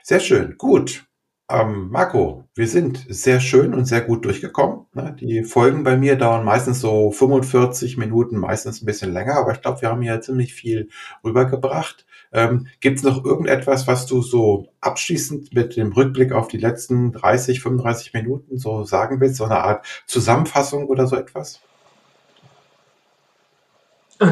Sehr 0.02 0.20
schön, 0.20 0.58
gut. 0.58 1.06
Ähm, 1.54 1.92
Marco, 1.92 2.46
wir 2.56 2.68
sind 2.68 3.06
sehr 3.10 3.40
schön 3.40 3.76
und 3.76 3.86
sehr 3.86 4.02
gut 4.02 4.26
durchgekommen. 4.26 4.88
Ne? 4.94 5.16
Die 5.20 5.44
Folgen 5.44 5.84
bei 5.84 5.96
mir 5.96 6.16
dauern 6.16 6.44
meistens 6.44 6.80
so 6.80 7.12
45 7.12 7.96
Minuten, 7.98 8.40
meistens 8.40 8.82
ein 8.82 8.88
bisschen 8.88 9.14
länger, 9.14 9.36
aber 9.36 9.52
ich 9.52 9.62
glaube, 9.62 9.80
wir 9.82 9.90
haben 9.90 10.02
hier 10.02 10.20
ziemlich 10.20 10.56
viel 10.56 10.90
rübergebracht. 11.24 12.08
Ähm, 12.32 12.66
Gibt 12.80 12.98
es 12.98 13.04
noch 13.04 13.24
irgendetwas, 13.24 13.86
was 13.86 14.08
du 14.08 14.24
so 14.24 14.70
abschließend 14.82 15.54
mit 15.54 15.76
dem 15.76 15.92
Rückblick 15.92 16.32
auf 16.32 16.48
die 16.48 16.58
letzten 16.58 17.12
30, 17.12 17.62
35 17.62 18.16
Minuten 18.16 18.58
so 18.58 18.84
sagen 18.84 19.20
willst? 19.20 19.36
So 19.36 19.44
eine 19.44 19.60
Art 19.60 19.86
Zusammenfassung 20.08 20.88
oder 20.88 21.06
so 21.06 21.16
etwas? 21.16 21.62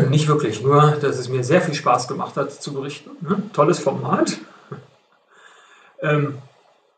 Nicht 0.09 0.27
wirklich, 0.27 0.63
nur 0.63 0.97
dass 0.99 1.19
es 1.19 1.29
mir 1.29 1.43
sehr 1.43 1.61
viel 1.61 1.75
Spaß 1.75 2.07
gemacht 2.07 2.35
hat 2.35 2.51
zu 2.51 2.73
berichten. 2.73 3.11
Ne? 3.21 3.43
Tolles 3.53 3.77
Format. 3.77 4.39
Ähm, 6.03 6.39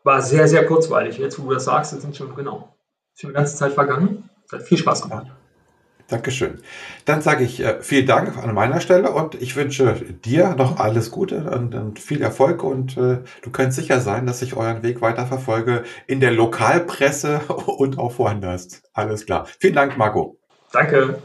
war 0.04 0.22
sehr, 0.22 0.46
sehr 0.46 0.64
kurzweilig. 0.66 1.18
Jetzt, 1.18 1.38
wo 1.38 1.48
du 1.48 1.54
das 1.54 1.64
sagst, 1.64 2.00
sind 2.00 2.16
schon 2.16 2.34
genau 2.36 2.74
schon 3.16 3.30
eine 3.30 3.38
ganze 3.38 3.56
Zeit 3.56 3.72
vergangen. 3.72 4.28
Es 4.46 4.52
hat 4.52 4.62
viel 4.62 4.78
Spaß 4.78 5.02
gemacht. 5.02 5.26
Dankeschön. 6.08 6.58
Dann 7.06 7.22
sage 7.22 7.44
ich 7.44 7.60
äh, 7.60 7.80
vielen 7.80 8.06
Dank 8.06 8.36
an 8.36 8.52
meiner 8.52 8.80
Stelle 8.80 9.12
und 9.12 9.40
ich 9.40 9.56
wünsche 9.56 9.94
dir 9.94 10.54
noch 10.54 10.78
alles 10.78 11.10
Gute 11.10 11.50
und, 11.50 11.74
und 11.74 11.98
viel 11.98 12.20
Erfolg 12.20 12.62
und 12.62 12.98
äh, 12.98 13.20
du 13.40 13.50
kannst 13.50 13.76
sicher 13.76 14.00
sein, 14.00 14.26
dass 14.26 14.42
ich 14.42 14.54
euren 14.54 14.82
Weg 14.82 15.00
weiter 15.00 15.26
verfolge 15.26 15.84
in 16.06 16.20
der 16.20 16.30
Lokalpresse 16.30 17.38
und 17.66 17.98
auch 17.98 18.18
woanders. 18.18 18.82
Alles 18.92 19.24
klar. 19.24 19.46
Vielen 19.60 19.74
Dank, 19.74 19.96
Marco. 19.96 20.36
Danke. 20.72 21.18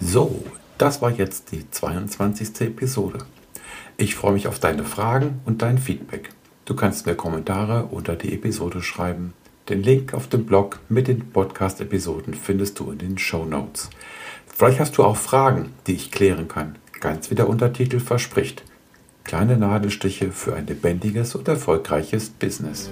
So, 0.00 0.44
das 0.78 1.02
war 1.02 1.10
jetzt 1.10 1.50
die 1.50 1.68
22. 1.68 2.60
Episode. 2.60 3.18
Ich 3.96 4.14
freue 4.14 4.32
mich 4.32 4.46
auf 4.46 4.60
deine 4.60 4.84
Fragen 4.84 5.40
und 5.44 5.62
dein 5.62 5.78
Feedback. 5.78 6.30
Du 6.68 6.76
kannst 6.76 7.06
mir 7.06 7.14
Kommentare 7.14 7.86
unter 7.86 8.14
die 8.14 8.34
Episode 8.34 8.82
schreiben. 8.82 9.32
Den 9.70 9.82
Link 9.82 10.12
auf 10.12 10.26
dem 10.28 10.44
Blog 10.44 10.80
mit 10.90 11.08
den 11.08 11.30
Podcast-Episoden 11.30 12.34
findest 12.34 12.78
du 12.78 12.90
in 12.90 12.98
den 12.98 13.16
Show 13.16 13.46
Notes. 13.46 13.88
Vielleicht 14.54 14.78
hast 14.78 14.98
du 14.98 15.02
auch 15.02 15.16
Fragen, 15.16 15.72
die 15.86 15.94
ich 15.94 16.10
klären 16.10 16.46
kann. 16.46 16.76
Ganz 17.00 17.30
wie 17.30 17.36
der 17.36 17.48
Untertitel 17.48 18.00
verspricht. 18.00 18.64
Kleine 19.24 19.56
Nadelstiche 19.56 20.30
für 20.30 20.56
ein 20.56 20.66
lebendiges 20.66 21.34
und 21.34 21.48
erfolgreiches 21.48 22.28
Business. 22.28 22.90